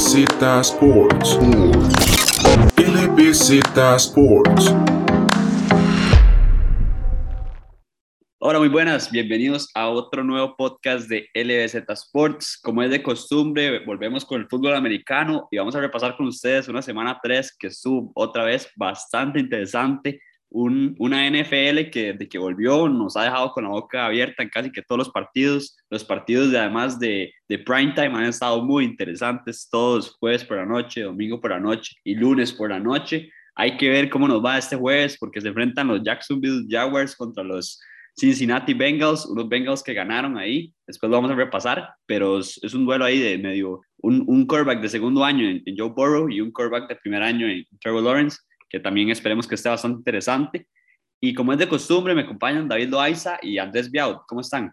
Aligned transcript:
LBZ 0.00 0.60
Sports. 0.60 1.38
LBZ 2.78 3.60
Sports. 3.96 4.74
Hola, 8.38 8.58
muy 8.60 8.70
buenas. 8.70 9.10
Bienvenidos 9.10 9.68
a 9.74 9.90
otro 9.90 10.24
nuevo 10.24 10.56
podcast 10.56 11.06
de 11.06 11.28
LBZ 11.34 11.84
Sports. 11.90 12.58
Como 12.62 12.82
es 12.82 12.90
de 12.90 13.02
costumbre, 13.02 13.84
volvemos 13.84 14.24
con 14.24 14.40
el 14.40 14.48
fútbol 14.48 14.74
americano 14.74 15.46
y 15.50 15.58
vamos 15.58 15.76
a 15.76 15.80
repasar 15.80 16.16
con 16.16 16.28
ustedes 16.28 16.66
una 16.68 16.80
semana 16.80 17.20
3 17.22 17.54
que 17.58 17.66
estuvo 17.66 18.10
otra 18.14 18.44
vez 18.44 18.70
bastante 18.76 19.38
interesante 19.38 20.22
una 20.50 21.30
NFL 21.30 21.90
que 21.90 22.12
desde 22.12 22.28
que 22.28 22.38
volvió 22.38 22.88
nos 22.88 23.16
ha 23.16 23.24
dejado 23.24 23.52
con 23.52 23.64
la 23.64 23.70
boca 23.70 24.06
abierta 24.06 24.42
en 24.42 24.48
casi 24.48 24.70
que 24.72 24.82
todos 24.82 24.98
los 24.98 25.10
partidos. 25.10 25.76
Los 25.88 26.04
partidos, 26.04 26.50
de, 26.50 26.58
además 26.58 26.98
de, 26.98 27.32
de 27.48 27.58
prime 27.58 27.92
time, 27.94 28.08
han 28.18 28.24
estado 28.24 28.62
muy 28.64 28.84
interesantes 28.84 29.68
todos, 29.70 30.16
jueves 30.18 30.44
por 30.44 30.56
la 30.56 30.66
noche, 30.66 31.02
domingo 31.02 31.40
por 31.40 31.52
la 31.52 31.60
noche 31.60 31.96
y 32.04 32.14
lunes 32.14 32.52
por 32.52 32.70
la 32.70 32.80
noche. 32.80 33.30
Hay 33.54 33.76
que 33.76 33.88
ver 33.88 34.10
cómo 34.10 34.26
nos 34.26 34.44
va 34.44 34.58
este 34.58 34.76
jueves 34.76 35.16
porque 35.18 35.40
se 35.40 35.48
enfrentan 35.48 35.88
los 35.88 36.02
Jacksonville 36.02 36.66
Jaguars 36.68 37.14
contra 37.14 37.44
los 37.44 37.80
Cincinnati 38.18 38.74
Bengals, 38.74 39.26
unos 39.26 39.48
Bengals 39.48 39.82
que 39.82 39.94
ganaron 39.94 40.36
ahí. 40.36 40.72
Después 40.86 41.10
lo 41.10 41.16
vamos 41.16 41.30
a 41.30 41.36
repasar, 41.36 41.90
pero 42.06 42.40
es, 42.40 42.74
un 42.74 42.84
duelo 42.84 43.04
ahí 43.04 43.18
de 43.20 43.38
medio, 43.38 43.82
un, 43.98 44.24
un 44.26 44.46
quarterback 44.46 44.80
de 44.80 44.88
segundo 44.88 45.24
año 45.24 45.48
en, 45.48 45.62
en 45.64 45.76
Joe 45.76 45.90
Burrow 45.90 46.28
y 46.28 46.40
un 46.40 46.50
quarterback 46.50 46.88
de 46.88 46.96
primer 46.96 47.22
año 47.22 47.48
en 47.48 47.64
Trevor 47.80 48.02
Lawrence 48.02 48.38
que 48.70 48.80
también 48.80 49.10
esperemos 49.10 49.46
que 49.46 49.56
esté 49.56 49.68
bastante 49.68 49.98
interesante. 49.98 50.66
Y 51.20 51.34
como 51.34 51.52
es 51.52 51.58
de 51.58 51.68
costumbre, 51.68 52.14
me 52.14 52.22
acompañan 52.22 52.68
David 52.68 52.88
Loaiza 52.88 53.38
y 53.42 53.58
Andrés 53.58 53.90
Biaud. 53.90 54.18
¿Cómo 54.26 54.40
están? 54.40 54.72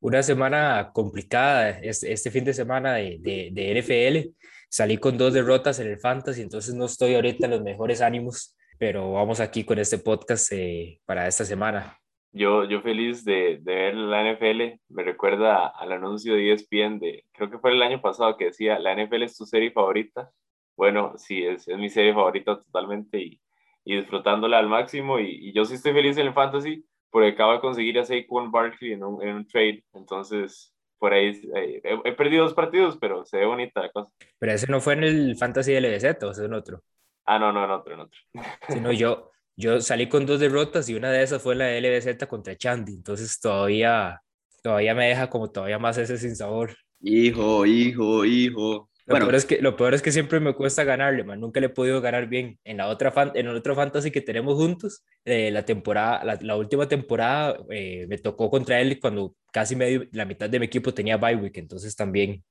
Una 0.00 0.22
semana 0.22 0.90
complicada 0.92 1.70
este, 1.70 2.30
fin 2.30 2.44
de 2.44 2.52
semana 2.52 2.94
de, 2.94 3.18
de, 3.20 3.80
NFL. 3.80 4.30
Salí 4.68 4.98
con 4.98 5.16
dos 5.16 5.32
derrotas 5.32 5.78
en 5.80 5.86
el 5.86 5.98
Fantasy, 5.98 6.42
entonces 6.42 6.74
no 6.74 6.84
estoy 6.84 7.14
ahorita 7.14 7.46
en 7.46 7.52
los 7.52 7.62
mejores 7.62 8.02
ánimos, 8.02 8.54
pero 8.78 9.12
vamos 9.12 9.40
aquí 9.40 9.64
con 9.64 9.78
este 9.78 9.98
podcast 9.98 10.52
eh, 10.52 11.00
para 11.06 11.26
esta 11.26 11.44
semana. 11.44 11.96
Yo, 12.32 12.64
yo 12.64 12.82
feliz 12.82 13.24
de, 13.24 13.58
de, 13.62 13.74
ver 13.74 13.94
la 13.94 14.30
NFL, 14.30 14.78
me 14.90 15.02
recuerda 15.02 15.68
al 15.68 15.92
anuncio 15.92 16.34
de 16.34 16.52
ESPN 16.52 16.98
de, 16.98 17.24
creo 17.32 17.50
que 17.50 17.58
fue 17.58 17.72
el 17.72 17.82
año 17.82 18.02
pasado 18.02 18.36
que 18.36 18.46
decía, 18.46 18.78
la 18.78 18.94
NFL 18.94 19.22
es 19.22 19.36
tu 19.38 19.46
serie 19.46 19.70
favorita, 19.70 20.30
bueno, 20.78 21.14
sí, 21.16 21.44
es, 21.44 21.66
es 21.66 21.76
mi 21.76 21.90
serie 21.90 22.14
favorita 22.14 22.56
totalmente 22.56 23.18
y, 23.18 23.40
y 23.84 23.96
disfrutándola 23.96 24.58
al 24.58 24.68
máximo. 24.68 25.18
Y, 25.18 25.48
y, 25.48 25.52
yo 25.52 25.64
sí 25.64 25.74
estoy 25.74 25.92
feliz 25.92 26.16
en 26.16 26.28
el 26.28 26.32
fantasy 26.32 26.86
porque 27.10 27.30
acabo 27.30 27.52
de 27.52 27.60
conseguir 27.60 27.98
a 27.98 28.04
Saquon 28.04 28.52
Barkley 28.52 28.92
en 28.92 29.02
un, 29.02 29.20
en 29.20 29.34
un 29.34 29.46
trade. 29.48 29.84
Entonces, 29.92 30.72
por 31.00 31.12
ahí 31.12 31.32
eh, 31.56 31.82
he, 32.04 32.12
perdido 32.12 32.44
dos 32.44 32.54
partidos, 32.54 32.96
pero 33.00 33.24
se 33.24 33.38
ve 33.38 33.46
bonita 33.46 33.82
la 33.82 33.90
cosa. 33.90 34.08
Pero 34.38 34.52
ese 34.52 34.70
no 34.70 34.80
fue 34.80 34.92
en 34.92 35.02
el 35.02 35.36
fantasy 35.36 35.74
LBZ 35.74 36.22
o 36.22 36.30
ese 36.30 36.42
es 36.42 36.46
en 36.46 36.54
otro. 36.54 36.80
Ah, 37.24 37.40
no, 37.40 37.52
no, 37.52 37.64
en 37.64 37.70
otro, 37.72 37.94
en 37.94 38.00
otro. 38.00 38.20
Sino 38.68 38.92
yo, 38.92 39.32
yo 39.56 39.80
salí 39.80 40.08
con 40.08 40.26
dos 40.26 40.38
derrotas 40.38 40.88
y 40.88 40.94
una 40.94 41.10
de 41.10 41.24
esas 41.24 41.42
fue 41.42 41.56
la 41.56 41.76
LBZ 41.76 42.24
contra 42.28 42.56
Chandy. 42.56 42.94
Entonces 42.94 43.40
todavía, 43.40 44.22
todavía 44.62 44.94
me 44.94 45.08
deja 45.08 45.28
como 45.28 45.50
todavía 45.50 45.80
más 45.80 45.98
ese 45.98 46.18
sin 46.18 46.36
sabor. 46.36 46.76
Hijo, 47.00 47.66
hijo, 47.66 48.24
hijo. 48.24 48.88
Lo, 49.08 49.14
bueno, 49.14 49.24
peor 49.24 49.36
es 49.36 49.46
que, 49.46 49.62
lo 49.62 49.74
peor 49.74 49.94
es 49.94 50.02
que 50.02 50.12
siempre 50.12 50.38
me 50.38 50.52
cuesta 50.52 50.84
ganarle, 50.84 51.24
man. 51.24 51.40
Nunca 51.40 51.60
le 51.60 51.66
he 51.66 51.70
podido 51.70 52.02
ganar 52.02 52.28
bien. 52.28 52.58
En 52.62 52.76
la 52.76 52.88
otra 52.88 53.10
fan, 53.10 53.32
en 53.34 53.46
el 53.46 53.56
otro 53.56 53.74
fantasy 53.74 54.10
que 54.10 54.20
tenemos 54.20 54.54
juntos, 54.56 55.02
eh, 55.24 55.50
la 55.50 55.64
temporada, 55.64 56.22
la, 56.24 56.38
la 56.42 56.56
última 56.56 56.86
temporada 56.86 57.56
eh, 57.70 58.06
me 58.06 58.18
tocó 58.18 58.50
contra 58.50 58.78
él 58.82 59.00
cuando 59.00 59.34
casi 59.50 59.74
medio, 59.76 60.06
la 60.12 60.26
mitad 60.26 60.50
de 60.50 60.60
mi 60.60 60.66
equipo 60.66 60.92
tenía 60.92 61.16
bye 61.16 61.36
week, 61.36 61.56
entonces 61.56 61.96
también. 61.96 62.44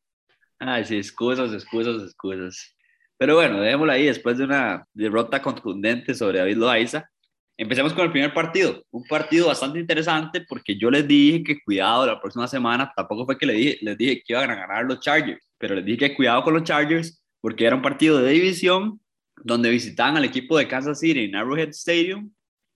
Ay, 0.58 0.84
sí, 0.84 0.98
excusas, 0.98 1.54
excusas, 1.54 2.02
excusas. 2.02 2.76
Pero 3.20 3.36
bueno, 3.36 3.62
dejémoslo 3.62 3.94
ahí 3.94 4.08
después 4.08 4.40
de 4.40 4.46
una 4.46 4.84
derrota 4.94 5.40
contundente 5.40 6.16
sobre 6.16 6.40
David 6.40 6.58
Loaiza. 6.58 7.08
Empecemos 7.56 7.94
con 7.94 8.06
el 8.06 8.12
primer 8.12 8.34
partido, 8.34 8.84
un 8.90 9.04
partido 9.04 9.46
bastante 9.46 9.78
interesante 9.80 10.42
porque 10.42 10.76
yo 10.76 10.90
les 10.90 11.08
dije 11.08 11.44
que 11.44 11.62
cuidado 11.64 12.08
la 12.08 12.20
próxima 12.20 12.48
semana, 12.48 12.92
tampoco 12.96 13.28
fue 13.28 13.38
que 13.38 13.46
les 13.46 13.58
dije, 13.58 13.78
les 13.82 13.96
dije 13.96 14.24
que 14.26 14.34
iban 14.34 14.50
a 14.50 14.56
ganar 14.56 14.86
los 14.86 15.00
Chargers, 15.00 15.47
pero 15.58 15.76
les 15.76 15.86
dije 15.86 16.10
que 16.10 16.16
cuidado 16.16 16.44
con 16.44 16.54
los 16.54 16.64
Chargers 16.64 17.22
porque 17.42 17.66
era 17.66 17.76
un 17.76 17.82
partido 17.82 18.20
de 18.20 18.32
división 18.32 19.00
donde 19.44 19.70
visitaban 19.70 20.18
al 20.18 20.26
equipo 20.26 20.58
de 20.58 20.68
Kansas 20.68 21.00
City 21.00 21.26
en 21.26 21.36
Arrowhead 21.36 21.70
Stadium 21.70 22.32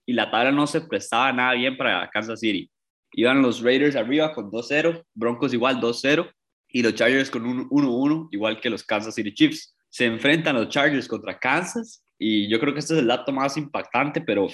y 0.06 0.12
la 0.12 0.30
tabla 0.30 0.52
no 0.52 0.66
se 0.66 0.80
prestaba 0.80 1.32
nada 1.32 1.54
bien 1.54 1.76
para 1.76 2.08
Kansas 2.10 2.40
City. 2.40 2.70
Iban 3.12 3.42
los 3.42 3.62
Raiders 3.62 3.96
arriba 3.96 4.32
con 4.32 4.50
2-0, 4.50 5.04
Broncos 5.14 5.52
igual 5.52 5.80
2-0 5.80 6.30
y 6.68 6.82
los 6.82 6.94
Chargers 6.94 7.30
con 7.30 7.44
un 7.44 7.68
1-1 7.68 8.28
igual 8.30 8.60
que 8.60 8.70
los 8.70 8.82
Kansas 8.84 9.14
City 9.14 9.34
Chiefs. 9.34 9.76
Se 9.90 10.06
enfrentan 10.06 10.56
los 10.56 10.68
Chargers 10.68 11.06
contra 11.06 11.38
Kansas 11.38 12.04
y 12.18 12.48
yo 12.48 12.58
creo 12.58 12.72
que 12.72 12.80
este 12.80 12.94
es 12.94 13.00
el 13.00 13.08
dato 13.08 13.32
más 13.32 13.56
impactante, 13.56 14.20
pero 14.20 14.48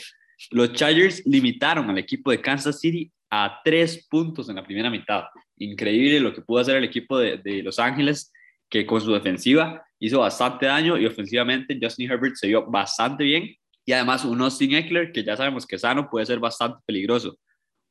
los 0.50 0.72
Chargers 0.72 1.24
limitaron 1.26 1.88
al 1.90 1.98
equipo 1.98 2.30
de 2.30 2.40
Kansas 2.40 2.80
City 2.80 3.12
a 3.30 3.60
tres 3.64 4.06
puntos 4.08 4.48
en 4.48 4.56
la 4.56 4.64
primera 4.64 4.90
mitad. 4.90 5.24
Increíble 5.56 6.20
lo 6.20 6.32
que 6.32 6.42
pudo 6.42 6.60
hacer 6.60 6.76
el 6.76 6.84
equipo 6.84 7.18
de, 7.18 7.62
Los 7.62 7.78
Ángeles, 7.78 8.32
que 8.68 8.86
con 8.86 9.00
su 9.00 9.12
defensiva 9.12 9.82
hizo 9.98 10.20
bastante 10.20 10.66
daño 10.66 10.96
y 10.96 11.06
ofensivamente 11.06 11.78
Justin 11.80 12.10
Herbert 12.10 12.36
se 12.36 12.48
vio 12.48 12.66
bastante 12.66 13.24
bien. 13.24 13.54
Y 13.84 13.92
además 13.92 14.24
un 14.24 14.40
Austin 14.42 14.74
Eckler, 14.74 15.12
que 15.12 15.24
ya 15.24 15.36
sabemos 15.36 15.66
que 15.66 15.78
sano, 15.78 16.08
puede 16.10 16.26
ser 16.26 16.38
bastante 16.38 16.78
peligroso. 16.86 17.38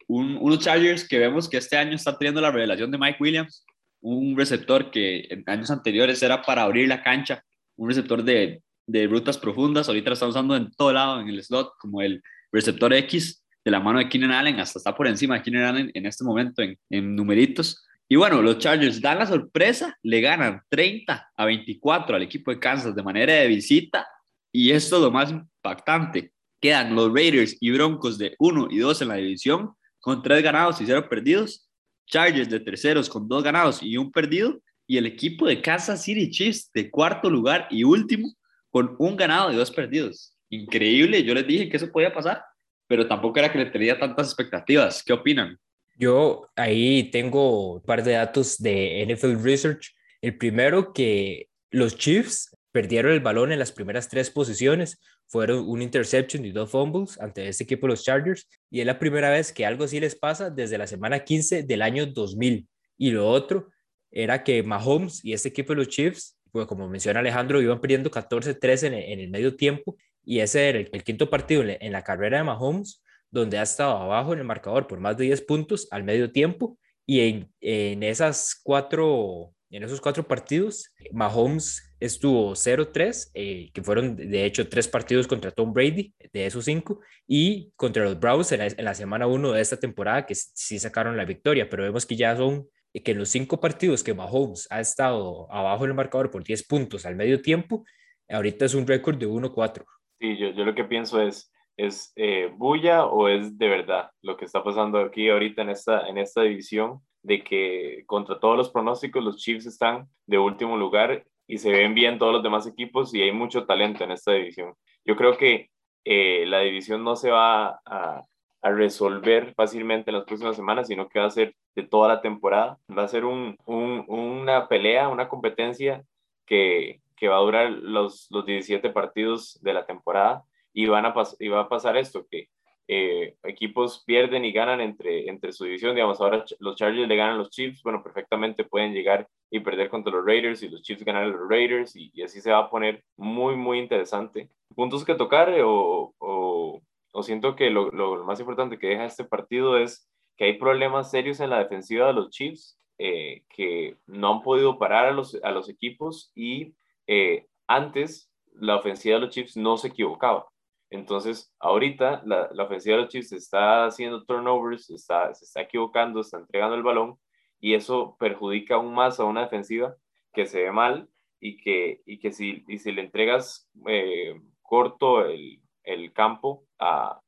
Un, 0.08 0.38
unos 0.40 0.60
Chargers 0.60 1.08
que 1.08 1.18
vemos 1.18 1.50
que 1.50 1.58
este 1.58 1.76
año 1.76 1.96
está 1.96 2.18
teniendo 2.18 2.40
la 2.40 2.52
revelación 2.52 2.92
de 2.92 2.98
Mike 2.98 3.18
Williams, 3.20 3.66
un 4.02 4.38
receptor 4.38 4.92
que 4.92 5.28
en 5.30 5.44
años 5.48 5.72
anteriores 5.72 6.22
era 6.22 6.42
para 6.42 6.64
abrir 6.64 6.88
la 6.88 7.04
cancha, 7.04 7.44
un 7.76 7.90
receptor 7.90 8.24
de 8.24 8.62
de 8.88 9.06
rutas 9.06 9.38
profundas. 9.38 9.88
Ahorita 9.88 10.10
lo 10.10 10.14
están 10.14 10.30
usando 10.30 10.56
en 10.56 10.72
todo 10.72 10.94
lado, 10.94 11.20
en 11.20 11.28
el 11.28 11.44
slot, 11.44 11.74
como 11.80 12.02
el 12.02 12.24
receptor 12.52 12.94
X 12.94 13.44
de 13.68 13.72
la 13.72 13.82
mano 13.82 14.00
de 14.00 14.08
Keenan 14.08 14.32
Allen, 14.32 14.62
hasta 14.62 14.80
está 14.80 14.96
por 14.96 15.08
encima 15.08 15.36
de 15.36 15.44
Keenan 15.44 15.64
Allen 15.64 15.92
en 15.94 16.06
este 16.06 16.24
momento 16.24 16.62
en, 16.62 16.80
en 16.90 17.14
numeritos. 17.18 17.86
Y 18.08 18.16
bueno, 18.16 18.42
los 18.42 18.60
Chargers 18.60 19.02
dan 19.02 19.20
la 19.20 19.26
sorpresa, 19.26 19.94
le 20.04 20.22
ganan 20.22 20.62
30 20.70 21.32
a 21.36 21.46
24 21.46 22.16
al 22.16 22.22
equipo 22.22 22.50
de 22.50 22.60
Kansas 22.60 22.96
de 22.96 23.04
manera 23.04 23.34
de 23.34 23.48
visita. 23.48 24.08
Y 24.54 24.72
esto 24.72 24.96
es 24.96 25.02
lo 25.02 25.12
más 25.12 25.32
impactante. 25.32 26.32
Quedan 26.62 26.96
los 26.96 27.14
Raiders 27.14 27.58
y 27.60 27.70
Broncos 27.72 28.18
de 28.18 28.36
1 28.40 28.70
y 28.72 28.78
2 28.78 29.02
en 29.02 29.08
la 29.10 29.16
división, 29.16 29.74
con 30.00 30.24
3 30.24 30.42
ganados 30.42 30.80
y 30.80 30.86
0 30.86 31.10
perdidos. 31.10 31.70
Chargers 32.06 32.50
de 32.50 32.62
terceros 32.62 33.10
con 33.10 33.28
2 33.28 33.44
ganados 33.44 33.84
y 33.84 33.98
1 33.98 34.12
perdido. 34.12 34.62
Y 34.88 34.96
el 34.96 35.06
equipo 35.08 35.46
de 35.46 35.62
Kansas 35.62 36.02
City 36.06 36.30
Chiefs 36.30 36.72
de 36.74 36.90
cuarto 36.90 37.30
lugar 37.30 37.68
y 37.70 37.84
último 37.84 38.34
con 38.70 38.96
un 38.98 39.18
ganado 39.18 39.52
y 39.52 39.58
dos 39.58 39.72
perdidos. 39.72 40.38
Increíble, 40.50 41.22
yo 41.26 41.34
les 41.34 41.46
dije 41.46 41.68
que 41.68 41.76
eso 41.76 41.92
podía 41.92 42.14
pasar, 42.14 42.42
pero 42.88 43.08
tampoco 43.08 43.40
era 43.40 43.52
que 43.52 43.60
le 43.60 43.66
tenía 43.68 44.00
tantas 44.00 44.28
expectativas. 44.28 45.04
¿Qué 45.04 45.14
opinan? 45.14 45.58
Yo 45.98 46.48
ahí 46.56 47.10
tengo 47.12 47.76
un 47.76 47.82
par 47.82 48.04
de 48.04 48.14
datos 48.14 48.58
de 48.58 49.06
NFL 49.08 49.44
Research. 49.44 49.96
El 50.22 50.38
primero 50.38 50.94
que 50.94 51.50
los 51.72 51.98
Chiefs 51.98 52.56
perdieron 52.72 53.12
el 53.12 53.20
balón 53.20 53.52
en 53.52 53.60
las 53.60 53.72
primeras 53.72 54.08
tres 54.08 54.30
posiciones, 54.30 55.00
fueron 55.26 55.68
un 55.68 55.82
interception 55.82 56.46
y 56.46 56.52
dos 56.52 56.70
fumbles 56.70 57.20
ante 57.20 57.48
este 57.48 57.64
equipo 57.64 57.88
los 57.88 58.04
Chargers, 58.04 58.48
y 58.70 58.80
es 58.80 58.86
la 58.86 59.00
primera 59.00 59.30
vez 59.30 59.52
que 59.52 59.66
algo 59.66 59.84
así 59.84 60.00
les 60.00 60.16
pasa 60.16 60.50
desde 60.50 60.78
la 60.78 60.88
semana 60.88 61.24
15 61.24 61.64
del 61.64 61.82
año 61.82 62.06
2000. 62.06 62.68
Y 62.98 63.12
lo 63.12 63.28
otro 63.28 63.70
era 64.12 64.44
que 64.44 64.64
Mahomes 64.64 65.26
y 65.26 65.34
este 65.34 65.50
equipo 65.50 65.74
los 65.74 65.90
Chiefs 65.90 66.38
pues 66.52 66.68
como 66.68 66.88
menciona 66.88 67.20
Alejandro, 67.20 67.62
iban 67.62 67.80
perdiendo 67.80 68.10
14-3 68.10 68.88
en, 68.88 68.94
en, 68.94 69.20
el 69.20 69.30
medio 69.30 69.56
tiempo 69.56 69.96
y 70.28 70.42
ese 70.42 70.68
era 70.68 70.80
el, 70.80 71.04
quinto 71.06 71.30
partido 71.30 71.64
en, 71.66 71.92
la 71.94 72.04
carrera 72.04 72.40
de 72.40 72.44
Mahomes, 72.44 73.02
donde 73.32 73.58
ha 73.58 73.64
estado 73.64 73.96
abajo 73.96 74.34
en 74.34 74.40
el 74.40 74.46
marcador 74.46 74.86
por 74.86 75.00
más 75.00 75.16
de 75.16 75.24
10 75.24 75.42
puntos 75.44 75.88
al 75.90 76.04
medio 76.04 76.34
tiempo 76.34 76.78
y 77.06 77.22
en, 77.22 77.54
en 77.62 78.04
esas 78.04 78.60
cuatro, 78.62 79.54
en 79.70 79.84
esos 79.84 80.02
cuatro 80.02 80.28
partidos, 80.28 80.94
Mahomes 81.14 81.96
estuvo 82.02 82.52
0-3, 82.52 83.32
eh, 83.36 83.72
que 83.74 83.82
fueron 83.82 84.18
de 84.18 84.44
hecho 84.44 84.68
tres 84.68 84.90
partidos 84.90 85.28
contra 85.28 85.50
Tom 85.52 85.72
Brady, 85.72 86.14
de 86.34 86.46
esos 86.46 86.66
cinco, 86.66 87.00
y 87.26 87.72
contra 87.78 88.04
los 88.04 88.20
Browns 88.20 88.52
en 88.52 88.84
la, 88.84 88.94
semana 88.96 89.28
1 89.28 89.54
de 89.54 89.62
esta 89.62 89.78
temporada, 89.78 90.26
que 90.26 90.36
sí 90.36 90.78
sacaron 90.78 91.16
la 91.16 91.24
victoria, 91.24 91.70
pero 91.70 91.84
vemos 91.84 92.06
que 92.06 92.18
ya 92.18 92.36
son 92.36 92.68
que 92.94 93.12
en 93.12 93.20
los 93.20 93.30
cinco 93.30 93.62
partidos 93.62 94.04
que 94.04 94.14
Mahomes 94.14 94.68
ha 94.72 94.82
estado 94.82 95.50
abajo 95.54 95.86
en 95.86 95.92
el 95.92 95.96
marcador 95.96 96.32
por 96.32 96.44
10 96.44 96.68
puntos 96.68 97.06
al 97.06 97.16
medio 97.16 97.42
tiempo, 97.42 97.86
ahorita 98.28 98.66
es 98.66 98.74
un 98.74 98.86
récord 98.86 99.18
de 99.18 99.28
1-4. 99.28 99.86
Sí, 100.20 100.38
yo, 100.38 100.50
yo, 100.50 100.66
lo 100.66 100.74
que 100.74 100.84
pienso 100.84 101.22
es, 101.22 101.52
¿es 101.78 102.12
eh, 102.16 102.52
bulla 102.56 103.06
o 103.06 103.28
es 103.28 103.58
de 103.58 103.68
verdad 103.68 104.12
lo 104.22 104.36
que 104.36 104.46
está 104.46 104.64
pasando 104.64 105.00
aquí 105.00 105.30
ahorita 105.30 105.62
en 105.62 105.70
esta, 105.70 106.08
en 106.08 106.18
esta 106.18 106.42
división? 106.42 107.02
De 107.24 107.44
que 107.44 108.04
contra 108.06 108.40
todos 108.40 108.58
los 108.58 108.70
pronósticos 108.70 109.24
los 109.24 109.38
Chiefs 109.38 109.66
están 109.66 110.08
de 110.26 110.38
último 110.38 110.78
lugar 110.78 111.26
y 111.46 111.58
se 111.58 111.72
ven 111.72 111.94
bien 111.94 112.18
todos 112.18 112.34
los 112.34 112.44
demás 112.44 112.66
equipos 112.68 113.14
y 113.14 113.22
hay 113.22 113.32
mucho 113.32 113.66
talento 113.66 114.04
en 114.04 114.12
esta 114.12 114.32
división. 114.34 114.74
Yo 115.06 115.16
creo 115.16 115.38
que 115.38 115.70
eh, 116.06 116.46
la 116.48 116.60
división 116.62 117.04
no 117.04 117.16
se 117.16 117.32
va 117.32 117.82
a, 117.86 118.24
a 118.62 118.72
resolver 118.72 119.54
fácilmente 119.56 120.10
en 120.10 120.18
las 120.18 120.26
próximas 120.26 120.56
semanas, 120.56 120.88
sino 120.88 121.08
que 121.10 121.20
va 121.20 121.26
a 121.26 121.32
ser 121.32 121.56
de 121.76 121.84
toda 121.84 122.08
la 122.08 122.22
temporada. 122.22 122.80
Va 122.96 123.04
a 123.04 123.08
ser 123.08 123.26
un, 123.26 123.56
un, 123.66 124.06
una 124.08 124.68
pelea, 124.68 125.10
una 125.10 125.30
competencia 125.30 126.04
que, 126.46 127.02
que 127.18 127.28
va 127.28 127.38
a 127.38 127.42
durar 127.42 127.72
los, 127.72 128.28
los 128.30 128.46
17 128.46 128.90
partidos 128.92 129.60
de 129.62 129.74
la 129.74 129.86
temporada 129.86 130.44
y, 130.72 130.86
van 130.86 131.06
a 131.06 131.14
y 131.40 131.48
va 131.50 131.62
a 131.62 131.70
pasar 131.70 131.98
esto, 131.98 132.26
que 132.30 132.50
eh, 132.88 133.36
equipos 133.44 134.04
pierden 134.06 134.46
y 134.46 134.54
ganan 134.54 134.80
entre, 134.80 135.28
entre 135.28 135.52
su 135.52 135.66
división, 135.66 135.96
digamos, 135.96 136.22
ahora 136.22 136.46
los 136.60 136.76
Chargers 136.78 137.08
le 137.08 137.16
ganan 137.18 137.34
a 137.34 137.38
los 137.38 137.50
Chiefs, 137.50 137.84
bueno, 137.84 138.02
perfectamente 138.02 138.64
pueden 138.64 138.94
llegar 138.94 139.28
y 139.50 139.60
perder 139.60 139.90
contra 139.90 140.14
los 140.14 140.26
Raiders 140.26 140.64
y 140.64 140.70
los 140.70 140.82
Chiefs 140.84 141.04
ganan 141.04 141.24
a 141.24 141.28
los 141.28 141.50
Raiders 141.50 141.96
y, 141.98 142.12
y 142.14 142.22
así 142.22 142.40
se 142.40 142.52
va 142.52 142.60
a 142.60 142.70
poner 142.70 143.04
muy, 143.18 143.58
muy 143.58 143.80
interesante. 143.80 144.50
Puntos 144.74 145.04
que 145.04 145.16
tocar 145.16 145.50
o, 145.62 146.14
o, 146.18 146.82
o 147.12 147.24
siento 147.24 147.56
que 147.56 147.70
lo, 147.72 147.90
lo, 147.90 148.24
más 148.24 148.40
importante 148.40 148.78
que 148.78 148.88
deja 148.88 149.06
este 149.06 149.26
partido 149.26 149.78
es 149.78 150.10
que 150.38 150.46
hay 150.46 150.54
problemas 150.54 151.12
serios 151.12 151.40
en 151.40 151.50
la 151.50 151.60
defensiva 151.60 152.08
de 152.08 152.14
los 152.14 152.30
Chiefs 152.30 152.80
eh, 153.00 153.44
que 153.50 153.98
no 154.06 154.36
han 154.36 154.42
podido 154.44 154.80
parar 154.80 155.08
a 155.08 155.12
los, 155.12 155.38
a 155.44 155.52
los 155.52 155.68
equipos 155.68 156.32
y 156.36 156.74
eh, 157.08 157.48
antes 157.68 158.32
la 158.54 158.78
ofensiva 158.78 159.16
de 159.16 159.22
los 159.22 159.30
Chiefs 159.34 159.58
no 159.58 159.78
se 159.78 159.90
equivocaba. 159.90 160.48
Entonces, 160.90 161.54
ahorita 161.60 162.22
la, 162.26 162.50
la 162.54 162.64
ofensiva 162.64 162.96
de 162.96 163.04
los 163.04 163.12
Chiefs 163.12 163.34
está 163.34 163.86
haciendo 163.86 164.24
turnovers, 164.24 164.90
está, 164.90 165.34
se 165.34 165.46
está 165.46 165.62
equivocando, 165.62 166.22
está 166.22 166.38
entregando 166.38 166.76
el 166.76 166.84
balón 166.84 167.20
y 167.60 167.74
eso 167.74 168.16
perjudica 168.20 168.76
aún 168.76 168.94
más 168.94 169.20
a 169.20 169.26
una 169.26 169.42
defensiva 169.42 169.96
que 170.34 170.46
se 170.46 170.64
ve 170.64 170.72
mal 170.72 171.10
y 171.40 171.58
que, 171.58 172.02
y 172.06 172.20
que 172.20 172.32
si, 172.32 172.64
y 172.68 172.78
si 172.78 172.92
le 172.92 173.02
entregas 173.02 173.70
eh, 173.88 174.40
corto 174.62 175.26
el, 175.26 175.62
el 175.84 176.14
campo 176.14 176.66
a, 176.80 177.20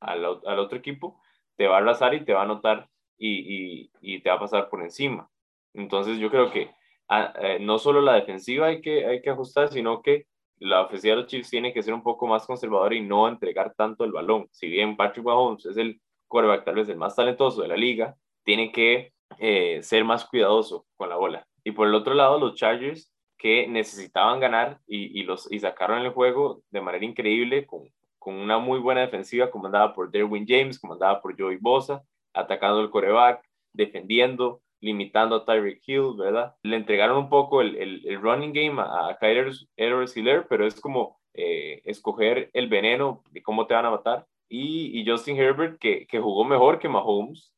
al, 0.00 0.24
al, 0.24 0.58
otro 0.58 0.78
equipo, 0.78 1.20
te 1.56 1.66
va 1.66 1.76
a 1.76 1.78
arrasar 1.78 2.14
y 2.14 2.24
te 2.24 2.32
va 2.32 2.40
a 2.40 2.44
anotar 2.44 2.88
y, 3.16 3.82
y, 3.82 3.90
y 4.00 4.20
te 4.20 4.28
va 4.30 4.36
a 4.36 4.40
pasar 4.40 4.68
por 4.68 4.82
encima. 4.82 5.30
Entonces 5.74 6.18
yo 6.18 6.30
creo 6.30 6.50
que 6.50 6.70
eh, 7.08 7.58
no 7.60 7.78
solo 7.78 8.00
la 8.00 8.14
defensiva 8.14 8.66
hay 8.66 8.80
que, 8.80 9.06
hay 9.06 9.22
que 9.22 9.30
ajustar, 9.30 9.68
sino 9.68 10.02
que 10.02 10.26
la 10.58 10.82
ofensiva 10.82 11.14
de 11.14 11.22
los 11.22 11.30
Chiefs 11.30 11.50
tiene 11.50 11.72
que 11.72 11.82
ser 11.82 11.94
un 11.94 12.02
poco 12.02 12.26
más 12.26 12.46
conservadora 12.46 12.94
y 12.94 13.02
no 13.02 13.28
entregar 13.28 13.74
tanto 13.76 14.04
el 14.04 14.12
balón. 14.12 14.48
Si 14.52 14.68
bien 14.68 14.96
Patrick 14.96 15.24
Mahomes 15.24 15.66
es 15.66 15.76
el 15.76 16.00
quarterback 16.28 16.64
tal 16.64 16.76
vez 16.76 16.88
el 16.88 16.96
más 16.96 17.14
talentoso 17.14 17.62
de 17.62 17.68
la 17.68 17.76
liga, 17.76 18.16
tiene 18.44 18.72
que 18.72 19.12
eh, 19.38 19.80
ser 19.82 20.04
más 20.04 20.24
cuidadoso 20.24 20.86
con 20.96 21.08
la 21.08 21.16
bola. 21.16 21.46
Y 21.64 21.72
por 21.72 21.88
el 21.88 21.94
otro 21.94 22.14
lado, 22.14 22.38
los 22.38 22.54
Chargers 22.54 23.12
que 23.38 23.66
necesitaban 23.66 24.40
ganar 24.40 24.80
y, 24.86 25.20
y 25.20 25.24
los, 25.24 25.50
y 25.52 25.58
sacaron 25.58 26.00
el 26.00 26.12
juego 26.12 26.62
de 26.70 26.80
manera 26.80 27.04
increíble 27.04 27.66
con, 27.66 27.90
con 28.18 28.34
una 28.34 28.58
muy 28.58 28.78
buena 28.78 29.02
defensiva 29.02 29.50
comandada 29.50 29.94
por 29.94 30.10
Derwin 30.10 30.46
James, 30.48 30.80
comandada 30.80 31.20
por 31.20 31.38
Joey 31.38 31.58
Bosa, 31.60 32.02
atacando 32.32 32.80
el 32.80 32.90
coreback, 32.90 33.40
defendiendo, 33.72 34.62
limitando 34.80 35.36
a 35.36 35.44
Tyreek 35.44 35.82
Hill, 35.86 36.14
¿verdad? 36.16 36.54
Le 36.62 36.76
entregaron 36.76 37.18
un 37.18 37.28
poco 37.28 37.60
el, 37.60 37.76
el, 37.76 38.06
el 38.06 38.20
running 38.20 38.52
game 38.52 38.80
a, 38.80 39.16
Kyler 39.20 39.52
Hiller, 39.76 40.46
pero 40.48 40.66
es 40.66 40.80
como 40.80 41.18
eh, 41.34 41.82
escoger 41.84 42.50
el 42.52 42.68
veneno 42.68 43.22
de 43.30 43.42
cómo 43.42 43.66
te 43.66 43.74
van 43.74 43.86
a 43.86 43.90
matar. 43.90 44.26
Y, 44.48 44.98
y 44.98 45.06
Justin 45.06 45.36
Herbert, 45.36 45.78
que, 45.78 46.06
que, 46.06 46.20
jugó 46.20 46.44
mejor 46.44 46.78
que 46.78 46.88
Mahomes 46.88 47.52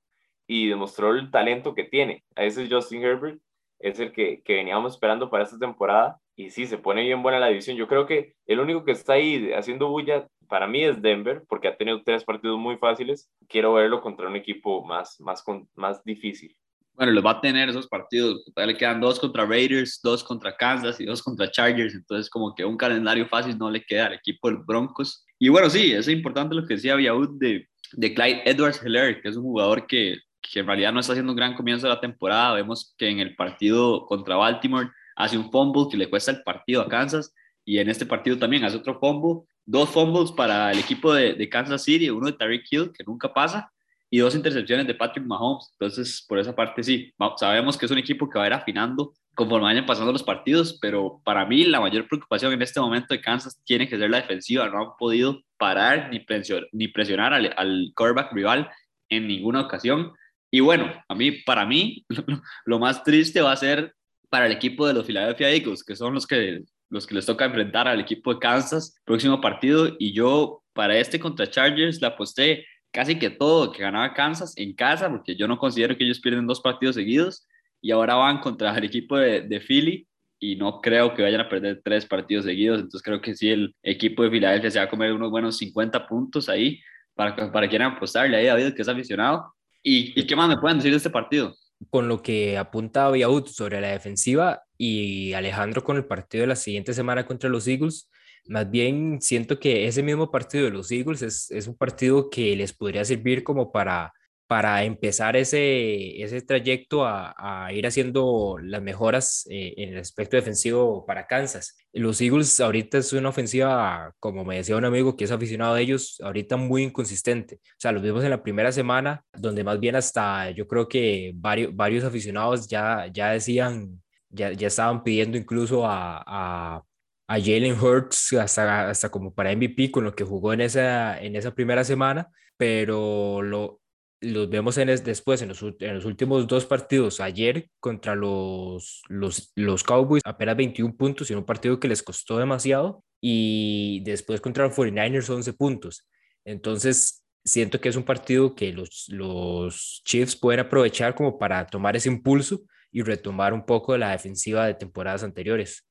y 0.47 0.69
demostró 0.69 1.11
el 1.13 1.31
talento 1.31 1.75
que 1.75 1.85
tiene. 1.85 2.25
A 2.35 2.45
ese 2.45 2.69
Justin 2.69 3.03
Herbert 3.05 3.41
es 3.79 4.01
el 4.01 4.13
que, 4.13 4.43
que 4.43 4.55
veníamos 4.55 4.95
esperando 4.95 5.31
para 5.31 5.45
esta 5.45 5.59
temporada. 5.59 6.19
Y 6.35 6.51
sí, 6.51 6.67
se 6.67 6.79
pone 6.79 7.03
bien 7.03 7.23
buena 7.23 7.41
la 7.41 7.49
división. 7.49 7.77
Yo 7.77 7.89
creo 7.89 8.07
que 8.07 8.35
el 8.47 8.61
único 8.61 8.85
que 8.85 8.93
está 8.93 9.15
ahí 9.15 9.53
haciendo 9.53 9.89
bulla 9.89 10.29
para 10.49 10.67
mí 10.67 10.83
es 10.85 11.03
Denver, 11.03 11.45
porque 11.49 11.69
ha 11.69 11.77
tenido 11.77 12.03
tres 12.03 12.25
partidos 12.25 12.59
muy 12.59 12.77
fáciles. 12.79 13.31
Quiero 13.49 13.75
verlo 13.75 14.01
contra 14.01 14.29
un 14.29 14.37
equipo 14.37 14.85
más, 14.85 15.21
más, 15.21 15.45
más 15.75 16.03
difícil. 16.05 16.57
Bueno, 16.99 17.13
los 17.13 17.25
va 17.25 17.31
a 17.31 17.41
tener 17.41 17.69
esos 17.69 17.87
partidos. 17.87 18.43
Le 18.57 18.77
quedan 18.77 19.01
dos 19.01 19.21
contra 19.21 19.47
Raiders, 19.47 20.01
dos 20.03 20.25
contra 20.25 20.57
Kansas 20.57 21.01
y 21.01 21.05
dos 21.05 21.23
contra 21.23 21.49
Chargers. 21.49 21.95
Entonces, 21.95 22.29
como 22.29 22.57
que 22.57 22.65
un 22.65 22.77
calendario 22.77 23.29
fácil 23.29 23.57
no 23.57 23.71
le 23.71 23.85
queda 23.85 24.07
al 24.07 24.15
equipo 24.15 24.49
de 24.49 24.57
los 24.57 24.67
Broncos. 24.67 25.25
Y 25.39 25.49
bueno, 25.49 25.71
sí, 25.71 25.93
es 25.93 26.09
importante 26.09 26.57
lo 26.57 26.67
que 26.67 26.75
decía 26.75 26.97
Viaud 26.97 27.39
de, 27.39 27.69
de 27.93 28.15
Clyde 28.15 28.43
Edwards 28.45 28.83
Heller, 28.83 29.23
que 29.23 29.29
es 29.29 29.37
un 29.37 29.45
jugador 29.45 29.87
que, 29.87 30.17
que 30.43 30.59
en 30.59 30.67
realidad 30.67 30.93
no 30.93 30.99
está 30.99 31.13
haciendo 31.13 31.31
un 31.31 31.37
gran 31.37 31.55
comienzo 31.55 31.87
de 31.87 31.95
la 31.95 32.01
temporada. 32.01 32.55
Vemos 32.55 32.97
que 32.99 33.09
en 33.09 33.21
el 33.21 33.37
partido 33.37 34.05
contra 34.07 34.35
Baltimore 34.35 34.91
hace 35.15 35.39
un 35.39 35.53
fumble 35.53 35.87
que 35.89 35.97
le 35.97 36.11
cuesta 36.11 36.33
el 36.33 36.43
partido 36.43 36.83
a 36.83 36.89
Kansas. 36.89 37.33
Y 37.65 37.79
en 37.79 37.89
este 37.91 38.07
partido 38.07 38.39
también 38.39 38.65
hace 38.65 38.77
otro 38.77 38.99
fumble. 38.99 39.47
Dos 39.65 39.89
fumbles 39.89 40.33
para 40.33 40.73
el 40.73 40.81
equipo 40.81 41.15
de, 41.15 41.35
de 41.35 41.49
Kansas 41.49 41.85
City, 41.85 42.11
uno 42.11 42.27
de 42.27 42.33
Tariq 42.33 42.67
Hill, 42.69 42.91
que 42.93 43.05
nunca 43.05 43.33
pasa 43.33 43.71
y 44.11 44.19
dos 44.19 44.35
intercepciones 44.35 44.87
de 44.87 44.95
Patrick 44.95 45.27
Mahomes. 45.27 45.71
Entonces, 45.73 46.25
por 46.29 46.39
esa 46.39 46.55
parte 46.55 46.83
sí, 46.83 47.13
sabemos 47.37 47.77
que 47.77 47.87
es 47.87 47.93
un 47.93 47.99
equipo 47.99 48.29
que 48.29 48.39
va 48.39 48.45
a 48.45 48.49
ir 48.49 48.53
afinando 48.53 49.13
conforme 49.35 49.67
vayan 49.67 49.87
pasando 49.87 50.13
los 50.13 50.25
partidos, 50.25 50.79
pero 50.81 51.21
para 51.25 51.47
mí 51.47 51.63
la 51.65 51.81
mayor 51.81 52.09
preocupación 52.09 52.53
en 52.53 52.63
este 52.63 52.81
momento 52.81 53.15
de 53.15 53.21
Kansas 53.21 53.63
tiene 53.65 53.89
que 53.89 53.97
ser 53.97 54.11
la 54.11 54.21
defensiva. 54.21 54.69
No 54.69 54.79
han 54.79 54.97
podido 54.99 55.41
parar 55.57 56.09
ni 56.11 56.19
presionar, 56.19 56.69
ni 56.73 56.89
presionar 56.89 57.33
al, 57.33 57.55
al 57.57 57.93
quarterback 57.95 58.33
rival 58.33 58.69
en 59.09 59.29
ninguna 59.29 59.61
ocasión. 59.61 60.13
Y 60.51 60.61
bueno, 60.61 60.93
a 61.07 61.15
mí, 61.15 61.31
para 61.31 61.65
mí, 61.67 62.05
lo 62.65 62.79
más 62.79 63.05
triste 63.05 63.41
va 63.41 63.53
a 63.53 63.57
ser 63.57 63.95
para 64.29 64.47
el 64.47 64.53
equipo 64.53 64.87
de 64.87 64.95
los 64.95 65.07
Philadelphia 65.07 65.51
Eagles, 65.51 65.85
que 65.85 65.95
son 65.95 66.15
los 66.15 66.27
que, 66.27 66.63
los 66.91 67.07
que 67.07 67.15
les 67.15 67.27
toca 67.27 67.45
enfrentar 67.45 67.87
al 67.87 68.01
equipo 68.01 68.35
de 68.35 68.41
Kansas 68.41 69.01
próximo 69.05 69.41
partido. 69.41 69.95
Y 69.99 70.13
yo, 70.13 70.63
para 70.73 70.97
este 70.97 71.21
contra 71.21 71.49
Chargers, 71.49 72.01
la 72.01 72.09
aposté 72.09 72.67
casi 72.91 73.19
que 73.19 73.31
todo 73.31 73.73
que 73.73 73.83
ganaba 73.83 74.15
Kansas 74.15 74.55
en 74.57 74.75
casa, 74.75 75.09
porque 75.11 75.37
yo 75.37 75.47
no 75.47 75.59
considero 75.59 75.97
que 75.97 76.05
ellos 76.05 76.21
pierden 76.21 76.47
dos 76.47 76.61
partidos 76.61 76.95
seguidos 76.97 77.47
y 77.81 77.91
ahora 77.91 78.15
van 78.15 78.39
contra 78.41 78.77
el 78.77 78.85
equipo 78.85 79.17
de, 79.17 79.61
Philly 79.61 80.07
y 80.41 80.57
no 80.57 80.81
creo 80.81 81.15
que 81.15 81.23
vayan 81.23 81.41
a 81.41 81.49
perder 81.49 81.81
tres 81.85 82.07
partidos 82.07 82.45
seguidos, 82.45 82.79
entonces 82.79 83.03
creo 83.03 83.21
que 83.21 83.35
sí 83.35 83.51
el 83.51 83.75
equipo 83.83 84.23
de 84.23 84.31
Filadelfia 84.31 84.71
se 84.71 84.79
va 84.79 84.85
a 84.85 84.89
comer 84.89 85.13
unos 85.13 85.31
buenos 85.31 85.59
50 85.59 86.07
puntos 86.07 86.49
ahí 86.49 86.81
para, 87.15 87.53
para 87.53 87.69
quieran 87.69 87.93
apostarle 87.93 88.37
ahí 88.37 88.47
a 88.47 88.55
David 88.55 88.75
que 88.75 88.83
es 88.83 88.89
aficionado. 88.89 89.55
¿Y, 89.83 90.19
¿Y 90.19 90.27
qué 90.27 90.37
más 90.37 90.49
me 90.49 90.57
pueden 90.57 90.79
decir 90.79 90.93
de 90.93 90.97
este 90.99 91.11
partido? 91.11 91.55
Con 91.91 92.09
lo 92.09 92.23
que 92.23 92.59
apunta 92.59 93.11
Viaud 93.11 93.47
sobre 93.47 93.81
la 93.81 93.89
defensiva 93.89 94.63
y 94.77 95.33
Alejandro 95.33 95.83
con 95.83 95.97
el 95.97 96.05
partido 96.05 96.43
de 96.43 96.49
la 96.49 96.57
siguiente 96.57 96.93
semana 96.93 97.27
contra 97.27 97.51
los 97.51 97.67
Eagles, 97.67 98.09
más 98.49 98.71
bien 98.71 99.21
siento 99.21 99.59
que 99.61 99.87
ese 99.87 100.03
mismo 100.03 100.31
partido 100.31 100.65
de 100.65 100.71
los 100.71 100.91
Eagles 100.91 101.23
es, 101.23 101.51
es 101.51 101.69
un 101.69 101.77
partido 101.77 102.31
que 102.31 102.57
les 102.57 102.73
podría 102.73 103.05
servir 103.05 103.45
como 103.45 103.71
para, 103.71 104.13
para 104.47 104.83
empezar 104.85 105.37
ese, 105.37 106.23
ese 106.23 106.41
trayecto 106.41 107.05
a, 107.05 107.35
a 107.67 107.73
ir 107.73 107.87
haciendo 107.87 108.57
las 108.63 108.81
mejoras 108.83 109.47
eh, 109.51 109.75
en 109.77 109.91
el 109.91 109.99
aspecto 109.99 110.37
defensivo 110.37 111.05
para 111.07 111.27
Kansas. 111.27 111.77
Los 111.93 112.21
Eagles 112.21 112.59
ahorita 112.59 112.99
es 112.99 113.13
una 113.13 113.29
ofensiva, 113.29 114.15
como 114.19 114.45
me 114.45 114.57
decía 114.57 114.77
un 114.77 114.87
amigo 114.87 115.17
que 115.17 115.25
es 115.25 115.31
aficionado 115.31 115.75
a 115.75 115.81
ellos, 115.81 116.19
ahorita 116.23 116.57
muy 116.57 116.83
inconsistente. 116.85 117.57
O 117.57 117.77
sea, 117.79 117.93
los 117.93 118.03
vimos 118.03 118.25
en 118.25 118.31
la 118.31 118.43
primera 118.43 118.73
semana, 118.73 119.23
donde 119.35 119.65
más 119.65 119.79
bien 119.79 119.97
hasta 119.97 120.51
yo 120.51 120.67
creo 120.67 120.89
que 120.89 121.33
varios, 121.35 121.77
varios 121.77 122.05
aficionados 122.05 122.67
ya, 122.69 123.07
ya 123.13 123.31
decían, 123.33 124.03
ya, 124.31 124.53
ya 124.53 124.69
estaban 124.69 125.03
pidiendo 125.03 125.37
incluso 125.37 125.87
a, 125.87 126.23
a 126.27 126.83
a 127.29 127.39
Jalen 127.39 127.79
Hurts 127.79 128.33
hasta, 128.33 128.89
hasta 128.89 129.11
como 129.11 129.35
para 129.35 129.55
MVP 129.55 129.91
con 129.91 130.05
lo 130.05 130.15
que 130.15 130.25
jugó 130.25 130.53
en 130.53 130.63
esa, 130.63 131.21
en 131.21 131.37
esa 131.37 131.55
primera 131.55 131.85
semana, 131.85 132.31
pero 132.57 133.43
lo, 133.43 133.81
los 134.21 134.49
vemos 134.49 134.79
en 134.79 134.89
después 135.05 135.43
en 135.43 135.49
los, 135.49 135.63
en 135.63 135.95
los, 135.95 136.05
últimos 136.07 136.47
dos 136.47 136.65
partidos, 136.65 137.21
ayer 137.21 137.71
contra 137.81 138.15
los, 138.17 139.03
los, 139.09 139.53
los 139.55 139.85
Cowboys, 139.85 140.23
apenas 140.25 140.57
21 140.57 140.97
puntos 140.97 141.31
en 141.31 141.39
un 141.39 141.45
partido 141.45 141.79
que 141.79 141.89
les 141.89 142.03
costó 142.03 142.39
demasiado, 142.39 143.05
y 143.21 144.01
después 144.05 144.41
contra 144.41 144.67
los 144.67 144.77
49ers 144.77 145.29
11 145.29 145.53
puntos. 145.53 146.09
Entonces, 146.45 147.25
siento 147.45 147.81
que 147.81 147.89
es 147.89 147.97
un 147.97 148.05
partido 148.05 148.55
que 148.55 148.73
los, 148.73 149.07
los 149.09 150.03
Chiefs 150.05 150.37
pueden 150.37 150.61
aprovechar 150.61 151.15
como 151.15 151.39
para 151.39 151.67
tomar 151.67 151.97
ese 151.97 152.09
impulso 152.09 152.63
y 152.91 153.03
retomar 153.03 153.53
un 153.53 153.67
poco 153.67 153.93
de 153.93 153.99
la 153.99 154.13
defensiva 154.13 154.67
de 154.67 154.75
temporadas 154.75 155.23
anteriores. 155.23 155.88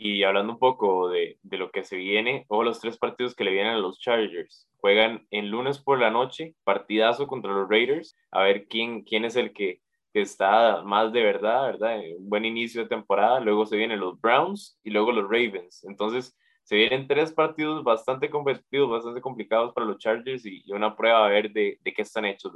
Y 0.00 0.22
hablando 0.22 0.52
un 0.52 0.58
poco 0.60 1.08
de, 1.08 1.38
de, 1.42 1.58
lo 1.58 1.70
que 1.70 1.82
se 1.82 1.96
viene, 1.96 2.46
o 2.48 2.62
los 2.62 2.80
tres 2.80 2.96
partidos 2.96 3.34
que 3.34 3.42
le 3.42 3.50
vienen 3.50 3.74
a 3.74 3.78
los 3.78 3.98
Chargers. 3.98 4.68
Juegan 4.76 5.26
en 5.32 5.50
lunes 5.50 5.78
por 5.78 5.98
la 5.98 6.10
noche, 6.10 6.54
partidazo 6.62 7.26
contra 7.26 7.52
los 7.52 7.68
Raiders, 7.68 8.16
a 8.30 8.42
ver 8.42 8.68
quién, 8.68 9.02
quién 9.02 9.24
es 9.24 9.34
el 9.34 9.52
que, 9.52 9.80
que 10.12 10.20
está 10.20 10.82
más 10.84 11.12
de 11.12 11.22
verdad, 11.22 11.72
¿verdad? 11.72 11.98
Un 12.16 12.28
buen 12.28 12.44
inicio 12.44 12.82
de 12.82 12.88
temporada. 12.88 13.40
Luego 13.40 13.66
se 13.66 13.76
vienen 13.76 13.98
los 13.98 14.20
Browns 14.20 14.78
y 14.84 14.90
luego 14.90 15.10
los 15.10 15.24
Ravens. 15.24 15.84
Entonces, 15.84 16.36
se 16.62 16.76
vienen 16.76 17.08
tres 17.08 17.32
partidos 17.32 17.82
bastante 17.82 18.30
competitivos, 18.30 18.90
bastante 18.90 19.20
complicados 19.20 19.74
para 19.74 19.86
los 19.86 19.98
Chargers 19.98 20.46
y, 20.46 20.62
y 20.64 20.72
una 20.72 20.94
prueba 20.94 21.26
a 21.26 21.28
ver 21.28 21.50
de, 21.50 21.78
de 21.82 21.92
qué 21.92 22.02
están 22.02 22.24
hechos. 22.24 22.52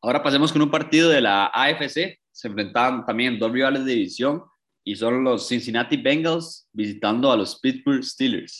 Ahora 0.00 0.22
pasemos 0.22 0.52
con 0.52 0.60
un 0.62 0.70
partido 0.70 1.08
de 1.08 1.22
la 1.22 1.46
AFC. 1.46 2.20
Se 2.30 2.48
enfrentaban 2.48 3.06
también 3.06 3.38
dos 3.38 3.50
rivales 3.50 3.84
de 3.84 3.92
división 3.94 4.44
y 4.84 4.96
son 4.96 5.24
los 5.24 5.48
Cincinnati 5.48 5.96
Bengals 5.96 6.68
visitando 6.72 7.32
a 7.32 7.36
los 7.36 7.58
Pittsburgh 7.60 8.04
Steelers. 8.04 8.58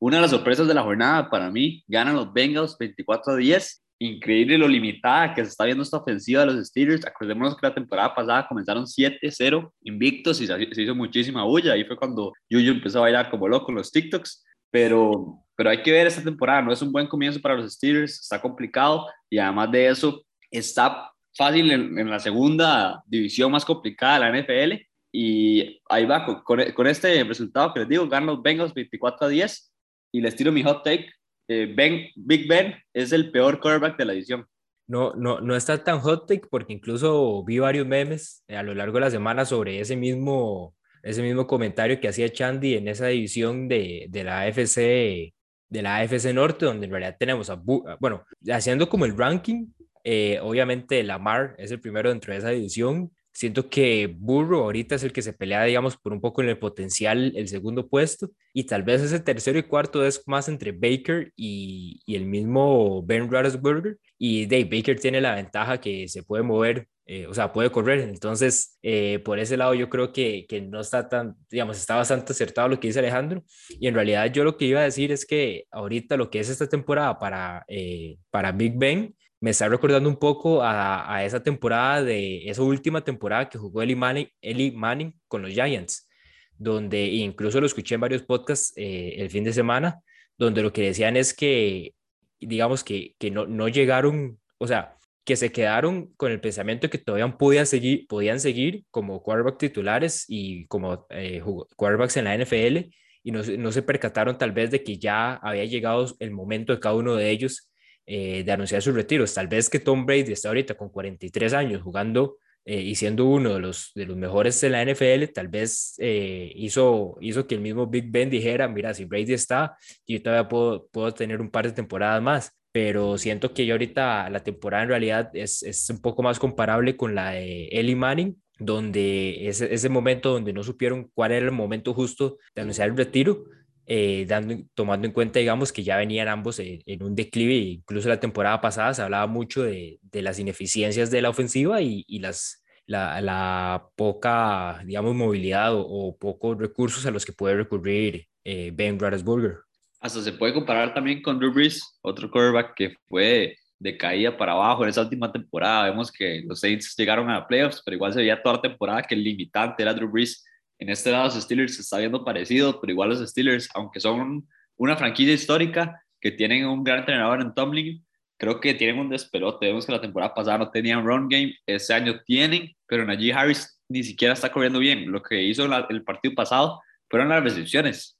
Una 0.00 0.16
de 0.16 0.22
las 0.22 0.32
sorpresas 0.32 0.66
de 0.66 0.74
la 0.74 0.82
jornada 0.82 1.30
para 1.30 1.50
mí, 1.50 1.82
ganan 1.86 2.16
los 2.16 2.32
Bengals 2.32 2.76
24 2.78 3.32
a 3.32 3.36
10 3.36 3.84
increíble 3.98 4.58
lo 4.58 4.68
limitada 4.68 5.34
que 5.34 5.42
se 5.44 5.50
está 5.50 5.64
viendo 5.64 5.82
esta 5.82 5.98
ofensiva 5.98 6.40
de 6.40 6.52
los 6.52 6.66
Steelers. 6.66 7.06
Acordémonos 7.06 7.56
que 7.56 7.66
la 7.66 7.74
temporada 7.74 8.14
pasada 8.14 8.46
comenzaron 8.48 8.84
7-0 8.84 9.72
invictos 9.82 10.40
y 10.40 10.46
se 10.46 10.82
hizo 10.82 10.94
muchísima 10.94 11.44
bulla. 11.44 11.72
Ahí 11.72 11.84
fue 11.84 11.96
cuando 11.96 12.32
Yuyu 12.50 12.72
empezó 12.72 12.98
a 12.98 13.02
bailar 13.02 13.30
como 13.30 13.48
loco 13.48 13.70
en 13.70 13.76
los 13.76 13.90
TikToks. 13.92 14.44
Pero, 14.70 15.44
pero 15.56 15.70
hay 15.70 15.82
que 15.82 15.92
ver 15.92 16.06
esta 16.06 16.22
temporada. 16.22 16.62
No 16.62 16.72
es 16.72 16.82
un 16.82 16.92
buen 16.92 17.06
comienzo 17.06 17.40
para 17.40 17.54
los 17.54 17.72
Steelers. 17.72 18.20
Está 18.20 18.40
complicado 18.40 19.06
y 19.30 19.38
además 19.38 19.70
de 19.70 19.88
eso 19.88 20.24
está 20.50 21.10
fácil 21.36 21.70
en, 21.70 22.10
la 22.10 22.18
segunda 22.18 23.02
división 23.06 23.50
más 23.50 23.64
complicada 23.64 24.14
de 24.14 24.20
la 24.20 24.42
NFL. 24.42 24.82
Y 25.16 25.80
ahí 25.88 26.06
va, 26.06 26.24
con, 26.24 26.72
con 26.72 26.86
este 26.88 27.22
resultado 27.22 27.72
que 27.72 27.80
les 27.80 27.88
digo, 27.88 28.08
ganan 28.08 28.26
los 28.26 28.42
Bengals 28.42 28.74
24 28.74 29.26
a 29.26 29.30
10 29.30 29.72
y 30.12 30.20
les 30.20 30.34
tiro 30.34 30.50
mi 30.50 30.64
hot 30.64 30.82
take 30.82 31.08
eh, 31.46 31.72
ben, 31.72 32.08
Big 32.16 32.48
Ben 32.48 32.74
es 32.92 33.12
el 33.12 33.30
peor 33.30 33.60
quarterback 33.60 33.96
de 33.96 34.04
la 34.06 34.12
edición. 34.14 34.44
No, 34.88 35.14
no, 35.14 35.40
no 35.40 35.54
está 35.54 35.82
tan 35.82 36.00
hot 36.00 36.26
take 36.26 36.48
porque 36.50 36.72
incluso 36.72 37.44
vi 37.44 37.58
varios 37.58 37.86
memes 37.86 38.42
a 38.48 38.62
lo 38.64 38.74
largo 38.74 38.94
de 38.94 39.00
la 39.02 39.10
semana 39.10 39.44
sobre 39.44 39.78
ese 39.78 39.94
mismo, 39.94 40.74
ese 41.02 41.22
mismo 41.22 41.46
comentario 41.46 42.00
que 42.00 42.08
hacía 42.08 42.32
Chandy 42.32 42.74
en 42.74 42.88
esa 42.88 43.06
división 43.06 43.68
de, 43.68 44.06
de 44.08 44.24
la 44.24 44.42
AFC 44.42 45.32
de 45.70 45.82
la 45.82 45.96
AFC 45.96 46.32
Norte, 46.32 46.66
donde 46.66 46.86
en 46.86 46.92
realidad 46.92 47.16
tenemos 47.18 47.50
a, 47.50 47.56
bueno, 47.56 48.24
haciendo 48.48 48.88
como 48.88 49.06
el 49.06 49.16
ranking, 49.16 49.66
eh, 50.04 50.38
obviamente 50.40 51.02
Lamar 51.02 51.54
es 51.58 51.70
el 51.70 51.80
primero 51.80 52.10
dentro 52.10 52.32
de 52.32 52.38
esa 52.38 52.50
división, 52.50 53.10
Siento 53.34 53.68
que 53.68 54.06
Burro 54.16 54.62
ahorita 54.62 54.94
es 54.94 55.02
el 55.02 55.12
que 55.12 55.20
se 55.20 55.32
pelea, 55.32 55.64
digamos, 55.64 55.96
por 55.96 56.12
un 56.12 56.20
poco 56.20 56.40
en 56.40 56.50
el 56.50 56.58
potencial, 56.58 57.32
el 57.34 57.48
segundo 57.48 57.88
puesto, 57.88 58.30
y 58.52 58.64
tal 58.64 58.84
vez 58.84 59.02
ese 59.02 59.18
tercero 59.18 59.58
y 59.58 59.64
cuarto 59.64 60.06
es 60.06 60.22
más 60.26 60.48
entre 60.48 60.70
Baker 60.70 61.32
y, 61.34 62.00
y 62.06 62.14
el 62.14 62.26
mismo 62.26 63.02
Ben 63.02 63.28
Roethlisberger, 63.28 63.98
y 64.18 64.46
Dave 64.46 64.68
Baker 64.70 65.00
tiene 65.00 65.20
la 65.20 65.34
ventaja 65.34 65.80
que 65.80 66.06
se 66.06 66.22
puede 66.22 66.44
mover, 66.44 66.86
eh, 67.06 67.26
o 67.26 67.34
sea, 67.34 67.52
puede 67.52 67.72
correr, 67.72 68.00
entonces 68.00 68.78
eh, 68.82 69.18
por 69.24 69.40
ese 69.40 69.56
lado 69.56 69.74
yo 69.74 69.90
creo 69.90 70.12
que, 70.12 70.46
que 70.48 70.60
no 70.60 70.80
está 70.80 71.08
tan, 71.08 71.34
digamos, 71.50 71.76
está 71.76 71.96
bastante 71.96 72.32
acertado 72.32 72.68
lo 72.68 72.78
que 72.78 72.86
dice 72.86 73.00
Alejandro, 73.00 73.42
y 73.68 73.88
en 73.88 73.94
realidad 73.94 74.32
yo 74.32 74.44
lo 74.44 74.56
que 74.56 74.66
iba 74.66 74.78
a 74.78 74.84
decir 74.84 75.10
es 75.10 75.26
que 75.26 75.64
ahorita 75.72 76.16
lo 76.16 76.30
que 76.30 76.38
es 76.38 76.48
esta 76.48 76.68
temporada 76.68 77.18
para, 77.18 77.64
eh, 77.66 78.16
para 78.30 78.52
Big 78.52 78.74
Ben, 78.76 79.12
me 79.44 79.50
está 79.50 79.68
recordando 79.68 80.08
un 80.08 80.16
poco 80.16 80.62
a, 80.62 81.22
esa 81.22 81.42
temporada 81.42 82.02
de 82.02 82.48
esa 82.48 82.62
última 82.62 83.04
temporada 83.04 83.46
que 83.50 83.58
jugó 83.58 83.82
Eli 83.82 83.94
Manning, 83.94 84.26
Eli 84.40 84.70
Manning 84.70 85.20
con 85.28 85.42
los 85.42 85.52
Giants, 85.52 86.08
donde 86.56 87.04
incluso 87.04 87.60
lo 87.60 87.66
escuché 87.66 87.96
en 87.96 88.00
varios 88.00 88.22
podcasts 88.22 88.72
eh, 88.76 89.16
el 89.18 89.28
fin 89.28 89.44
de 89.44 89.52
semana, 89.52 90.00
donde 90.38 90.62
lo 90.62 90.72
que 90.72 90.84
decían 90.84 91.18
es 91.18 91.34
que, 91.34 91.92
digamos 92.40 92.82
que, 92.82 93.16
que 93.18 93.30
no, 93.30 93.44
no 93.44 93.68
llegaron, 93.68 94.40
o 94.56 94.66
sea, 94.66 94.96
que 95.26 95.36
se 95.36 95.52
quedaron 95.52 96.14
con 96.16 96.32
el 96.32 96.40
pensamiento 96.40 96.88
que 96.88 96.96
todavía 96.96 97.36
podían 97.36 97.66
seguir, 97.66 98.06
podían 98.06 98.40
seguir 98.40 98.86
como 98.90 99.22
quarterback 99.22 99.58
titulares 99.58 100.24
y 100.26 100.66
como 100.68 101.06
eh, 101.10 101.42
quarterbacks 101.76 102.16
en 102.16 102.24
la 102.24 102.38
NFL 102.38 102.94
y 103.22 103.30
no, 103.30 103.42
no 103.42 103.72
se 103.72 103.82
percataron 103.82 104.38
tal 104.38 104.52
vez 104.52 104.70
de 104.70 104.82
que 104.82 104.96
ya 104.96 105.34
había 105.34 105.66
llegado 105.66 106.06
el 106.18 106.30
momento 106.30 106.72
de 106.72 106.80
cada 106.80 106.94
uno 106.94 107.14
de 107.14 107.28
ellos 107.28 107.70
eh, 108.06 108.42
de 108.44 108.52
anunciar 108.52 108.82
sus 108.82 108.94
retiros. 108.94 109.32
Tal 109.32 109.48
vez 109.48 109.70
que 109.70 109.80
Tom 109.80 110.04
Brady 110.04 110.32
está 110.32 110.48
ahorita 110.48 110.74
con 110.74 110.90
43 110.90 111.54
años 111.54 111.82
jugando 111.82 112.38
eh, 112.66 112.80
y 112.80 112.94
siendo 112.94 113.26
uno 113.26 113.54
de 113.54 113.60
los, 113.60 113.92
de 113.94 114.06
los 114.06 114.16
mejores 114.16 114.62
en 114.62 114.72
la 114.72 114.84
NFL, 114.84 115.32
tal 115.34 115.48
vez 115.48 115.94
eh, 115.98 116.52
hizo, 116.54 117.16
hizo 117.20 117.46
que 117.46 117.54
el 117.54 117.60
mismo 117.60 117.86
Big 117.86 118.10
Ben 118.10 118.30
dijera, 118.30 118.68
mira, 118.68 118.94
si 118.94 119.04
Brady 119.04 119.34
está, 119.34 119.76
yo 120.06 120.22
todavía 120.22 120.48
puedo, 120.48 120.86
puedo 120.90 121.12
tener 121.12 121.40
un 121.40 121.50
par 121.50 121.66
de 121.66 121.72
temporadas 121.72 122.22
más. 122.22 122.52
Pero 122.72 123.18
siento 123.18 123.54
que 123.54 123.66
yo 123.66 123.74
ahorita 123.74 124.28
la 124.30 124.40
temporada 124.40 124.82
en 124.82 124.88
realidad 124.88 125.30
es, 125.32 125.62
es 125.62 125.88
un 125.90 126.00
poco 126.00 126.22
más 126.22 126.38
comparable 126.38 126.96
con 126.96 127.14
la 127.14 127.30
de 127.32 127.68
Eli 127.68 127.94
Manning, 127.94 128.36
donde 128.58 129.46
ese, 129.48 129.72
ese 129.72 129.88
momento 129.88 130.32
donde 130.32 130.52
no 130.52 130.62
supieron 130.62 131.10
cuál 131.14 131.32
era 131.32 131.46
el 131.46 131.52
momento 131.52 131.94
justo 131.94 132.38
de 132.54 132.62
anunciar 132.62 132.88
el 132.88 132.96
retiro, 132.96 133.44
eh, 133.86 134.24
dando, 134.26 134.56
tomando 134.74 135.06
en 135.06 135.12
cuenta, 135.12 135.38
digamos, 135.38 135.72
que 135.72 135.82
ya 135.82 135.96
venían 135.96 136.28
ambos 136.28 136.58
en, 136.58 137.02
un 137.02 137.14
declive, 137.14 137.54
incluso 137.54 138.08
la 138.08 138.20
temporada 138.20 138.60
pasada 138.60 138.94
se 138.94 139.02
hablaba 139.02 139.26
mucho 139.26 139.62
de, 139.62 139.98
de 140.02 140.22
las 140.22 140.38
ineficiencias 140.38 141.10
de 141.10 141.22
la 141.22 141.30
ofensiva 141.30 141.82
y, 141.82 142.04
y 142.08 142.20
las, 142.20 142.64
la, 142.86 143.20
la, 143.20 143.86
poca, 143.96 144.80
digamos, 144.84 145.14
movilidad 145.14 145.72
o, 145.74 146.16
pocos 146.18 146.58
recursos 146.58 147.04
a 147.06 147.10
los 147.10 147.24
que 147.24 147.32
puede 147.32 147.56
recurrir 147.56 148.26
eh, 148.44 148.70
Ben 148.72 148.98
Roethlisberger. 148.98 149.58
Hasta 150.00 150.22
se 150.22 150.32
puede 150.32 150.52
comparar 150.52 150.92
también 150.92 151.22
con 151.22 151.38
Drew 151.38 151.52
Brees, 151.52 151.98
otro 152.02 152.30
quarterback 152.30 152.74
que 152.74 152.96
fue 153.08 153.56
de 153.78 153.96
caída 153.96 154.36
para 154.36 154.52
abajo 154.52 154.82
en 154.82 154.90
esa 154.90 155.02
última 155.02 155.32
temporada. 155.32 155.90
Vemos 155.90 156.12
que 156.12 156.42
los 156.46 156.60
Saints 156.60 156.94
llegaron 156.96 157.30
a 157.30 157.46
playoffs, 157.46 157.82
pero 157.84 157.96
igual 157.96 158.12
se 158.12 158.20
veía 158.20 158.42
toda 158.42 158.56
la 158.56 158.62
temporada 158.62 159.02
que 159.02 159.14
el 159.14 159.24
limitante 159.24 159.82
era 159.82 159.94
Drew 159.94 160.10
Brees 160.10 160.44
en 160.78 160.88
este 160.88 161.10
lado 161.10 161.24
los 161.24 161.34
Steelers 161.34 161.76
se 161.76 161.82
está 161.82 161.98
viendo 161.98 162.24
parecido, 162.24 162.80
pero 162.80 162.92
igual 162.92 163.10
los 163.10 163.28
Steelers, 163.28 163.68
aunque 163.74 164.00
son 164.00 164.48
una 164.76 164.96
franquicia 164.96 165.34
histórica 165.34 166.02
que 166.20 166.32
tienen 166.32 166.66
un 166.66 166.82
gran 166.82 167.00
entrenador 167.00 167.40
en 167.40 167.54
Tomlin, 167.54 168.04
creo 168.38 168.60
que 168.60 168.74
tienen 168.74 168.98
un 168.98 169.10
despelote. 169.10 169.66
Vemos 169.66 169.86
que 169.86 169.92
la 169.92 170.00
temporada 170.00 170.34
pasada 170.34 170.58
no 170.58 170.70
tenían 170.70 171.04
run 171.04 171.28
game, 171.28 171.54
este 171.66 171.94
año 171.94 172.20
tienen, 172.24 172.74
pero 172.86 173.04
Najee 173.04 173.32
Harris 173.32 173.80
ni 173.88 174.02
siquiera 174.02 174.34
está 174.34 174.50
corriendo 174.50 174.78
bien. 174.78 175.10
Lo 175.10 175.22
que 175.22 175.42
hizo 175.42 175.64
el 175.88 176.04
partido 176.04 176.34
pasado 176.34 176.80
fueron 177.08 177.28
las 177.28 177.42
recepciones. 177.42 178.18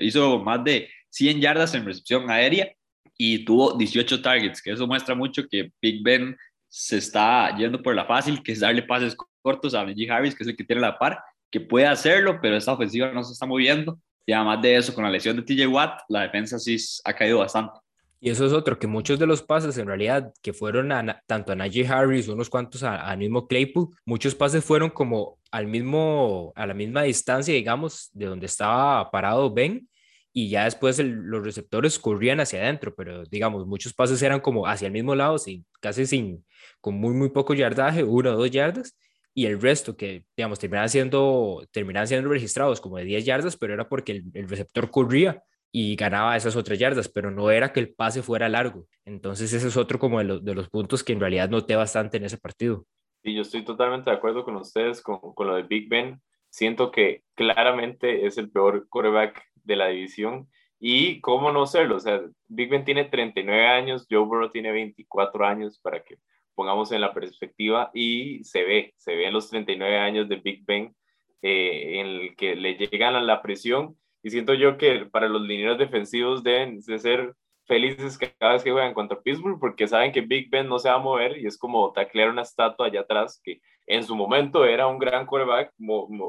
hizo 0.00 0.38
más 0.38 0.64
de 0.64 0.88
100 1.10 1.40
yardas 1.40 1.74
en 1.74 1.84
recepción 1.84 2.30
aérea 2.30 2.72
y 3.18 3.44
tuvo 3.44 3.74
18 3.76 4.22
targets, 4.22 4.62
que 4.62 4.72
eso 4.72 4.86
muestra 4.86 5.14
mucho 5.14 5.46
que 5.48 5.72
Big 5.80 6.02
Ben 6.02 6.36
se 6.68 6.96
está 6.98 7.54
yendo 7.56 7.82
por 7.82 7.94
la 7.94 8.06
fácil, 8.06 8.42
que 8.42 8.52
es 8.52 8.60
darle 8.60 8.82
pases 8.82 9.14
cortos 9.42 9.74
a 9.74 9.84
Najee 9.84 10.10
Harris, 10.10 10.34
que 10.34 10.42
es 10.42 10.48
el 10.48 10.56
que 10.56 10.64
tiene 10.64 10.80
la 10.80 10.98
par, 10.98 11.22
que 11.52 11.60
puede 11.60 11.86
hacerlo, 11.86 12.40
pero 12.42 12.56
esta 12.56 12.72
ofensiva 12.72 13.12
no 13.12 13.22
se 13.22 13.34
está 13.34 13.46
moviendo. 13.46 14.00
Y 14.26 14.32
además 14.32 14.62
de 14.62 14.76
eso, 14.76 14.94
con 14.94 15.04
la 15.04 15.10
lesión 15.10 15.36
de 15.36 15.42
TJ 15.42 15.66
Watt, 15.68 16.00
la 16.08 16.22
defensa 16.22 16.58
sí 16.58 16.76
ha 17.04 17.12
caído 17.12 17.38
bastante. 17.38 17.78
Y 18.18 18.30
eso 18.30 18.46
es 18.46 18.52
otro, 18.52 18.78
que 18.78 18.86
muchos 18.86 19.18
de 19.18 19.26
los 19.26 19.42
pases 19.42 19.76
en 19.78 19.86
realidad 19.88 20.32
que 20.42 20.52
fueron 20.52 20.92
tanto 21.26 21.52
a 21.52 21.56
Najee 21.56 21.86
Harris, 21.86 22.28
unos 22.28 22.48
cuantos 22.48 22.84
al 22.84 23.18
mismo 23.18 23.48
Claypool, 23.48 23.88
muchos 24.06 24.34
pases 24.36 24.64
fueron 24.64 24.90
como 24.90 25.38
al 25.50 25.66
mismo, 25.66 26.52
a 26.54 26.66
la 26.66 26.72
misma 26.72 27.02
distancia, 27.02 27.52
digamos, 27.52 28.10
de 28.12 28.26
donde 28.26 28.46
estaba 28.46 29.10
parado 29.10 29.52
Ben, 29.52 29.88
y 30.32 30.48
ya 30.48 30.64
después 30.64 30.98
los 31.00 31.44
receptores 31.44 31.98
corrían 31.98 32.38
hacia 32.38 32.60
adentro, 32.60 32.94
pero 32.94 33.24
digamos, 33.24 33.66
muchos 33.66 33.92
pases 33.92 34.22
eran 34.22 34.40
como 34.40 34.68
hacia 34.68 34.86
el 34.86 34.92
mismo 34.92 35.16
lado, 35.16 35.36
sin, 35.36 35.66
casi 35.80 36.06
sin, 36.06 36.46
con 36.80 36.94
muy, 36.94 37.12
muy 37.14 37.30
poco 37.30 37.54
yardaje, 37.54 38.04
uno 38.04 38.30
o 38.30 38.36
dos 38.36 38.50
yardas, 38.52 38.96
y 39.34 39.46
el 39.46 39.60
resto 39.60 39.96
que, 39.96 40.24
digamos, 40.36 40.58
terminan 40.58 40.88
siendo, 40.88 41.66
terminan 41.72 42.06
siendo 42.06 42.28
registrados 42.28 42.80
como 42.80 42.98
de 42.98 43.04
10 43.04 43.24
yardas, 43.24 43.56
pero 43.56 43.72
era 43.72 43.88
porque 43.88 44.22
el, 44.34 44.48
receptor 44.48 44.90
corría 44.90 45.42
y 45.70 45.96
ganaba 45.96 46.36
esas 46.36 46.54
otras 46.54 46.78
yardas, 46.78 47.08
pero 47.08 47.30
no 47.30 47.50
era 47.50 47.72
que 47.72 47.80
el 47.80 47.94
pase 47.94 48.22
fuera 48.22 48.48
largo. 48.48 48.86
Entonces 49.04 49.52
ese 49.52 49.68
es 49.68 49.76
otro 49.76 49.98
como 49.98 50.22
de, 50.22 50.40
de 50.40 50.54
los 50.54 50.68
puntos 50.68 51.02
que 51.02 51.14
en 51.14 51.20
realidad 51.20 51.48
noté 51.48 51.76
bastante 51.76 52.18
en 52.18 52.24
ese 52.24 52.38
partido. 52.38 52.84
Y 53.22 53.34
yo 53.34 53.42
estoy 53.42 53.64
totalmente 53.64 54.10
de 54.10 54.16
acuerdo 54.16 54.44
con 54.44 54.56
ustedes 54.56 55.00
con, 55.00 55.18
con 55.18 55.46
lo 55.46 55.54
de 55.54 55.62
Big 55.62 55.88
Ben. 55.88 56.20
Siento 56.50 56.90
que 56.90 57.22
claramente 57.34 58.26
es 58.26 58.36
el 58.36 58.50
peor 58.50 58.86
quarterback 58.88 59.42
de 59.64 59.76
la 59.76 59.88
división. 59.88 60.48
Y 60.84 61.20
cómo 61.20 61.52
no 61.52 61.64
serlo, 61.66 61.94
o 61.94 62.00
sea, 62.00 62.20
Big 62.48 62.68
Ben 62.68 62.84
tiene 62.84 63.04
39 63.04 63.68
años, 63.68 64.04
Joe 64.10 64.24
Burrow 64.24 64.50
tiene 64.50 64.72
24 64.72 65.46
años 65.46 65.78
para 65.78 66.02
que 66.02 66.16
pongamos 66.54 66.92
en 66.92 67.00
la 67.00 67.14
perspectiva, 67.14 67.90
y 67.94 68.44
se 68.44 68.64
ve, 68.64 68.94
se 68.96 69.14
ve 69.16 69.26
en 69.26 69.34
los 69.34 69.50
39 69.50 69.98
años 69.98 70.28
de 70.28 70.36
Big 70.36 70.64
Ben, 70.64 70.94
eh, 71.42 72.00
en 72.00 72.06
el 72.06 72.36
que 72.36 72.56
le 72.56 72.74
llegan 72.74 73.14
a 73.16 73.20
la 73.20 73.42
presión, 73.42 73.96
y 74.22 74.30
siento 74.30 74.54
yo 74.54 74.76
que 74.76 75.06
para 75.06 75.28
los 75.28 75.42
lineros 75.42 75.78
defensivos 75.78 76.42
deben 76.42 76.80
de 76.80 76.98
ser 76.98 77.34
felices 77.66 78.18
cada 78.38 78.54
vez 78.54 78.62
que 78.62 78.70
juegan 78.70 78.94
contra 78.94 79.20
Pittsburgh, 79.20 79.58
porque 79.58 79.86
saben 79.86 80.12
que 80.12 80.20
Big 80.20 80.50
Ben 80.50 80.68
no 80.68 80.78
se 80.78 80.88
va 80.88 80.96
a 80.96 80.98
mover, 80.98 81.38
y 81.38 81.46
es 81.46 81.58
como 81.58 81.92
taclear 81.92 82.30
una 82.30 82.42
estatua 82.42 82.86
allá 82.86 83.00
atrás, 83.00 83.40
que 83.42 83.60
en 83.86 84.04
su 84.04 84.14
momento 84.14 84.64
era 84.64 84.86
un 84.86 84.98
gran 84.98 85.26
quarterback 85.26 85.72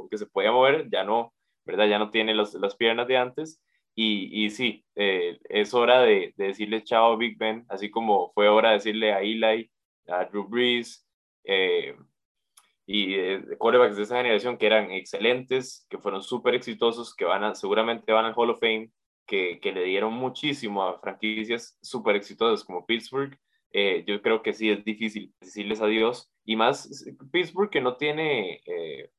que 0.10 0.18
se 0.18 0.26
podía 0.28 0.52
mover, 0.52 0.90
ya 0.90 1.04
no, 1.04 1.34
¿verdad? 1.66 1.88
Ya 1.88 2.00
no 2.00 2.10
tiene 2.10 2.34
los, 2.34 2.54
las 2.56 2.76
piernas 2.76 3.08
de 3.08 3.18
antes, 3.18 3.62
y, 3.96 4.46
y 4.46 4.50
sí, 4.50 4.86
eh, 4.96 5.38
es 5.50 5.74
hora 5.74 6.02
de, 6.02 6.34
de, 6.36 6.48
decirle 6.48 6.84
chao 6.84 7.14
a 7.14 7.18
Big 7.18 7.38
Ben, 7.38 7.66
así 7.70 7.92
como 7.92 8.32
fue 8.34 8.50
hora 8.50 8.70
de 8.70 8.76
decirle 8.76 9.14
a 9.14 9.22
Eli 9.22 9.70
a 10.08 10.26
Drew 10.26 10.48
Brees, 10.48 11.08
eh, 11.44 11.96
y 12.86 13.16
eh, 13.16 13.58
quarterbacks 13.58 13.96
de 13.96 14.04
esa 14.04 14.18
generación 14.18 14.58
que 14.58 14.66
eran 14.66 14.92
excelentes, 14.92 15.86
que 15.90 15.98
fueron 15.98 16.22
súper 16.22 16.56
exitosos, 16.56 17.16
que 17.16 17.26
van 17.26 17.44
a, 17.44 17.56
seguramente 17.56 18.12
van 18.12 18.26
al 18.26 18.34
Hall 18.36 18.50
of 18.50 18.60
Fame, 18.60 18.92
que, 19.26 19.60
que 19.62 19.72
le 19.72 19.86
dieron 19.86 20.14
muchísimo 20.14 20.84
a 20.84 21.00
franquicias 21.00 21.78
súper 21.82 22.16
exitosas 22.16 22.66
como 22.66 22.86
Pittsburgh. 22.86 23.38
Eh, 23.72 24.04
yo 24.06 24.22
creo 24.22 24.44
que 24.44 24.54
sí 24.54 24.70
es 24.70 24.84
difícil 24.84 25.34
decirles 25.40 25.82
adiós. 25.82 26.30
Y 26.44 26.58
más 26.58 27.06
Pittsburgh 27.32 27.70
que 27.70 27.80
no 27.80 27.96
tiene 27.96 28.62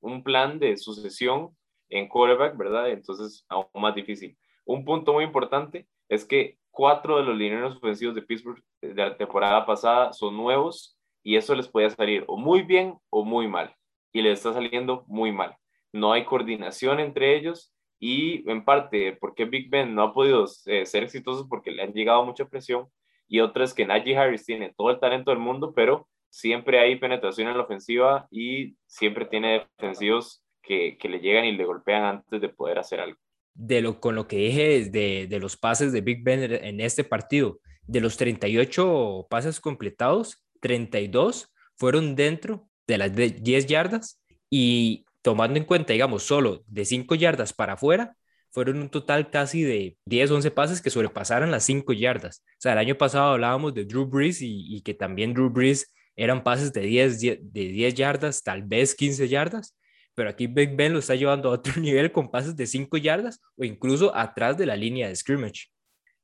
un 0.01 0.23
plan 0.23 0.59
de 0.59 0.77
sucesión 0.77 1.57
en 1.89 2.07
quarterback, 2.07 2.57
¿verdad? 2.57 2.91
Entonces, 2.91 3.47
aún 3.49 3.67
más 3.75 3.95
difícil. 3.95 4.37
Un 4.67 4.85
punto 4.85 5.15
muy 5.15 5.25
importante 5.25 5.89
es 6.09 6.27
que 6.27 6.59
cuatro 6.75 7.17
de 7.17 7.23
los 7.23 7.37
lineros 7.37 7.77
ofensivos 7.77 8.15
de 8.15 8.23
Pittsburgh 8.23 8.63
de 8.83 8.95
la 8.95 9.17
temporada 9.17 9.65
pasada 9.65 10.13
son 10.13 10.37
nuevos 10.37 10.99
y 11.23 11.37
eso 11.37 11.55
les 11.55 11.69
puede 11.69 11.89
salir 11.89 12.25
o 12.27 12.37
muy 12.37 12.63
bien 12.63 12.99
o 13.11 13.25
muy 13.25 13.49
mal. 13.49 13.75
Y 14.13 14.21
les 14.21 14.39
está 14.39 14.53
saliendo 14.53 15.05
muy 15.07 15.33
mal. 15.33 15.57
No 15.93 16.13
hay 16.13 16.25
coordinación 16.25 17.01
entre 17.01 17.37
ellos 17.37 17.73
y 18.01 18.49
en 18.51 18.65
parte 18.65 19.17
porque 19.21 19.45
Big 19.45 19.71
Ben 19.71 19.95
no 19.95 20.03
ha 20.03 20.13
podido 20.13 20.45
eh, 20.67 20.85
ser 20.85 21.05
exitoso 21.05 21.49
porque 21.49 21.71
le 21.71 21.83
han 21.83 21.93
llegado 21.93 22.25
mucha 22.25 22.47
presión 22.49 22.89
y 23.29 23.41
otra 23.41 23.65
es 23.65 23.73
que 23.73 23.87
Najee 23.87 24.17
Harris 24.17 24.45
tiene 24.45 24.75
todo 24.77 24.91
el 24.91 25.01
talento 25.01 25.31
del 25.31 25.41
mundo, 25.41 25.73
pero 25.75 26.09
siempre 26.29 26.81
hay 26.81 26.97
penetración 26.97 27.49
en 27.49 27.57
la 27.57 27.63
ofensiva 27.63 28.27
y 28.31 28.77
siempre 28.87 29.25
tiene 29.25 29.69
defensivos 29.79 30.43
que 30.61 30.99
le 31.03 31.21
llegan 31.21 31.45
y 31.45 31.53
le 31.53 31.65
golpean 31.65 32.05
antes 32.05 32.41
de 32.41 32.49
poder 32.49 32.79
hacer 32.79 33.01
algo. 33.01 33.19
De 33.55 33.81
lo, 33.81 34.01
con 34.01 34.17
lo 34.17 34.27
que 34.27 34.37
dije 34.37 34.91
de, 34.91 35.27
de 35.29 35.39
los 35.39 35.57
pases 35.57 35.93
de 35.93 36.01
Big 36.01 36.25
Ben 36.25 36.43
en 36.43 36.81
este 36.81 37.05
partido, 37.05 37.61
de 37.87 38.01
los 38.01 38.17
38 38.17 39.27
pases 39.31 39.61
completados, 39.61 40.45
32 40.61 41.53
fueron 41.77 42.15
dentro 42.15 42.69
de 42.87 42.99
las 42.99 43.15
10 43.15 43.67
yardas 43.67 44.21
y 44.51 45.05
tomando 45.23 45.59
en 45.59 45.65
cuenta, 45.65 45.93
digamos, 45.93 46.23
solo 46.23 46.65
de 46.67 46.85
5 46.85 47.15
yardas 47.15 47.53
para 47.53 47.75
afuera, 47.75 48.17
fueron 48.51 48.79
un 48.79 48.89
total 48.89 49.31
casi 49.31 49.63
de 49.63 49.97
10, 50.05 50.31
11 50.31 50.51
pases 50.53 50.81
que 50.81 50.91
sobrepasaron 50.91 51.51
las 51.51 51.65
5 51.65 51.93
yardas. 51.93 52.45
O 52.53 52.61
sea, 52.61 52.73
el 52.73 52.79
año 52.79 52.97
pasado 52.97 53.33
hablábamos 53.33 53.75
de 53.75 53.85
Drew 53.85 54.07
Brees 54.07 54.43
y, 54.43 54.77
y 54.77 54.83
que 54.83 54.95
también 54.95 55.35
Drew 55.35 55.51
Brees 55.51 55.93
eran 56.15 56.45
pases 56.45 56.73
de 56.73 56.83
10, 56.83 57.21
de 57.21 57.41
10 57.53 57.95
yardas, 57.95 58.43
tal 58.43 58.63
vez 58.63 58.95
15 58.95 59.29
yardas, 59.29 59.75
pero 60.15 60.31
aquí 60.31 60.47
Big 60.47 60.77
Ben 60.77 60.93
lo 60.93 60.99
está 60.99 61.15
llevando 61.15 61.49
a 61.49 61.53
otro 61.53 61.75
nivel 61.81 62.13
con 62.13 62.31
pases 62.31 62.57
de 62.57 62.67
5 62.67 62.97
yardas 62.99 63.41
o 63.57 63.65
incluso 63.65 64.15
atrás 64.17 64.57
de 64.57 64.67
la 64.67 64.77
línea 64.77 65.09
de 65.09 65.17
scrimmage. 65.17 65.69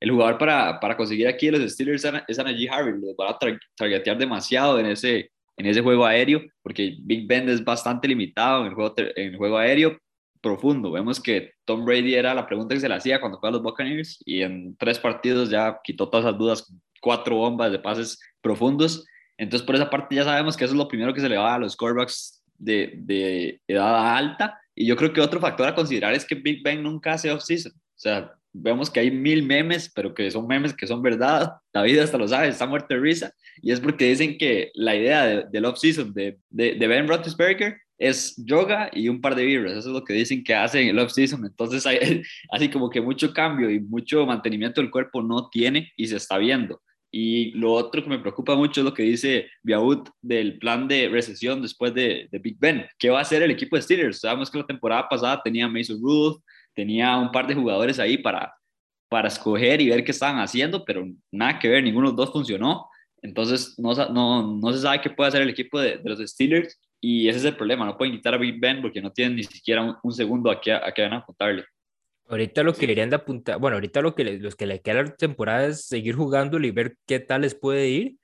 El 0.00 0.12
jugador 0.12 0.38
para, 0.38 0.80
para 0.80 0.96
conseguir 0.96 1.28
aquí 1.28 1.50
los 1.50 1.70
Steelers 1.72 2.06
es 2.26 2.38
a 2.38 2.42
Najee 2.42 2.70
Harris, 2.70 2.96
lo 2.96 3.14
van 3.16 3.34
a 3.34 3.38
targetear 3.76 4.16
demasiado 4.16 4.78
en 4.78 4.86
ese, 4.86 5.30
en 5.56 5.66
ese 5.66 5.82
juego 5.82 6.06
aéreo, 6.06 6.42
porque 6.62 6.96
Big 7.00 7.26
Ben 7.26 7.48
es 7.50 7.62
bastante 7.62 8.08
limitado 8.08 8.62
en 8.62 8.68
el 8.68 8.74
juego, 8.74 8.94
en 8.96 9.36
juego 9.36 9.58
aéreo 9.58 9.98
profundo. 10.40 10.90
Vemos 10.90 11.20
que 11.20 11.52
Tom 11.66 11.84
Brady 11.84 12.14
era 12.14 12.32
la 12.32 12.46
pregunta 12.46 12.74
que 12.74 12.80
se 12.80 12.88
le 12.88 12.94
hacía 12.94 13.20
cuando 13.20 13.38
fue 13.38 13.50
a 13.50 13.52
los 13.52 13.62
Buccaneers 13.62 14.22
y 14.24 14.40
en 14.40 14.74
tres 14.78 14.98
partidos 14.98 15.50
ya 15.50 15.78
quitó 15.84 16.08
todas 16.08 16.24
esas 16.24 16.38
dudas, 16.38 16.74
cuatro 17.02 17.36
bombas 17.36 17.70
de 17.70 17.78
pases 17.78 18.18
profundos 18.40 19.04
entonces, 19.40 19.64
por 19.64 19.74
esa 19.74 19.88
parte 19.88 20.14
ya 20.14 20.24
sabemos 20.24 20.54
que 20.54 20.64
eso 20.64 20.74
es 20.74 20.78
lo 20.78 20.86
primero 20.86 21.14
que 21.14 21.20
se 21.22 21.28
le 21.28 21.38
va 21.38 21.54
a 21.54 21.58
los 21.58 21.74
quarterbacks 21.74 22.39
de, 22.60 22.92
de 22.96 23.60
edad 23.66 24.16
alta. 24.16 24.60
Y 24.74 24.86
yo 24.86 24.96
creo 24.96 25.12
que 25.12 25.20
otro 25.20 25.40
factor 25.40 25.66
a 25.66 25.74
considerar 25.74 26.14
es 26.14 26.24
que 26.24 26.36
Big 26.36 26.62
Ben 26.62 26.82
nunca 26.82 27.14
hace 27.14 27.30
off-season. 27.30 27.72
O 27.72 27.98
sea, 28.02 28.32
vemos 28.52 28.90
que 28.90 29.00
hay 29.00 29.10
mil 29.10 29.42
memes, 29.42 29.90
pero 29.94 30.14
que 30.14 30.30
son 30.30 30.46
memes 30.46 30.74
que 30.74 30.86
son 30.86 31.02
verdad. 31.02 31.52
David 31.72 31.98
hasta 31.98 32.18
lo 32.18 32.28
sabe, 32.28 32.48
está 32.48 32.66
muerto 32.66 32.94
de 32.94 33.00
risa. 33.00 33.32
Y 33.62 33.72
es 33.72 33.80
porque 33.80 34.08
dicen 34.08 34.38
que 34.38 34.70
la 34.74 34.96
idea 34.96 35.42
del 35.42 35.64
off-season 35.64 36.12
de, 36.12 36.38
de, 36.48 36.74
de, 36.74 36.86
Ben 36.86 37.08
Roethlisberger 37.08 37.76
es 37.98 38.34
yoga 38.38 38.90
y 38.92 39.08
un 39.08 39.20
par 39.20 39.34
de 39.34 39.44
vibras. 39.44 39.72
Eso 39.72 39.90
es 39.90 39.94
lo 39.94 40.04
que 40.04 40.14
dicen 40.14 40.42
que 40.42 40.54
hace 40.54 40.80
en 40.80 40.88
el 40.88 40.98
off-season. 40.98 41.44
Entonces, 41.44 41.86
hay, 41.86 42.22
así 42.50 42.68
como 42.68 42.90
que 42.90 43.00
mucho 43.00 43.32
cambio 43.32 43.70
y 43.70 43.80
mucho 43.80 44.26
mantenimiento 44.26 44.80
del 44.80 44.90
cuerpo 44.90 45.22
no 45.22 45.48
tiene 45.50 45.92
y 45.96 46.06
se 46.06 46.16
está 46.16 46.38
viendo. 46.38 46.80
Y 47.12 47.50
lo 47.52 47.72
otro 47.72 48.02
que 48.02 48.08
me 48.08 48.20
preocupa 48.20 48.54
mucho 48.54 48.80
es 48.80 48.84
lo 48.84 48.94
que 48.94 49.02
dice 49.02 49.50
Biaud 49.62 50.08
del 50.22 50.58
plan 50.58 50.86
de 50.86 51.08
recesión 51.08 51.60
después 51.60 51.92
de, 51.92 52.28
de, 52.30 52.38
Big 52.38 52.56
Ben. 52.58 52.86
¿Qué 52.98 53.10
va 53.10 53.18
a 53.18 53.22
hacer 53.22 53.42
el 53.42 53.50
equipo 53.50 53.74
de 53.74 53.82
Steelers? 53.82 54.20
Sabemos 54.20 54.50
que 54.50 54.58
la 54.58 54.66
temporada 54.66 55.08
pasada 55.08 55.40
tenía 55.42 55.68
Mason 55.68 56.00
Rudolph, 56.00 56.40
tenía 56.74 57.16
un 57.18 57.32
par 57.32 57.46
de 57.48 57.54
jugadores 57.54 57.98
ahí 57.98 58.16
para, 58.16 58.54
para 59.08 59.28
escoger 59.28 59.80
y 59.80 59.90
ver 59.90 60.04
qué 60.04 60.12
estaban 60.12 60.38
haciendo, 60.38 60.84
pero 60.84 61.04
nada 61.32 61.58
que 61.58 61.68
ver, 61.68 61.82
ninguno 61.82 62.08
de 62.08 62.12
los 62.12 62.26
dos 62.26 62.32
funcionó. 62.32 62.88
Entonces 63.22 63.74
no, 63.76 63.92
no, 64.10 64.56
no 64.56 64.72
se 64.72 64.78
sabe 64.78 65.00
qué 65.00 65.10
puede 65.10 65.28
hacer 65.28 65.42
el 65.42 65.50
equipo 65.50 65.80
de, 65.80 66.00
los 66.04 66.20
Steelers 66.20 66.80
y 67.00 67.28
ese 67.28 67.40
es 67.40 67.44
el 67.44 67.56
problema. 67.56 67.84
No 67.84 67.98
pueden 67.98 68.14
quitar 68.14 68.34
a 68.34 68.38
Big 68.38 68.60
Ben 68.60 68.80
porque 68.80 69.02
no 69.02 69.12
tienen 69.12 69.36
ni 69.36 69.42
siquiera 69.42 69.82
un, 69.82 69.96
un 70.02 70.12
segundo 70.12 70.50
a 70.50 70.60
qué, 70.60 70.72
a 70.72 70.92
qué 70.94 71.02
van 71.02 71.14
a 71.14 71.16
apuntarle. 71.16 71.64
Ahorita 72.30 72.62
lo 72.62 72.72
que 72.72 72.82
deberían 72.82 73.10
de 73.10 73.16
apuntar, 73.16 73.58
bueno, 73.58 73.76
ahorita 73.76 74.00
lo 74.00 74.14
que 74.14 74.24
los 74.24 74.54
que 74.54 74.66
le 74.66 74.80
queda 74.80 75.02
la 75.02 75.14
temporada 75.16 75.66
es 75.66 75.86
seguir 75.86 76.14
jugándole 76.14 76.68
y 76.68 76.70
ver 76.70 76.96
qué 77.06 77.18
tal 77.20 77.42
les 77.42 77.54
puede 77.54 77.88
ir 77.88 78.16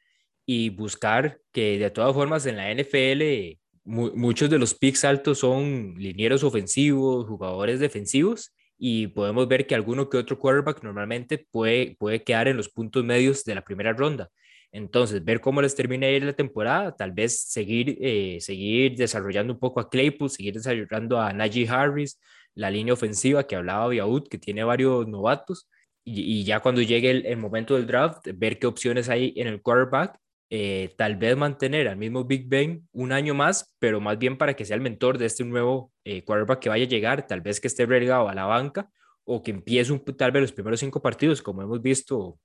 y 0.47 0.71
buscar 0.71 1.40
que 1.53 1.79
de 1.79 1.90
todas 1.90 2.14
formas 2.14 2.47
en 2.47 2.57
la 2.57 2.71
NFL 2.71 3.59
muchos 3.87 4.51
de 4.51 4.59
los 4.59 4.75
picks 4.75 5.05
altos 5.05 5.38
son 5.38 5.95
linieros 5.97 6.42
ofensivos, 6.42 7.27
jugadores 7.27 7.81
defensivos 7.81 8.53
y 8.79 9.07
podemos 9.09 9.49
ver 9.49 9.66
que 9.66 9.75
alguno 9.75 10.11
que 10.11 10.19
otro 10.19 10.38
quarterback 10.38 10.83
normalmente 10.83 11.47
puede, 11.51 11.97
puede 11.99 12.23
quedar 12.23 12.49
en 12.49 12.57
los 12.57 12.69
puntos 12.69 13.05
medios 13.05 13.45
de 13.45 13.55
la 13.55 13.62
primera 13.62 13.92
ronda. 13.92 14.29
Entonces, 14.73 15.25
ver 15.25 15.40
cómo 15.40 15.62
les 15.62 15.75
termina 15.75 16.09
ir 16.11 16.25
la 16.25 16.33
temporada, 16.35 16.95
tal 16.95 17.12
vez 17.12 17.40
seguir, 17.40 17.97
eh, 18.01 18.38
seguir 18.40 18.97
desarrollando 18.97 19.55
un 19.55 19.61
poco 19.61 19.81
a 19.81 19.88
Claypool, 19.88 20.29
seguir 20.29 20.55
desarrollando 20.55 21.21
a 21.21 21.33
Najee 21.33 21.69
Harris, 21.69 22.21
la 22.57 22.71
línea 22.71 22.95
ofensiva 22.95 23.47
que 23.47 23.55
hablaba 23.55 23.88
Biaud, 23.88 24.29
que 24.29 24.38
tiene 24.38 24.64
varios 24.64 25.07
novatos, 25.07 25.69
y, 26.09 26.45
ya 26.45 26.61
cuando 26.61 26.83
llegue 26.83 27.11
el, 27.11 27.37
momento 27.37 27.75
del 27.75 27.87
draft, 27.87 28.29
ver 28.35 28.61
qué 28.61 28.69
opciones 28.69 29.09
hay 29.09 29.35
en 29.37 29.49
el 29.49 29.61
quarterback, 29.61 30.16
eh, 30.51 30.95
tal 30.97 31.16
vez 31.16 31.37
mantener 31.37 31.88
al 31.88 31.97
mismo 31.97 32.25
Big 32.25 32.49
Ben 32.49 32.88
un 32.92 33.11
año 33.11 33.35
más, 33.35 33.75
pero 33.81 34.01
más 34.01 34.16
bien 34.16 34.38
para 34.38 34.55
que 34.55 34.64
sea 34.64 34.77
el 34.77 34.83
mentor 34.83 35.19
de 35.19 35.27
este 35.27 35.45
nuevo 35.45 35.92
eh, 36.05 36.23
quarterback 36.23 36.61
que 36.61 36.69
vaya 36.69 36.85
a 36.85 36.88
llegar, 36.88 37.27
tal 37.27 37.40
vez 37.40 37.61
que 37.61 37.66
esté 37.66 37.87
relegado 37.87 38.29
a 38.29 38.35
la 38.35 38.45
banca 38.45 38.88
o 39.25 39.42
que 39.42 39.51
empiece 39.51 39.92
un, 39.92 40.05
tal 40.05 40.31
vez 40.31 40.42
los 40.42 40.53
primeros 40.53 40.79
cinco 40.79 41.03
partidos, 41.03 41.42
como 41.42 41.62
hemos 41.62 41.83
visto 41.83 42.38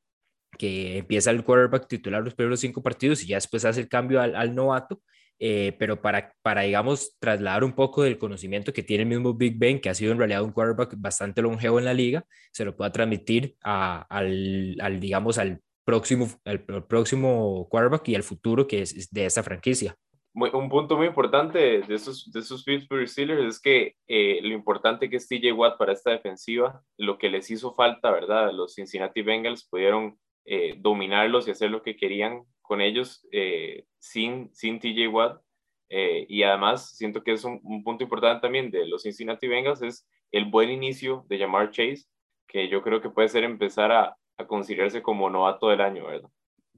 que 0.57 0.97
empieza 0.97 1.29
el 1.29 1.43
quarterback 1.43 1.87
titular 1.87 2.23
los 2.23 2.33
primeros 2.33 2.59
cinco 2.59 2.81
partidos 2.81 3.23
y 3.23 3.27
ya 3.27 3.37
después 3.37 3.63
hace 3.63 3.81
el 3.81 3.87
cambio 3.87 4.19
al, 4.21 4.35
al 4.35 4.55
novato 4.55 5.01
eh, 5.43 5.75
pero 5.79 5.99
para, 6.03 6.35
para, 6.43 6.61
digamos, 6.61 7.17
trasladar 7.17 7.63
un 7.63 7.73
poco 7.73 8.03
del 8.03 8.19
conocimiento 8.19 8.73
que 8.73 8.83
tiene 8.83 9.03
el 9.03 9.09
mismo 9.09 9.33
Big 9.33 9.57
Ben, 9.57 9.81
que 9.81 9.89
ha 9.89 9.95
sido 9.95 10.11
en 10.11 10.19
realidad 10.19 10.43
un 10.43 10.51
quarterback 10.51 10.93
bastante 10.97 11.41
longevo 11.41 11.79
en 11.79 11.85
la 11.85 11.95
liga, 11.95 12.23
se 12.51 12.63
lo 12.63 12.75
pueda 12.75 12.91
transmitir 12.91 13.55
a, 13.63 14.03
al, 14.03 14.77
al, 14.79 14.99
digamos, 14.99 15.39
al 15.39 15.59
próximo, 15.83 16.27
al, 16.45 16.63
próximo 16.63 17.67
quarterback 17.71 18.09
y 18.09 18.15
al 18.15 18.21
futuro 18.21 18.67
que 18.67 18.83
es 18.83 19.09
de 19.09 19.25
esa 19.25 19.41
franquicia. 19.41 19.95
un 20.35 20.69
punto 20.69 20.95
muy 20.95 21.07
importante 21.07 21.81
de 21.81 21.95
esos, 21.95 22.31
de 22.31 22.39
esos 22.39 22.63
Pittsburgh 22.63 23.07
Steelers 23.07 23.55
es 23.55 23.59
que 23.59 23.95
eh, 24.07 24.41
lo 24.43 24.53
importante 24.53 25.09
que 25.09 25.15
es 25.15 25.27
TJ 25.27 25.53
Watt 25.53 25.79
para 25.79 25.93
esta 25.93 26.11
defensiva, 26.11 26.83
lo 26.97 27.17
que 27.17 27.31
les 27.31 27.49
hizo 27.49 27.73
falta, 27.73 28.11
¿verdad? 28.11 28.51
Los 28.53 28.75
Cincinnati 28.75 29.23
Bengals 29.23 29.67
pudieron 29.67 30.19
eh, 30.45 30.75
dominarlos 30.77 31.47
y 31.47 31.51
hacer 31.51 31.71
lo 31.71 31.81
que 31.81 31.95
querían 31.95 32.43
con 32.71 32.79
ellos 32.79 33.27
eh, 33.33 33.83
sin, 33.99 34.49
sin 34.53 34.79
TJ 34.79 35.09
Watt. 35.09 35.41
Eh, 35.89 36.25
y 36.29 36.43
además 36.43 36.95
siento 36.95 37.21
que 37.21 37.33
es 37.33 37.43
un, 37.43 37.83
punto 37.83 38.05
importante 38.05 38.39
también 38.39 38.71
de 38.71 38.87
los 38.87 39.03
Cincinnati 39.03 39.45
Bengals 39.45 39.81
es 39.81 40.07
el 40.31 40.45
buen 40.45 40.69
inicio 40.69 41.25
de 41.27 41.37
llamar 41.37 41.71
Chase, 41.71 42.05
que 42.47 42.69
yo 42.69 42.81
creo 42.81 43.01
que 43.01 43.09
puede 43.09 43.27
ser 43.27 43.43
empezar 43.43 43.91
a, 43.91 44.15
a 44.37 44.47
considerarse 44.47 45.01
como 45.01 45.29
novato 45.29 45.67
del 45.67 45.81
año, 45.81 46.05
¿verdad? 46.05 46.29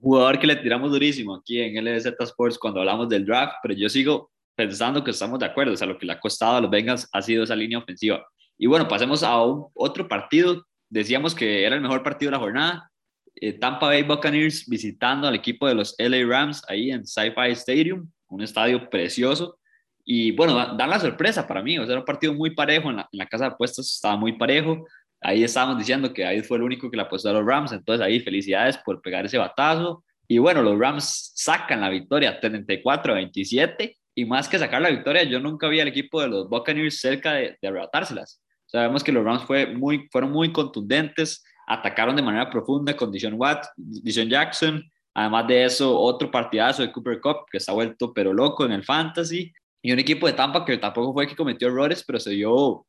Jugador 0.02 0.40
que 0.40 0.48
le 0.48 0.56
tiramos 0.56 0.90
durísimo 0.90 1.36
aquí 1.36 1.62
en 1.62 1.86
LZ 1.86 2.08
Sports 2.22 2.58
cuando 2.58 2.80
hablamos 2.80 3.08
del 3.08 3.24
draft, 3.24 3.58
pero 3.62 3.76
yo 3.76 3.88
sigo 3.88 4.32
pensando 4.56 5.04
que 5.04 5.12
estamos 5.12 5.38
de 5.38 5.46
acuerdo, 5.46 5.74
o 5.74 5.78
sea, 5.78 5.86
lo 5.86 6.00
que 6.00 6.08
le 6.08 6.14
ha 6.14 6.20
costado 6.20 6.56
a 6.58 6.62
los 6.62 6.72
Bengals 6.72 7.08
ha 7.14 7.22
sido 7.22 7.44
esa 7.44 7.56
línea 7.56 7.78
ofensiva. 7.78 8.26
Y 8.58 8.66
bueno, 8.66 8.88
pasemos 8.88 9.22
a 9.22 9.40
un, 9.44 9.68
otro 9.76 10.08
partido. 10.08 10.66
Decíamos 10.90 11.36
que 11.36 11.64
era 11.64 11.76
el 11.76 11.82
mejor 11.82 12.02
partido 12.02 12.32
de 12.32 12.38
la 12.38 12.44
jornada. 12.44 12.92
Eh, 13.36 13.54
Tampa 13.54 13.88
Bay 13.88 14.04
Buccaneers 14.04 14.68
visitando 14.68 15.28
al 15.28 15.36
equipo 15.36 15.68
de 15.68 15.76
los 15.76 15.96
LA 15.98 16.26
Rams 16.26 16.64
ahí 16.68 16.92
en 16.92 17.06
SoFi 17.06 17.52
Stadium, 17.52 18.10
un 18.28 18.42
estadio 18.42 18.90
precioso. 18.90 19.60
Y 20.06 20.32
bueno, 20.32 20.76
dan 20.76 20.90
la 20.90 21.00
sorpresa 21.00 21.48
para 21.48 21.64
mí, 21.64 21.78
o 21.80 21.84
sea, 21.84 21.94
era 21.94 22.00
un 22.02 22.06
partido 22.06 22.34
muy 22.34 22.52
parejo, 22.52 22.90
en 22.90 22.98
la, 23.12 23.26
casa 23.26 23.46
de 23.46 23.52
apuestas 23.52 23.88
estaba 23.88 24.18
muy 24.18 24.34
parejo. 24.34 24.86
Ahí 25.22 25.44
estábamos 25.44 25.78
diciendo 25.78 26.14
que 26.14 26.26
ahí 26.26 26.42
fue 26.42 26.58
el 26.58 26.64
único 26.64 26.92
que 26.92 26.98
le 26.98 27.04
apostó 27.04 27.30
a 27.30 27.34
los 27.34 27.46
Rams, 27.46 27.72
entonces 27.72 28.06
ahí 28.06 28.20
felicidades 28.20 28.78
por 28.78 29.02
pegar 29.02 29.26
ese 29.26 29.38
batazo. 29.38 30.04
Y 30.28 30.38
bueno, 30.40 30.62
los 30.62 30.78
Rams 30.78 31.32
sacan 31.36 31.82
la 31.82 31.90
victoria 31.90 32.40
34 32.40 33.14
a 33.14 33.16
27. 33.16 33.98
Y 34.16 34.26
más 34.26 34.48
que 34.48 34.60
sacar 34.60 34.82
la 34.82 34.90
victoria, 34.90 35.24
yo 35.24 35.40
nunca 35.40 35.68
vi 35.68 35.80
al 35.80 35.88
equipo 35.88 36.22
de 36.22 36.28
los 36.28 36.50
Buccaneers 36.50 37.00
cerca 37.00 37.34
de, 37.34 37.58
de 37.62 37.68
arrebatárselas. 37.68 38.42
Sabemos 38.66 39.04
que 39.04 39.12
los 39.12 39.24
Rams 39.24 39.44
fue 39.44 39.68
muy, 39.68 40.08
fueron 40.12 40.32
muy 40.32 40.52
contundentes, 40.52 41.44
atacaron 41.68 42.16
de 42.16 42.22
manera 42.22 42.50
profunda 42.50 42.96
con 42.96 43.12
Dishon 43.12 43.36
Watt, 43.36 43.66
Dishon 43.76 44.30
Jackson, 44.30 44.84
además 45.14 45.48
de 45.48 45.66
eso 45.66 45.98
otro 45.98 46.30
partidazo 46.32 46.82
de 46.82 46.92
Cooper 46.92 47.20
Cup 47.22 47.46
que 47.52 47.58
está 47.58 47.72
vuelto 47.74 48.14
pero 48.14 48.34
loco 48.34 48.66
en 48.66 48.72
el 48.72 48.84
fantasy 48.84 49.52
y 49.82 49.92
un 49.92 50.00
equipo 50.00 50.28
de 50.28 50.34
Tampa 50.34 50.66
que 50.66 50.78
tampoco 50.78 51.14
fue 51.14 51.28
que 51.28 51.36
cometió 51.36 51.68
errores 51.68 52.04
pero 52.06 52.20
se 52.20 52.32
vio 52.32 52.86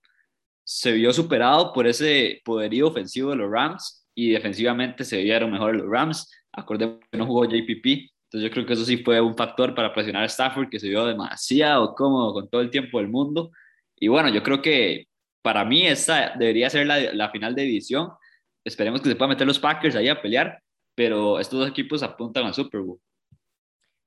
se 0.65 0.93
vio 0.93 1.13
superado 1.13 1.73
por 1.73 1.87
ese 1.87 2.41
poderío 2.45 2.89
ofensivo 2.89 3.31
de 3.31 3.37
los 3.37 3.51
Rams 3.51 4.07
y 4.15 4.31
defensivamente 4.31 5.05
se 5.05 5.23
vieron 5.23 5.51
mejor 5.51 5.77
los 5.77 5.91
Rams. 5.91 6.31
Acordemos 6.53 7.01
que 7.11 7.19
no 7.19 7.27
jugó 7.27 7.45
JPP 7.45 8.15
entonces 8.35 8.51
yo 8.51 8.51
creo 8.51 8.67
que 8.67 8.73
eso 8.73 8.85
sí 8.85 8.97
fue 8.97 9.21
un 9.21 9.37
factor 9.37 9.75
para 9.75 9.93
presionar 9.93 10.25
a 10.25 10.27
Stafford 10.27 10.69
que 10.69 10.81
se 10.81 10.89
vio 10.89 11.05
demasiado 11.07 11.95
cómodo 11.95 12.33
con 12.33 12.49
todo 12.49 12.63
el 12.63 12.71
tiempo 12.71 12.99
del 12.99 13.09
mundo. 13.09 13.53
Y 13.97 14.09
bueno 14.09 14.29
yo 14.31 14.43
creo 14.43 14.63
que 14.63 15.07
para 15.43 15.65
mí 15.65 15.87
esta 15.87 16.35
debería 16.37 16.71
ser 16.71 16.87
la, 16.87 17.13
la 17.13 17.31
final 17.31 17.55
de 17.55 17.63
división 17.63 18.09
esperemos 18.65 19.01
que 19.01 19.09
se 19.09 19.17
puedan 19.17 19.31
meter 19.31 19.47
los 19.47 19.59
Packers 19.59 19.97
ahí 19.97 20.09
a 20.09 20.21
pelear, 20.21 20.61
pero 20.95 21.39
estos 21.39 21.61
dos 21.61 21.69
equipos 21.69 22.03
apuntan 22.03 22.47
al 22.47 22.55
Super 22.55 22.81
Bowl. 22.81 23.01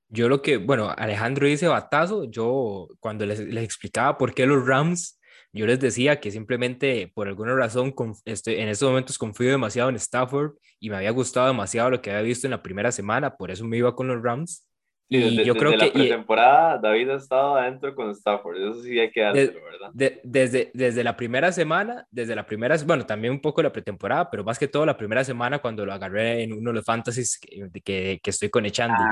Yo 0.08 0.28
lo 0.28 0.40
que, 0.40 0.56
bueno, 0.56 0.92
Alejandro 0.96 1.46
dice 1.46 1.68
batazo, 1.68 2.24
yo 2.24 2.88
cuando 2.98 3.26
les, 3.26 3.40
les 3.40 3.64
explicaba 3.64 4.16
por 4.16 4.32
qué 4.34 4.46
los 4.46 4.66
Rams, 4.66 5.18
yo 5.52 5.66
les 5.66 5.80
decía 5.80 6.20
que 6.20 6.30
simplemente 6.30 7.10
por 7.14 7.28
alguna 7.28 7.54
razón 7.54 7.94
estoy, 8.24 8.56
en 8.56 8.68
estos 8.68 8.88
momentos 8.88 9.18
confío 9.18 9.50
demasiado 9.50 9.88
en 9.88 9.96
Stafford 9.96 10.52
y 10.78 10.90
me 10.90 10.96
había 10.96 11.10
gustado 11.10 11.46
demasiado 11.46 11.90
lo 11.90 12.02
que 12.02 12.10
había 12.10 12.22
visto 12.22 12.46
en 12.46 12.52
la 12.52 12.62
primera 12.62 12.92
semana, 12.92 13.36
por 13.36 13.50
eso 13.50 13.64
me 13.64 13.76
iba 13.76 13.94
con 13.94 14.08
los 14.08 14.22
Rams. 14.22 14.67
Y 15.10 15.18
desde, 15.18 15.44
yo 15.46 15.54
creo 15.54 15.70
la 15.74 15.90
pretemporada 15.90 16.78
David 16.78 17.08
ha 17.08 17.14
estado 17.16 17.56
adentro 17.56 17.94
con 17.94 18.10
Stafford, 18.10 18.56
eso 18.58 18.82
sí 18.82 18.98
hay 19.00 19.10
que 19.10 19.22
dárselo, 19.22 19.60
¿verdad? 19.64 20.20
desde, 20.22 20.70
desde 20.74 21.02
la 21.02 21.16
primera 21.16 21.50
semana, 21.50 22.06
desde 22.10 22.36
la 22.36 22.44
primera, 22.44 22.76
bueno, 22.84 23.06
también 23.06 23.32
un 23.32 23.40
poco 23.40 23.62
la 23.62 23.72
pretemporada, 23.72 24.30
pero 24.30 24.44
más 24.44 24.58
que 24.58 24.68
todo 24.68 24.84
la 24.84 24.98
primera 24.98 25.24
semana 25.24 25.60
cuando 25.60 25.86
lo 25.86 25.94
agarré 25.94 26.42
en 26.42 26.52
uno 26.52 26.70
de 26.70 26.74
los 26.74 26.84
fantasies 26.84 27.38
que, 27.38 28.20
que, 28.22 28.30
estoy 28.30 28.50
con 28.50 28.66
Echandi. 28.66 29.02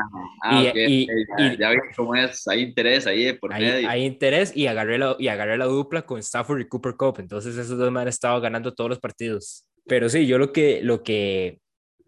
Ah, 0.45 0.71
y, 0.75 1.07
y, 1.07 1.07
y, 1.39 1.57
ya, 1.57 1.71
cómo 1.97 2.15
es, 2.15 2.47
hay 2.47 2.61
interés 2.61 3.07
ahí 3.07 3.33
por 3.33 3.55
hay, 3.55 3.63
medio. 3.63 3.89
Hay 3.89 4.05
interés 4.05 4.55
y 4.55 4.67
agarré, 4.67 4.99
la, 4.99 5.17
y 5.19 5.29
agarré 5.29 5.57
la 5.57 5.65
dupla 5.65 6.03
con 6.03 6.19
Stafford 6.19 6.61
y 6.61 6.69
Cooper 6.69 6.95
Cup, 6.97 7.17
entonces 7.21 7.57
esos 7.57 7.79
dos 7.79 7.91
me 7.91 8.03
han 8.03 8.09
estado 8.09 8.39
ganando 8.43 8.75
todos 8.75 8.91
los 8.91 8.99
partidos. 8.99 9.67
Pero 9.87 10.11
sí, 10.11 10.27
yo 10.27 10.37
lo 10.37 10.53
que, 10.53 10.81
lo 10.83 11.03
que 11.03 11.61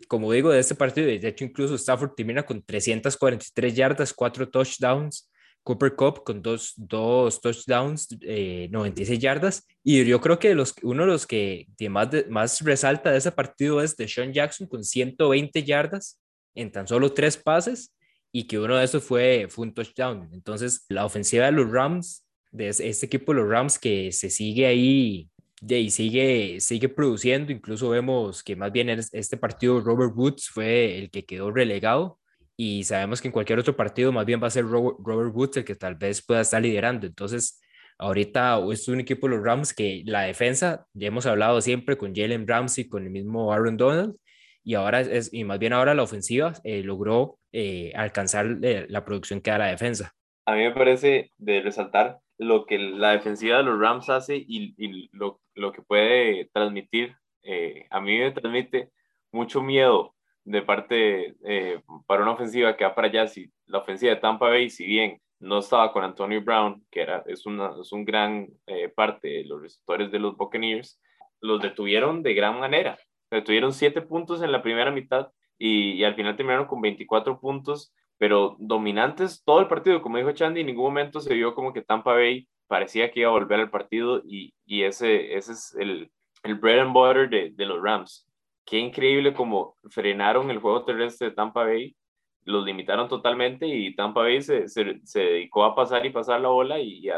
como 0.07 0.33
digo, 0.33 0.51
de 0.51 0.61
este 0.61 0.75
partido, 0.75 1.07
de 1.07 1.29
hecho 1.29 1.45
incluso 1.45 1.75
Stafford 1.75 2.13
termina 2.15 2.45
con 2.45 2.63
343 2.63 3.75
yardas, 3.75 4.13
4 4.13 4.49
touchdowns, 4.49 5.31
Cooper 5.63 5.97
Cup 5.97 6.23
con 6.25 6.41
dos, 6.41 6.73
dos 6.77 7.41
touchdowns, 7.41 8.09
96 8.11 9.11
eh, 9.11 9.19
yardas, 9.19 9.67
y 9.83 10.05
yo 10.05 10.21
creo 10.21 10.39
que 10.39 10.55
los, 10.55 10.75
uno 10.83 11.03
de 11.03 11.09
los 11.09 11.27
que 11.27 11.67
más, 11.91 12.09
más 12.31 12.61
resalta 12.61 13.11
de 13.11 13.19
ese 13.19 13.33
partido 13.33 13.83
es 13.83 13.97
de 13.97 14.09
Sean 14.09 14.33
Jackson 14.33 14.67
con 14.67 14.85
120 14.85 15.65
yardas 15.65 16.21
en 16.55 16.73
tan 16.73 16.89
solo 16.89 17.13
tres 17.13 17.37
pases, 17.37 17.93
y 18.33 18.47
que 18.47 18.59
uno 18.59 18.77
de 18.77 18.85
esos 18.85 19.03
fue, 19.03 19.47
fue 19.49 19.67
un 19.67 19.75
touchdown. 19.75 20.29
Entonces, 20.33 20.85
la 20.89 21.05
ofensiva 21.05 21.47
de 21.47 21.53
los 21.53 21.71
Rams, 21.71 22.27
de 22.51 22.69
este 22.69 23.07
equipo 23.07 23.33
de 23.33 23.41
los 23.41 23.49
Rams 23.49 23.79
que 23.79 24.13
se 24.13 24.31
sigue 24.31 24.67
ahí 24.67 25.29
y 25.61 25.91
sigue, 25.91 26.61
sigue 26.61 26.89
produciendo, 26.89 27.53
incluso 27.53 27.91
vemos 27.91 28.43
que 28.43 28.57
más 28.57 28.73
bien 28.73 28.89
en 28.91 29.01
este 29.13 29.37
partido 29.37 29.81
Robert 29.81 30.13
Woods 30.15 30.49
fue 30.49 30.99
el 30.99 31.11
que 31.11 31.25
quedó 31.25 31.51
relegado 31.51 32.19
y 32.57 32.85
sabemos 32.85 33.21
que 33.21 33.29
en 33.29 33.33
cualquier 33.33 33.59
otro 33.59 33.77
partido 33.77 34.13
más 34.13 34.27
bien 34.27 34.43
va 34.43 34.49
a 34.49 34.51
ser 34.51 34.65
Robert, 34.67 35.35
Woods 35.35 35.59
el 35.59 35.65
que 35.65 35.77
tal 35.77 35.95
vez 35.95 36.25
pueda 36.25 36.41
estar 36.41 36.61
liderando. 36.61 37.07
Entonces, 37.07 37.61
ahorita 37.99 38.61
es 38.73 38.89
un 38.89 39.01
equipo 39.01 39.29
de 39.29 39.37
los 39.37 39.45
Rams 39.45 39.73
que 39.73 40.03
la 40.07 40.23
defensa, 40.23 40.87
ya 40.93 41.09
hemos 41.09 41.27
hablado 41.27 41.61
siempre 41.61 41.97
con 41.97 42.15
Jalen 42.15 42.47
Ramsey, 42.49 42.89
con 42.89 43.05
el 43.05 43.11
mismo 43.11 43.53
Aaron 43.53 43.77
Donald, 43.77 44.17
y 44.65 44.75
ahora 44.75 45.01
es, 45.01 45.33
y 45.33 45.45
más 45.45 45.59
bien 45.59 45.73
ahora 45.73 45.95
la 45.95 46.03
ofensiva 46.03 46.53
eh, 46.65 46.83
logró 46.83 47.39
eh, 47.53 47.93
alcanzar 47.95 48.59
eh, 48.63 48.87
la 48.89 49.05
producción 49.05 49.41
que 49.41 49.51
da 49.51 49.59
la 49.59 49.67
defensa. 49.67 50.13
A 50.45 50.55
mí 50.55 50.63
me 50.63 50.73
parece 50.73 51.31
de 51.39 51.61
resaltar 51.61 52.19
lo 52.39 52.65
que 52.67 52.79
la 52.79 53.13
defensiva 53.13 53.59
de 53.59 53.65
los 53.65 53.79
Rams 53.79 54.09
hace 54.09 54.37
y, 54.37 55.09
lo, 55.13 55.41
lo, 55.55 55.73
que 55.73 55.83
puede 55.83 56.49
transmitir. 56.53 57.17
Eh, 57.43 57.87
a 57.91 58.01
mí 58.01 58.17
me 58.19 58.31
transmite 58.31 58.91
mucho 59.33 59.61
miedo 59.61 60.15
de 60.45 60.63
parte 60.63 61.35
eh, 61.45 61.83
para 62.07 62.23
una 62.23 62.33
ofensiva 62.33 62.77
que 62.77 62.85
va 62.85 62.95
para 62.95 63.09
allá. 63.09 63.27
Si 63.27 63.53
la 63.67 63.79
ofensiva 63.79 64.15
de 64.15 64.21
Tampa 64.21 64.49
Bay, 64.49 64.71
si 64.71 64.87
bien 64.87 65.21
no 65.41 65.59
estaba 65.59 65.93
con 65.93 66.05
Antonio 66.05 66.41
Brown, 66.43 66.85
que 66.91 67.03
era, 67.03 67.23
es, 67.27 67.45
una, 67.45 67.73
es 67.81 67.93
un 67.93 68.05
gran 68.05 68.49
eh, 68.67 68.89
parte 68.89 69.29
de 69.29 69.45
los 69.45 69.61
receptores 69.61 70.11
de 70.11 70.21
los 70.21 70.37
Buccaneers, 70.37 71.01
los 71.41 71.61
detuvieron 71.61 72.23
de 72.23 72.35
gran 72.35 72.59
manera. 72.59 72.99
Detuvieron 73.31 73.73
siete 73.73 74.01
puntos 74.01 74.43
en 74.43 74.53
la 74.53 74.63
primera 74.63 74.91
mitad 74.91 75.33
y, 75.59 75.93
y 75.93 76.05
al 76.05 76.15
final 76.15 76.37
terminaron 76.37 76.67
con 76.67 76.81
24 76.81 77.41
puntos 77.41 77.93
pero 78.19 78.57
dominantes 78.59 79.43
todo 79.45 79.61
el 79.61 79.69
partido, 79.69 80.03
como 80.03 80.19
dijo 80.19 80.33
Chandy, 80.33 80.61
en 80.61 80.67
ningún 80.67 80.87
momento 80.87 81.21
se 81.21 81.35
vio 81.35 81.55
como 81.55 81.73
que 81.73 81.83
Tampa 81.83 82.13
Bay 82.13 82.49
parecía 82.67 83.11
que 83.11 83.21
iba 83.21 83.31
a 83.31 83.33
volver 83.33 83.61
al 83.61 83.71
partido 83.71 84.23
y, 84.27 84.53
y 84.67 84.83
ese, 84.83 85.37
ese 85.37 85.53
es 85.53 85.75
el, 85.79 86.11
el 86.43 86.55
bread 86.57 86.81
and 86.81 86.93
butter 86.93 87.31
de, 87.31 87.51
de, 87.51 87.67
los 87.67 87.83
Rams. 87.83 88.29
Qué 88.67 88.79
increíble 88.79 89.33
como 89.33 89.77
frenaron 89.91 90.51
el 90.51 90.59
juego 90.59 90.85
terrestre 90.85 91.31
de 91.31 91.35
Tampa 91.35 91.65
Bay, 91.65 91.97
los 92.45 92.65
limitaron 92.65 93.09
totalmente 93.09 93.67
y 93.67 93.95
Tampa 93.95 94.23
Bay 94.23 94.43
se, 94.43 94.69
se, 94.69 95.01
se 95.05 95.21
dedicó 95.21 95.65
a 95.65 95.75
pasar 95.75 96.05
y 96.05 96.11
pasar 96.11 96.41
la 96.41 96.49
bola 96.49 96.79
y 96.81 97.09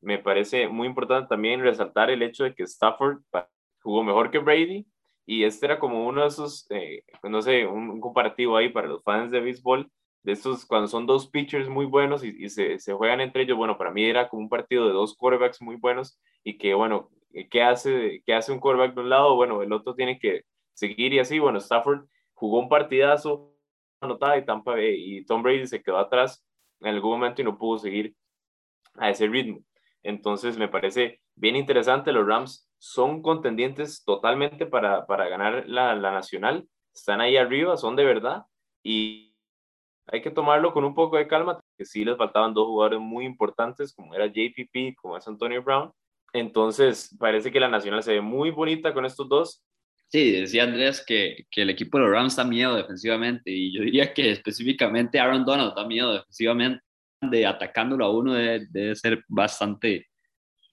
me 0.00 0.18
parece 0.18 0.68
muy 0.68 0.88
importante 0.88 1.28
también 1.28 1.60
resaltar 1.60 2.10
el 2.10 2.22
hecho 2.22 2.44
de 2.44 2.54
que 2.54 2.64
Stafford 2.64 3.18
jugó 3.80 4.02
mejor 4.02 4.30
que 4.30 4.38
Brady 4.38 4.86
y 5.24 5.44
este 5.44 5.66
era 5.66 5.78
como 5.78 6.06
uno 6.06 6.22
de 6.22 6.28
esos, 6.28 6.66
eh, 6.70 7.04
no 7.22 7.42
sé, 7.42 7.66
un, 7.66 7.90
un 7.90 8.00
comparativo 8.00 8.56
ahí 8.56 8.70
para 8.70 8.88
los 8.88 9.02
fans 9.04 9.30
de 9.30 9.40
béisbol 9.40 9.88
de 10.22 10.32
estos, 10.32 10.64
cuando 10.66 10.88
son 10.88 11.06
dos 11.06 11.28
pitchers 11.28 11.68
muy 11.68 11.86
buenos 11.86 12.22
y, 12.22 12.48
se, 12.48 12.78
se, 12.78 12.92
juegan 12.92 13.20
entre 13.20 13.42
ellos, 13.42 13.56
bueno, 13.56 13.76
para 13.76 13.90
mí 13.90 14.04
era 14.04 14.28
como 14.28 14.42
un 14.42 14.48
partido 14.48 14.86
de 14.86 14.92
dos 14.92 15.16
quarterbacks 15.16 15.60
muy 15.60 15.76
buenos 15.76 16.20
y 16.44 16.58
que, 16.58 16.74
bueno, 16.74 17.10
¿qué 17.50 17.62
hace, 17.62 18.22
qué 18.24 18.34
hace 18.34 18.52
un 18.52 18.60
quarterback 18.60 18.94
de 18.94 19.00
un 19.00 19.10
lado? 19.10 19.34
Bueno, 19.34 19.62
el 19.62 19.72
otro 19.72 19.94
tiene 19.94 20.18
que 20.18 20.42
seguir 20.74 21.12
y 21.12 21.18
así, 21.18 21.38
bueno, 21.38 21.58
Stafford 21.58 22.06
jugó 22.34 22.60
un 22.60 22.68
partidazo, 22.68 23.56
anotada 24.00 24.36
y 24.36 24.44
Tampa 24.44 24.80
y 24.80 25.24
Tom 25.24 25.42
Brady 25.42 25.66
se 25.66 25.82
quedó 25.82 25.98
atrás 25.98 26.44
en 26.80 26.88
algún 26.88 27.12
momento 27.12 27.40
y 27.40 27.44
no 27.44 27.58
pudo 27.58 27.78
seguir 27.78 28.14
a 28.96 29.10
ese 29.10 29.26
ritmo. 29.26 29.60
Entonces 30.02 30.58
me 30.58 30.68
parece 30.68 31.20
bien 31.34 31.56
interesante, 31.56 32.12
los 32.12 32.26
Rams 32.26 32.68
son 32.78 33.22
contendientes 33.22 34.04
totalmente 34.04 34.66
para, 34.66 35.06
para 35.06 35.28
ganar 35.28 35.64
la, 35.68 35.94
la 35.94 36.12
nacional, 36.12 36.68
están 36.92 37.20
ahí 37.20 37.36
arriba, 37.36 37.76
son 37.76 37.96
de 37.96 38.04
verdad 38.04 38.44
y 38.82 39.31
hay 40.06 40.22
que 40.22 40.30
tomarlo 40.30 40.72
con 40.72 40.84
un 40.84 40.94
poco 40.94 41.16
de 41.16 41.28
calma, 41.28 41.60
que 41.76 41.84
sí 41.84 42.04
les 42.04 42.16
faltaban 42.16 42.54
dos 42.54 42.66
jugadores 42.66 43.00
muy 43.00 43.24
importantes, 43.24 43.94
como 43.94 44.14
era 44.14 44.26
JPP, 44.26 44.96
como 45.00 45.16
es 45.16 45.26
Antonio 45.26 45.62
Brown. 45.62 45.90
Entonces, 46.32 47.14
parece 47.18 47.52
que 47.52 47.60
la 47.60 47.68
Nacional 47.68 48.02
se 48.02 48.14
ve 48.14 48.20
muy 48.20 48.50
bonita 48.50 48.94
con 48.94 49.04
estos 49.04 49.28
dos. 49.28 49.62
Sí, 50.08 50.30
decía 50.30 50.64
Andrés 50.64 51.04
que, 51.06 51.46
que 51.50 51.62
el 51.62 51.70
equipo 51.70 51.98
de 51.98 52.04
los 52.04 52.12
Rams 52.12 52.36
da 52.36 52.44
miedo 52.44 52.74
defensivamente, 52.74 53.50
y 53.50 53.72
yo 53.74 53.82
diría 53.82 54.12
que 54.12 54.30
específicamente 54.30 55.18
Aaron 55.18 55.44
Donald 55.44 55.74
da 55.74 55.86
miedo 55.86 56.12
defensivamente, 56.12 56.82
de 57.20 57.46
atacándolo 57.46 58.04
a 58.04 58.10
uno 58.10 58.34
debe, 58.34 58.94
ser 58.96 59.24
bastante 59.28 60.08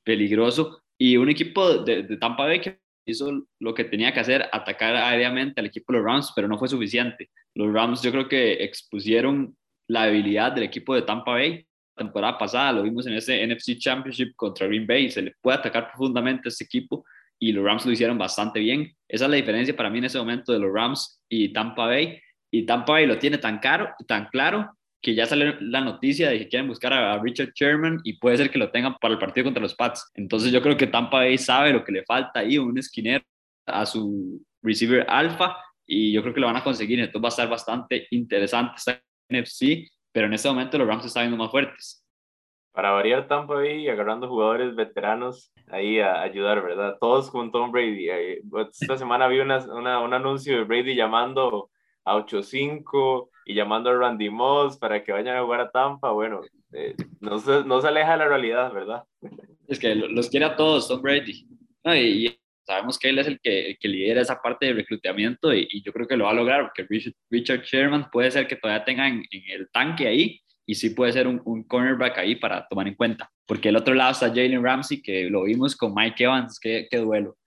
peligroso. 0.04 0.82
Y 0.98 1.16
un 1.16 1.30
equipo 1.30 1.84
de, 1.84 2.04
de 2.04 2.18
Tampa 2.18 2.46
Bay 2.46 2.60
que 2.60 2.80
hizo 3.06 3.46
lo 3.60 3.74
que 3.74 3.86
tenía 3.86 4.14
que 4.14 4.20
hacer, 4.20 4.48
atacar 4.52 4.96
aéreamente 4.96 5.60
al 5.60 5.68
equipo 5.68 5.92
de 5.92 6.00
los 6.00 6.06
Rams, 6.06 6.34
pero 6.36 6.48
no 6.48 6.58
fue 6.58 6.68
suficiente. 6.68 7.30
Los 7.56 7.74
Rams 7.74 8.02
yo 8.02 8.12
creo 8.12 8.28
que 8.28 8.64
expusieron 8.64 9.56
la 9.88 10.06
debilidad 10.06 10.52
del 10.52 10.64
equipo 10.64 10.94
de 10.96 11.02
Tampa 11.02 11.32
Bay. 11.32 11.66
La 11.96 12.06
temporada 12.06 12.38
pasada 12.38 12.74
lo 12.74 12.84
vimos 12.84 13.08
en 13.08 13.14
ese 13.14 13.46
NFC 13.46 13.78
Championship 13.78 14.34
contra 14.36 14.68
Green 14.68 14.88
Bay, 14.88 15.10
se 15.10 15.22
le 15.22 15.34
puede 15.42 15.58
atacar 15.58 15.90
profundamente 15.90 16.48
a 16.48 16.50
este 16.50 16.64
equipo 16.64 17.06
y 17.40 17.52
los 17.52 17.64
Rams 17.64 17.86
lo 17.86 17.92
hicieron 17.92 18.18
bastante 18.18 18.60
bien. 18.60 18.94
Esa 19.08 19.26
es 19.26 19.32
la 19.32 19.38
diferencia 19.38 19.76
para 19.76 19.90
mí 19.90 20.00
en 20.00 20.06
ese 20.06 20.18
momento 20.18 20.52
de 20.52 20.60
los 20.60 20.74
Rams 20.74 21.22
y 21.30 21.54
Tampa 21.54 21.86
Bay. 21.86 22.20
Y 22.52 22.66
Tampa 22.66 22.94
Bay 22.94 23.06
lo 23.06 23.18
tiene 23.18 23.38
tan, 23.38 23.60
caro, 23.60 23.94
tan 24.08 24.28
claro 24.28 24.79
que 25.02 25.16
ya 25.16 25.26
sale 25.26 25.56
la 25.62 25.82
noticia 25.82 26.30
de 26.30 26.40
que 26.40 26.48
quieren 26.50 26.68
buscar 26.68 26.92
a 26.94 27.18
Richard 27.20 27.52
Sherman 27.56 28.00
y 28.04 28.14
puede 28.20 28.38
ser 28.38 28.52
que 28.52 28.60
lo 28.60 28.70
tengan 28.70 28.96
para 29.00 29.14
el 29.14 29.20
partido 29.20 29.46
contra 29.46 29.64
los 29.64 29.76
Pats. 29.76 30.12
Entonces 30.14 30.52
yo 30.52 30.62
creo 30.62 30.76
que 30.76 30.88
Tampa 30.88 31.18
Bay 31.18 31.38
sabe 31.38 31.72
lo 31.72 31.84
que 31.84 31.92
le 31.92 32.04
falta 32.04 32.42
ahí, 32.42 32.58
un 32.58 32.78
esquinero 32.78 33.24
a 33.66 33.86
su 33.86 34.42
receiver 34.62 35.06
alfa 35.10 35.56
y 35.86 36.12
yo 36.12 36.22
creo 36.22 36.34
que 36.34 36.42
lo 36.42 36.48
van 36.48 36.58
a 36.58 36.64
conseguir. 36.64 37.00
Entonces 37.00 37.24
va 37.24 37.28
a 37.28 37.30
estar 37.30 37.50
bastante 37.50 38.08
interesante 38.12 38.74
esta 38.76 39.02
NFC, 39.30 39.90
pero 40.12 40.28
en 40.28 40.34
este 40.34 40.50
momento 40.50 40.78
los 40.78 40.88
Rams 40.88 41.06
están 41.06 41.24
viendo 41.24 41.38
más 41.38 41.52
fuertes. 41.52 42.06
Para 42.72 42.92
variar 42.92 43.28
Tampa 43.28 43.56
Bay 43.56 43.88
agarrando 43.88 44.28
jugadores 44.28 44.76
veteranos 44.76 45.52
ahí 45.68 46.00
a 46.00 46.22
ayudar, 46.22 46.62
¿verdad? 46.62 46.98
Todos 47.00 47.32
con 47.32 47.52
Tom 47.52 47.72
Brady. 47.72 48.10
Esta 48.72 48.98
semana 48.98 49.28
vi 49.28 49.40
un 49.40 49.52
anuncio 49.52 50.58
de 50.58 50.64
Brady 50.64 50.96
llamando 50.96 51.72
a 52.06 52.16
8-5 52.16 53.30
y 53.46 53.54
llamando 53.54 53.90
a 53.90 53.98
Randy 53.98 54.30
Moss 54.30 54.78
para 54.78 55.04
que 55.04 55.12
vayan 55.12 55.38
a 55.38 55.44
jugar 55.44 55.62
a 55.62 55.72
Tampa, 55.72 56.12
bueno, 56.12 56.42
eh, 56.74 56.96
no, 57.20 57.40
se, 57.40 57.64
no 57.64 57.82
se 57.82 57.88
aleja 57.88 58.12
de 58.12 58.18
la 58.18 58.28
realidad, 58.28 58.72
¿verdad? 58.74 59.04
Es 59.68 59.80
que 59.80 59.96
los 59.96 60.30
quiere 60.30 60.46
a 60.46 60.56
todos, 60.56 60.88
Tom 60.88 61.02
Brady. 61.02 61.46
y, 61.86 62.40
sabemos 62.66 63.00
que 63.00 63.10
él 63.10 63.18
es 63.18 63.26
el 63.26 63.40
que, 63.40 63.76
que 63.80 63.88
lidera 63.88 64.22
esa 64.22 64.40
parte 64.40 64.68
de 64.68 64.74
reclutamiento 64.74 65.52
y, 65.52 65.82
yo 65.84 65.92
creo 65.92 66.08
que 66.08 66.16
lo 66.16 66.26
va 66.26 66.32
a 66.32 66.36
lograr 66.36 66.62
porque 66.62 66.86
Richard, 67.32 67.64
Sherman 67.64 68.12
puede 68.12 68.30
ser 68.30 68.46
que 68.46 68.58
todavía 68.58 68.86
tenga 68.86 69.08
en, 69.08 69.24
el 69.32 69.68
tanque 69.72 70.08
ahí 70.08 70.40
y 70.68 70.76
sí 70.76 70.92
puede 70.92 71.12
ser 71.12 71.28
un, 71.28 71.42
un, 71.46 71.64
cornerback 71.64 72.20
ahí 72.20 72.36
para 72.36 72.68
tomar 72.68 72.88
en 72.88 72.94
cuenta. 72.94 73.32
Porque 73.48 73.70
el 73.70 73.76
otro 73.76 73.96
lado 73.96 74.12
está 74.12 74.28
Jalen 74.28 74.64
Ramsey, 74.64 75.02
que 75.02 75.28
lo 75.32 75.46
vimos 75.46 75.76
con 75.76 75.96
Mike 75.96 76.24
Evans, 76.24 76.60
qué, 76.60 76.88
qué 76.92 76.98
duelo. 76.98 77.39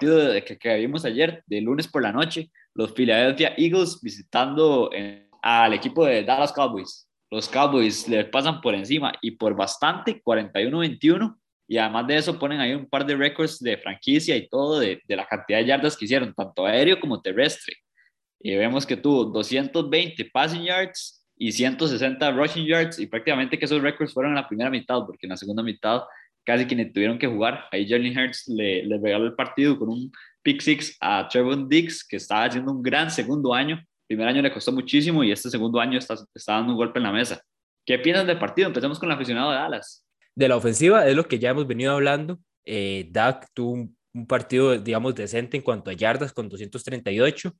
Partido 0.00 0.32
que, 0.44 0.56
que 0.56 0.76
vimos 0.76 1.04
ayer, 1.04 1.44
de 1.46 1.60
lunes 1.60 1.86
por 1.86 2.02
la 2.02 2.12
noche, 2.12 2.50
los 2.74 2.92
Philadelphia 2.92 3.52
Eagles 3.58 4.00
visitando 4.02 4.90
eh, 4.94 5.28
al 5.42 5.74
equipo 5.74 6.06
de 6.06 6.24
Dallas 6.24 6.52
Cowboys. 6.52 7.06
Los 7.30 7.48
Cowboys 7.48 8.08
le 8.08 8.24
pasan 8.24 8.62
por 8.62 8.74
encima 8.74 9.12
y 9.20 9.32
por 9.32 9.54
bastante, 9.54 10.22
41-21. 10.22 11.36
Y 11.68 11.76
además 11.76 12.06
de 12.06 12.16
eso 12.16 12.38
ponen 12.38 12.60
ahí 12.60 12.74
un 12.74 12.88
par 12.88 13.04
de 13.04 13.14
récords 13.14 13.58
de 13.60 13.76
franquicia 13.76 14.34
y 14.36 14.48
todo 14.48 14.80
de, 14.80 15.00
de 15.06 15.16
la 15.16 15.26
cantidad 15.26 15.58
de 15.58 15.66
yardas 15.66 15.96
que 15.96 16.06
hicieron, 16.06 16.34
tanto 16.34 16.64
aéreo 16.64 16.98
como 16.98 17.20
terrestre. 17.20 17.76
Y 18.40 18.56
vemos 18.56 18.86
que 18.86 18.96
tuvo 18.96 19.26
220 19.26 20.24
passing 20.32 20.62
yards 20.62 21.26
y 21.36 21.52
160 21.52 22.30
rushing 22.32 22.66
yards 22.66 22.98
y 22.98 23.06
prácticamente 23.06 23.58
que 23.58 23.66
esos 23.66 23.82
récords 23.82 24.14
fueron 24.14 24.32
en 24.32 24.36
la 24.36 24.48
primera 24.48 24.70
mitad, 24.70 25.04
porque 25.06 25.26
en 25.26 25.30
la 25.30 25.36
segunda 25.36 25.62
mitad 25.62 26.02
casi 26.50 26.66
que 26.66 26.74
ni 26.74 26.92
tuvieron 26.92 27.18
que 27.18 27.28
jugar. 27.28 27.66
Ahí 27.70 27.88
Jalen 27.88 28.18
Hurts 28.18 28.48
le, 28.48 28.84
le 28.84 28.98
regaló 28.98 29.26
el 29.26 29.34
partido 29.34 29.78
con 29.78 29.88
un 29.88 30.10
pick 30.42 30.60
six 30.60 30.96
a 31.00 31.28
Trevor 31.28 31.68
Diggs, 31.68 32.04
que 32.04 32.16
estaba 32.16 32.44
haciendo 32.44 32.72
un 32.72 32.82
gran 32.82 33.08
segundo 33.10 33.54
año. 33.54 33.76
El 33.76 34.16
primer 34.16 34.28
año 34.28 34.42
le 34.42 34.52
costó 34.52 34.72
muchísimo 34.72 35.22
y 35.22 35.30
este 35.30 35.48
segundo 35.48 35.78
año 35.78 35.96
está, 35.96 36.14
está 36.34 36.54
dando 36.54 36.72
un 36.72 36.78
golpe 36.78 36.98
en 36.98 37.04
la 37.04 37.12
mesa. 37.12 37.40
¿Qué 37.86 37.98
piensan 38.00 38.26
del 38.26 38.38
partido? 38.38 38.66
Empecemos 38.66 38.98
con 38.98 39.08
el 39.08 39.14
aficionado 39.14 39.52
de 39.52 39.58
Dallas. 39.58 40.04
De 40.34 40.48
la 40.48 40.56
ofensiva 40.56 41.06
es 41.06 41.14
lo 41.14 41.28
que 41.28 41.38
ya 41.38 41.50
hemos 41.50 41.68
venido 41.68 41.92
hablando. 41.92 42.40
Eh, 42.64 43.06
Dak 43.10 43.46
tuvo 43.54 43.72
un, 43.72 43.96
un, 44.12 44.26
partido, 44.26 44.76
digamos, 44.76 45.14
decente 45.14 45.56
en 45.56 45.62
cuanto 45.62 45.90
a 45.90 45.92
yardas 45.92 46.32
con 46.32 46.48
238. 46.48 47.54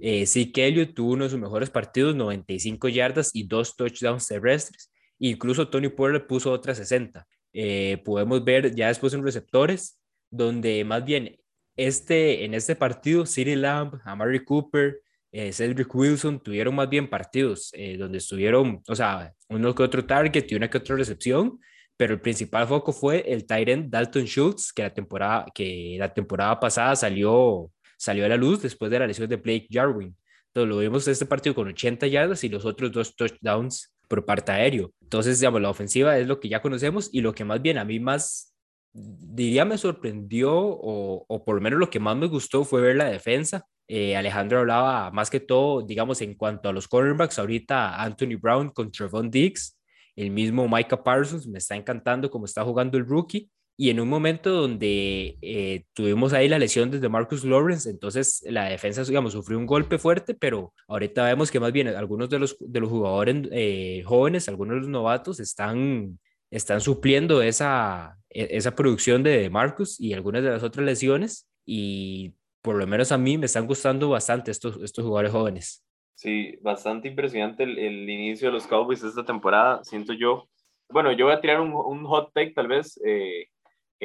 Eh, 0.00 0.26
Zeke 0.26 0.66
Elliott 0.66 0.94
tuvo 0.94 1.12
uno 1.12 1.24
de 1.24 1.30
sus 1.30 1.38
mejores 1.38 1.68
partidos, 1.68 2.14
95 2.16 2.88
yardas 2.88 3.30
y 3.34 3.46
dos 3.46 3.76
touchdowns 3.76 4.26
terrestres. 4.26 4.90
Incluso 5.18 5.68
Tony 5.68 5.88
Pollard 5.88 6.26
puso 6.26 6.50
otras 6.50 6.78
60. 6.78 7.26
Eh, 7.52 8.00
podemos 8.04 8.44
ver 8.44 8.74
ya 8.74 8.88
después 8.88 9.14
en 9.14 9.22
receptores, 9.22 10.00
donde 10.30 10.84
más 10.84 11.04
bien 11.04 11.38
este, 11.76 12.44
en 12.44 12.54
este 12.54 12.76
partido, 12.76 13.26
City 13.26 13.56
Lamb, 13.56 14.00
Amari 14.04 14.44
Cooper, 14.44 15.00
eh, 15.32 15.52
Cedric 15.52 15.94
Wilson 15.94 16.40
tuvieron 16.40 16.74
más 16.74 16.88
bien 16.88 17.08
partidos 17.08 17.70
eh, 17.72 17.96
donde 17.96 18.18
estuvieron, 18.18 18.82
o 18.86 18.94
sea, 18.94 19.32
uno 19.48 19.74
que 19.74 19.82
otro 19.82 20.04
target 20.04 20.44
y 20.48 20.54
una 20.54 20.68
que 20.68 20.78
otra 20.78 20.96
recepción, 20.96 21.58
pero 21.96 22.14
el 22.14 22.20
principal 22.20 22.66
foco 22.66 22.92
fue 22.92 23.24
el 23.32 23.46
Tyrant 23.46 23.90
Dalton 23.90 24.24
Schultz, 24.26 24.72
que 24.72 24.82
la 24.82 24.92
temporada, 24.92 25.46
que 25.54 25.96
la 25.98 26.12
temporada 26.12 26.58
pasada 26.60 26.96
salió, 26.96 27.70
salió 27.96 28.26
a 28.26 28.28
la 28.28 28.36
luz 28.36 28.62
después 28.62 28.90
de 28.90 28.98
la 28.98 29.06
lesión 29.06 29.28
de 29.28 29.36
Blake 29.36 29.68
Jarwin. 29.70 30.14
Entonces 30.48 30.68
lo 30.68 30.78
vimos 30.78 31.08
este 31.08 31.24
partido 31.24 31.54
con 31.54 31.68
80 31.68 32.06
yardas 32.08 32.44
y 32.44 32.48
los 32.48 32.64
otros 32.66 32.92
dos 32.92 33.16
touchdowns 33.16 33.91
por 34.12 34.26
parte 34.26 34.52
aéreo. 34.52 34.92
Entonces, 35.00 35.40
digamos, 35.40 35.62
la 35.62 35.70
ofensiva 35.70 36.18
es 36.18 36.26
lo 36.26 36.38
que 36.38 36.50
ya 36.50 36.60
conocemos 36.60 37.08
y 37.14 37.22
lo 37.22 37.34
que 37.34 37.46
más 37.46 37.62
bien 37.62 37.78
a 37.78 37.84
mí 37.86 37.98
más, 37.98 38.54
diría, 38.92 39.64
me 39.64 39.78
sorprendió 39.78 40.52
o, 40.54 41.24
o 41.26 41.44
por 41.46 41.54
lo 41.54 41.62
menos 41.62 41.80
lo 41.80 41.88
que 41.88 41.98
más 41.98 42.14
me 42.14 42.26
gustó 42.26 42.62
fue 42.66 42.82
ver 42.82 42.96
la 42.96 43.06
defensa. 43.06 43.64
Eh, 43.88 44.14
Alejandro 44.14 44.58
hablaba 44.58 45.10
más 45.12 45.30
que 45.30 45.40
todo, 45.40 45.80
digamos, 45.80 46.20
en 46.20 46.34
cuanto 46.34 46.68
a 46.68 46.74
los 46.74 46.88
cornerbacks, 46.88 47.38
ahorita 47.38 48.02
Anthony 48.02 48.36
Brown 48.38 48.68
con 48.68 48.92
Trevon 48.92 49.30
Diggs, 49.30 49.78
el 50.14 50.30
mismo 50.30 50.68
Micah 50.68 51.02
Parsons, 51.02 51.48
me 51.48 51.56
está 51.56 51.74
encantando 51.74 52.30
cómo 52.30 52.44
está 52.44 52.62
jugando 52.64 52.98
el 52.98 53.06
rookie. 53.06 53.48
Y 53.76 53.90
en 53.90 54.00
un 54.00 54.08
momento 54.08 54.50
donde 54.50 55.38
eh, 55.40 55.84
tuvimos 55.94 56.32
ahí 56.32 56.48
la 56.48 56.58
lesión 56.58 56.90
desde 56.90 57.08
Marcus 57.08 57.44
Lawrence, 57.44 57.88
entonces 57.88 58.44
la 58.46 58.68
defensa, 58.68 59.02
digamos, 59.02 59.32
sufrió 59.32 59.58
un 59.58 59.66
golpe 59.66 59.98
fuerte, 59.98 60.34
pero 60.34 60.72
ahorita 60.88 61.24
vemos 61.24 61.50
que 61.50 61.58
más 61.58 61.72
bien 61.72 61.88
algunos 61.88 62.28
de 62.28 62.38
los, 62.38 62.56
de 62.60 62.80
los 62.80 62.90
jugadores 62.90 63.48
eh, 63.50 64.02
jóvenes, 64.04 64.48
algunos 64.48 64.74
de 64.74 64.80
los 64.80 64.88
novatos, 64.88 65.40
están, 65.40 66.18
están 66.50 66.80
supliendo 66.80 67.42
esa, 67.42 68.18
esa 68.28 68.74
producción 68.74 69.22
de 69.22 69.48
Marcus 69.50 69.98
y 69.98 70.12
algunas 70.12 70.42
de 70.42 70.50
las 70.50 70.62
otras 70.62 70.84
lesiones. 70.84 71.48
Y 71.64 72.34
por 72.60 72.76
lo 72.76 72.86
menos 72.86 73.10
a 73.10 73.18
mí 73.18 73.38
me 73.38 73.46
están 73.46 73.66
gustando 73.66 74.10
bastante 74.10 74.50
estos, 74.50 74.80
estos 74.82 75.04
jugadores 75.04 75.32
jóvenes. 75.32 75.84
Sí, 76.14 76.56
bastante 76.60 77.08
impresionante 77.08 77.64
el, 77.64 77.78
el 77.78 78.08
inicio 78.08 78.48
de 78.48 78.52
los 78.52 78.66
Cowboys 78.66 79.02
esta 79.02 79.24
temporada, 79.24 79.82
siento 79.82 80.12
yo. 80.12 80.48
Bueno, 80.90 81.10
yo 81.12 81.24
voy 81.24 81.34
a 81.34 81.40
tirar 81.40 81.60
un, 81.60 81.72
un 81.72 82.04
hot 82.04 82.32
take 82.34 82.52
tal 82.52 82.68
vez. 82.68 83.00
Eh, 83.04 83.46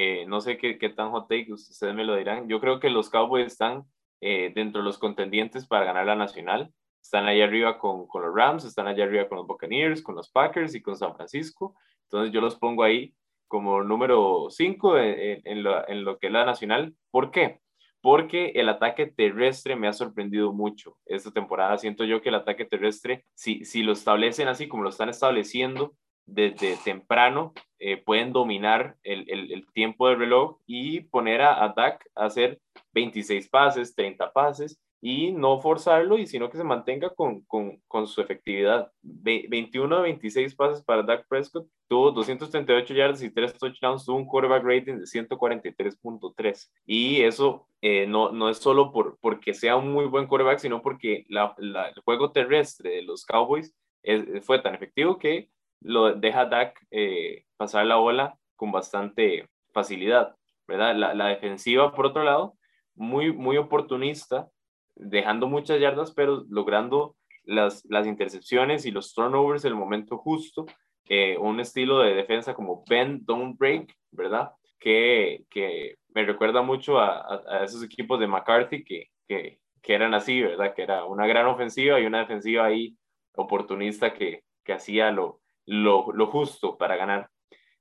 eh, 0.00 0.26
no 0.28 0.40
sé 0.40 0.58
qué, 0.58 0.76
tan 0.90 1.10
hot 1.10 1.28
take, 1.28 1.52
ustedes 1.52 1.92
me 1.92 2.04
lo 2.04 2.14
dirán. 2.14 2.48
Yo 2.48 2.60
creo 2.60 2.78
que 2.78 2.88
los 2.88 3.10
Cowboys 3.10 3.48
están 3.48 3.82
eh, 4.20 4.52
dentro 4.54 4.80
de 4.80 4.84
los 4.84 4.96
contendientes 4.96 5.66
para 5.66 5.86
ganar 5.86 6.06
la 6.06 6.14
nacional. 6.14 6.72
Están 7.02 7.26
allá 7.26 7.46
arriba 7.46 7.80
con, 7.80 8.06
con, 8.06 8.22
los 8.22 8.32
Rams, 8.32 8.64
están 8.64 8.86
allá 8.86 9.02
arriba 9.02 9.28
con 9.28 9.38
los 9.38 9.48
Buccaneers, 9.48 10.00
con 10.00 10.14
los 10.14 10.30
Packers 10.30 10.76
y 10.76 10.82
con 10.82 10.96
San 10.96 11.16
Francisco. 11.16 11.74
Entonces 12.04 12.32
yo 12.32 12.40
los 12.40 12.54
pongo 12.54 12.84
ahí 12.84 13.12
como 13.48 13.82
número 13.82 14.46
5 14.50 14.98
en, 14.98 15.42
en, 15.44 15.66
en, 15.66 16.04
lo, 16.04 16.18
que 16.20 16.28
es 16.28 16.32
la 16.32 16.44
nacional. 16.44 16.94
¿Por 17.10 17.32
qué? 17.32 17.58
Porque 18.00 18.52
el 18.54 18.68
ataque 18.68 19.08
terrestre 19.08 19.74
me 19.74 19.88
ha 19.88 19.92
sorprendido 19.92 20.52
mucho 20.52 20.96
esta 21.06 21.32
temporada. 21.32 21.76
Siento 21.76 22.04
yo 22.04 22.22
que 22.22 22.28
el 22.28 22.36
ataque 22.36 22.64
terrestre, 22.64 23.24
si, 23.34 23.64
si 23.64 23.82
lo 23.82 23.90
establecen 23.94 24.46
así 24.46 24.68
como 24.68 24.84
lo 24.84 24.90
están 24.90 25.08
estableciendo, 25.08 25.96
desde 26.28 26.76
temprano 26.84 27.54
eh, 27.78 27.96
pueden 27.96 28.32
dominar 28.32 28.96
el, 29.02 29.24
el, 29.30 29.50
el, 29.52 29.72
tiempo 29.72 30.08
del 30.08 30.18
reloj 30.18 30.58
y 30.66 31.00
poner 31.00 31.40
a, 31.40 31.72
Dak 31.74 32.04
a 32.14 32.26
hacer 32.26 32.60
26 32.92 33.48
pases, 33.48 33.94
30 33.94 34.32
pases 34.32 34.78
y 35.00 35.32
no 35.32 35.60
forzarlo 35.60 36.18
y 36.18 36.26
sino 36.26 36.50
que 36.50 36.58
se 36.58 36.64
mantenga 36.64 37.10
con, 37.10 37.42
con, 37.42 37.80
con 37.86 38.06
su 38.06 38.20
efectividad. 38.20 38.92
21 39.02 39.96
de 39.96 40.02
26 40.02 40.54
pases 40.54 40.84
para 40.84 41.02
Dak 41.02 41.26
Prescott, 41.28 41.66
tuvo 41.88 42.10
238 42.10 42.94
yardas 42.94 43.22
y 43.22 43.30
3 43.30 43.54
touchdowns, 43.54 44.04
tuvo 44.04 44.16
un 44.16 44.26
quarterback 44.26 44.64
rating 44.64 44.96
de 44.98 45.04
143.3 45.04 46.70
y 46.84 47.22
eso 47.22 47.68
eh, 47.80 48.06
no, 48.06 48.32
no 48.32 48.50
es 48.50 48.58
solo 48.58 48.92
por, 48.92 49.18
porque 49.20 49.54
sea 49.54 49.76
un 49.76 49.92
muy 49.92 50.04
buen 50.06 50.26
quarterback, 50.26 50.58
sino 50.58 50.82
porque 50.82 51.24
la, 51.28 51.54
la, 51.58 51.88
el 51.88 52.00
juego 52.02 52.32
terrestre 52.32 52.90
de 52.90 53.02
los 53.02 53.24
Cowboys 53.24 53.72
es, 54.02 54.44
fue 54.44 54.58
tan 54.58 54.74
efectivo 54.74 55.16
que 55.16 55.48
lo 55.80 56.14
deja 56.14 56.46
Dak 56.46 56.78
eh, 56.90 57.44
pasar 57.56 57.86
la 57.86 57.96
bola 57.96 58.38
con 58.56 58.72
bastante 58.72 59.48
facilidad, 59.72 60.34
¿verdad? 60.66 60.94
La, 60.96 61.26
defensiva, 61.28 61.94
por 61.94 62.06
otro 62.06 62.24
lado, 62.24 62.54
muy, 62.94 63.32
muy 63.32 63.56
oportunista, 63.56 64.48
dejando 64.96 65.46
muchas 65.46 65.80
yardas, 65.80 66.12
pero 66.12 66.44
logrando 66.48 67.16
las, 67.44 67.84
las 67.88 68.06
intercepciones 68.06 68.84
y 68.84 68.90
los 68.90 69.14
turnovers 69.14 69.64
en 69.64 69.72
el 69.72 69.78
momento 69.78 70.18
justo, 70.18 70.66
eh, 71.08 71.38
un 71.38 71.60
estilo 71.60 72.00
de 72.00 72.14
defensa 72.14 72.54
como 72.54 72.84
bend, 72.88 73.24
don't 73.24 73.56
break, 73.58 73.94
¿verdad? 74.10 74.50
Que, 74.78 75.44
que 75.48 75.96
me 76.14 76.24
recuerda 76.24 76.62
mucho 76.62 76.98
a, 76.98 77.18
a, 77.18 77.42
a 77.48 77.64
esos 77.64 77.82
equipos 77.82 78.20
de 78.20 78.26
McCarthy 78.26 78.84
que, 78.84 79.06
que, 79.26 79.60
que, 79.80 79.94
eran 79.94 80.14
así, 80.14 80.42
¿verdad? 80.42 80.74
Que 80.74 80.82
era 80.82 81.04
una 81.04 81.26
gran 81.26 81.46
ofensiva 81.46 81.98
y 82.00 82.06
una 82.06 82.20
defensiva 82.20 82.66
ahí 82.66 82.96
oportunista 83.34 84.12
que, 84.12 84.42
que 84.64 84.72
hacía 84.72 85.10
lo, 85.10 85.40
lo, 85.68 86.10
lo, 86.12 86.26
justo 86.26 86.76
para 86.78 86.96
ganar. 86.96 87.30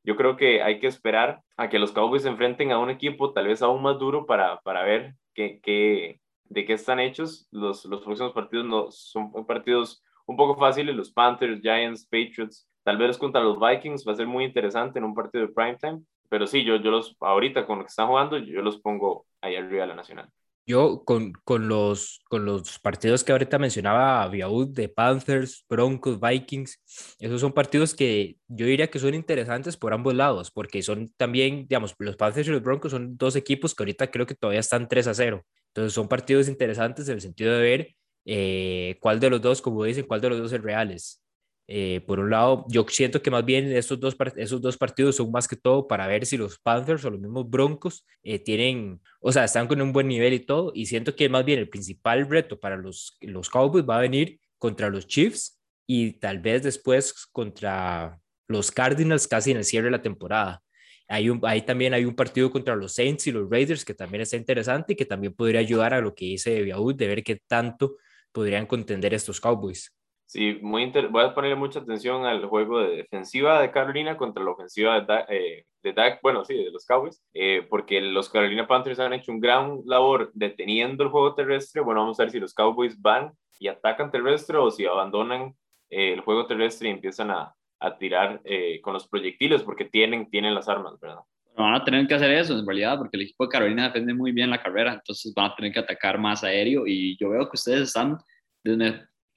Yo 0.04 0.16
creo 0.16 0.36
que 0.38 0.62
hay 0.62 0.80
que 0.80 0.88
esperar 0.88 1.42
a 1.56 1.70
que 1.70 1.80
los 1.80 1.92
Cowboys 1.92 2.24
se 2.24 2.30
enfrenten 2.30 2.72
a 2.72 2.80
un 2.80 2.90
equipo 2.90 3.34
tal 3.34 3.48
vez 3.48 3.62
aún 3.62 3.82
más 3.82 3.98
duro 3.98 4.26
para, 4.26 4.60
para 4.62 4.84
ver 4.84 5.16
qué, 5.34 5.60
qué, 5.64 6.20
de 6.46 6.66
qué 6.66 6.74
están 6.74 7.00
hechos. 7.00 7.48
Los, 7.52 7.86
los 7.86 8.02
próximos 8.02 8.34
partidos 8.34 8.66
no, 8.66 8.92
son 8.92 9.32
partidos 9.46 10.04
un 10.26 10.36
poco 10.36 10.58
fáciles, 10.58 10.96
los 10.96 11.12
Panthers, 11.12 11.62
Giants, 11.62 12.06
Patriots, 12.06 12.70
tal 12.84 12.98
vez 12.98 13.18
contra 13.18 13.42
los 13.42 13.58
Vikings 13.60 14.06
va 14.06 14.12
a 14.12 14.16
ser 14.16 14.28
muy 14.28 14.44
interesante 14.44 15.00
en 15.00 15.06
un 15.06 15.16
partido 15.16 15.48
de 15.48 15.54
primetime, 15.54 16.02
pero 16.30 16.46
sí, 16.46 16.64
yo, 16.66 16.76
yo 16.76 16.92
los, 16.92 17.16
ahorita 17.22 17.66
con 17.66 17.80
lo 17.80 17.86
que 17.86 17.90
están 17.90 18.08
jugando, 18.08 18.38
yo 18.38 18.62
los 18.62 18.80
pongo 18.82 19.26
ahí 19.42 19.56
arriba 19.56 19.84
de 19.84 19.88
la 19.88 19.96
Nacional. 19.96 20.30
Yo 20.68 21.06
con, 21.06 21.32
con, 21.46 21.70
los, 21.70 22.20
con 22.26 22.44
los 22.44 22.78
partidos 22.80 23.24
que 23.24 23.32
ahorita 23.32 23.58
mencionaba 23.58 24.28
Viaud 24.28 24.76
de 24.76 24.90
Panthers, 24.90 25.66
Broncos, 25.70 26.20
Vikings, 26.20 27.16
esos 27.20 27.40
son 27.40 27.54
partidos 27.54 27.96
que 27.96 28.36
yo 28.50 28.66
diría 28.66 28.90
que 28.90 29.00
son 29.00 29.14
interesantes 29.14 29.78
por 29.78 29.94
ambos 29.94 30.14
lados, 30.14 30.52
porque 30.52 30.82
son 30.82 31.08
también, 31.16 31.68
digamos, 31.70 31.96
los 32.00 32.18
Panthers 32.18 32.50
y 32.50 32.52
los 32.52 32.62
Broncos 32.62 32.92
son 32.92 33.16
dos 33.16 33.38
equipos 33.38 33.74
que 33.74 33.84
ahorita 33.84 34.12
creo 34.12 34.26
que 34.26 34.36
todavía 34.36 34.60
están 34.60 34.90
3 34.90 35.08
a 35.08 35.14
0. 35.14 35.46
Entonces 35.68 35.94
son 35.94 36.10
partidos 36.10 36.50
interesantes 36.50 37.08
en 37.08 37.14
el 37.16 37.22
sentido 37.22 37.54
de 37.54 37.62
ver 37.62 37.96
eh, 38.26 38.98
cuál 39.00 39.22
de 39.22 39.30
los 39.30 39.42
dos, 39.42 39.62
como 39.62 39.86
dicen, 39.86 40.06
cuál 40.06 40.20
de 40.20 40.30
los 40.30 40.40
dos 40.40 40.52
es 40.52 40.62
reales. 40.62 41.22
Eh, 41.70 42.02
por 42.08 42.20
un 42.20 42.30
lado, 42.30 42.66
yo 42.70 42.86
siento 42.88 43.22
que 43.22 43.30
más 43.30 43.44
bien 43.44 43.70
estos 43.74 44.00
dos, 44.00 44.16
esos 44.38 44.62
dos 44.62 44.78
partidos 44.78 45.18
son 45.18 45.30
más 45.32 45.50
que 45.50 45.58
todo 45.58 45.86
para 45.86 46.08
ver 46.08 46.26
si 46.26 46.38
los 46.38 46.58
Panthers 46.60 47.04
o 47.04 47.10
los 47.10 47.20
mismos 47.20 47.50
Broncos 47.50 48.06
eh, 48.24 48.40
tienen, 48.40 49.02
o 49.20 49.34
sea, 49.34 49.44
están 49.44 49.68
con 49.68 49.82
un 49.82 49.92
buen 49.92 50.08
nivel 50.08 50.34
y 50.34 50.40
todo, 50.40 50.72
y 50.74 50.86
siento 50.86 51.14
que 51.16 51.28
más 51.28 51.44
bien 51.44 51.60
el 51.60 51.70
principal 51.70 52.30
reto 52.30 52.58
para 52.58 52.78
los, 52.78 53.18
los 53.20 53.50
Cowboys 53.50 53.86
va 53.88 53.98
a 53.98 54.02
venir 54.02 54.40
contra 54.58 54.90
los 54.90 55.08
Chiefs 55.08 55.60
y 55.86 56.14
tal 56.14 56.40
vez 56.40 56.64
después 56.64 57.28
contra 57.34 58.18
los 58.48 58.72
Cardinals 58.72 59.28
casi 59.28 59.52
en 59.52 59.58
el 59.58 59.66
cierre 59.66 59.86
de 59.86 59.92
la 59.92 60.02
temporada. 60.02 60.64
Hay 61.10 61.30
ahí 61.44 61.62
también 61.62 61.94
hay 61.94 62.06
un 62.06 62.16
partido 62.16 62.52
contra 62.52 62.76
los 62.76 62.94
Saints 62.94 63.28
y 63.28 63.32
los 63.32 63.50
Raiders 63.50 63.86
que 63.86 63.94
también 63.94 64.22
está 64.22 64.36
interesante 64.38 64.94
y 64.94 64.96
que 64.96 65.06
también 65.06 65.34
podría 65.34 65.62
ayudar 65.62 65.94
a 65.94 66.02
lo 66.02 66.14
que 66.14 66.26
dice 66.26 66.62
Biaud 66.64 66.96
de 66.96 67.08
ver 67.08 67.24
qué 67.24 67.42
tanto 67.48 67.98
podrían 68.32 68.66
contender 68.66 69.14
estos 69.14 69.40
Cowboys. 69.40 69.97
Sí, 70.28 70.60
muy 70.62 70.84
inter... 70.84 71.08
voy 71.08 71.24
a 71.24 71.34
ponerle 71.34 71.56
mucha 71.56 71.80
atención 71.80 72.26
al 72.26 72.46
juego 72.46 72.82
de 72.82 72.98
defensiva 72.98 73.62
de 73.62 73.72
Carolina 73.72 74.18
contra 74.18 74.44
la 74.44 74.52
ofensiva 74.52 75.00
de 75.00 75.06
Dak, 75.06 75.26
eh, 75.30 75.66
Dak 75.96 76.20
bueno, 76.22 76.44
sí, 76.44 76.54
de 76.54 76.70
los 76.70 76.86
Cowboys, 76.86 77.24
eh, 77.34 77.66
porque 77.70 78.02
los 78.02 78.30
Carolina 78.30 78.68
Panthers 78.68 79.00
han 79.00 79.14
hecho 79.14 79.32
un 79.32 79.40
gran 79.40 79.80
labor 79.86 80.30
deteniendo 80.34 81.06
el 81.06 81.10
juego 81.10 81.34
terrestre. 81.34 81.82
Bueno, 81.82 82.02
vamos 82.02 82.20
a 82.20 82.24
ver 82.24 82.32
si 82.32 82.42
los 82.42 82.54
Cowboys 82.54 83.02
van 83.02 83.32
y 83.58 83.70
atacan 83.70 84.12
terrestre 84.12 84.58
o 84.58 84.70
si 84.70 84.86
abandonan 84.86 85.56
eh, 85.90 86.12
el 86.12 86.20
juego 86.20 86.46
terrestre 86.46 86.90
y 86.90 86.92
empiezan 86.92 87.32
a, 87.32 87.56
a 87.80 87.98
tirar 87.98 88.42
con 88.82 88.94
los 88.94 89.08
proyectiles, 89.08 89.64
porque 89.64 89.86
tienen, 89.86 90.30
tienen 90.30 90.54
las 90.54 90.68
armas, 90.68 91.00
¿verdad? 91.00 91.22
Van 91.56 91.74
a 91.74 91.86
tener 91.86 92.06
que 92.06 92.16
hacer 92.16 92.32
eso 92.32 92.54
en 92.60 92.68
realidad, 92.68 92.98
porque 92.98 93.16
el 93.16 93.24
equipo 93.24 93.46
de 93.46 93.50
Carolina 93.50 93.86
defiende 93.86 94.14
muy 94.14 94.34
bien 94.34 94.50
la 94.50 94.62
carrera, 94.62 94.94
entonces 94.94 95.34
van 95.34 95.52
a 95.52 95.56
tener 95.56 95.72
que 95.72 95.80
atacar 95.80 96.20
más 96.20 96.44
aéreo 96.44 96.86
y 96.86 97.18
yo 97.18 97.30
veo 97.30 97.50
que 97.50 97.56
ustedes 97.56 97.84
están 97.84 98.18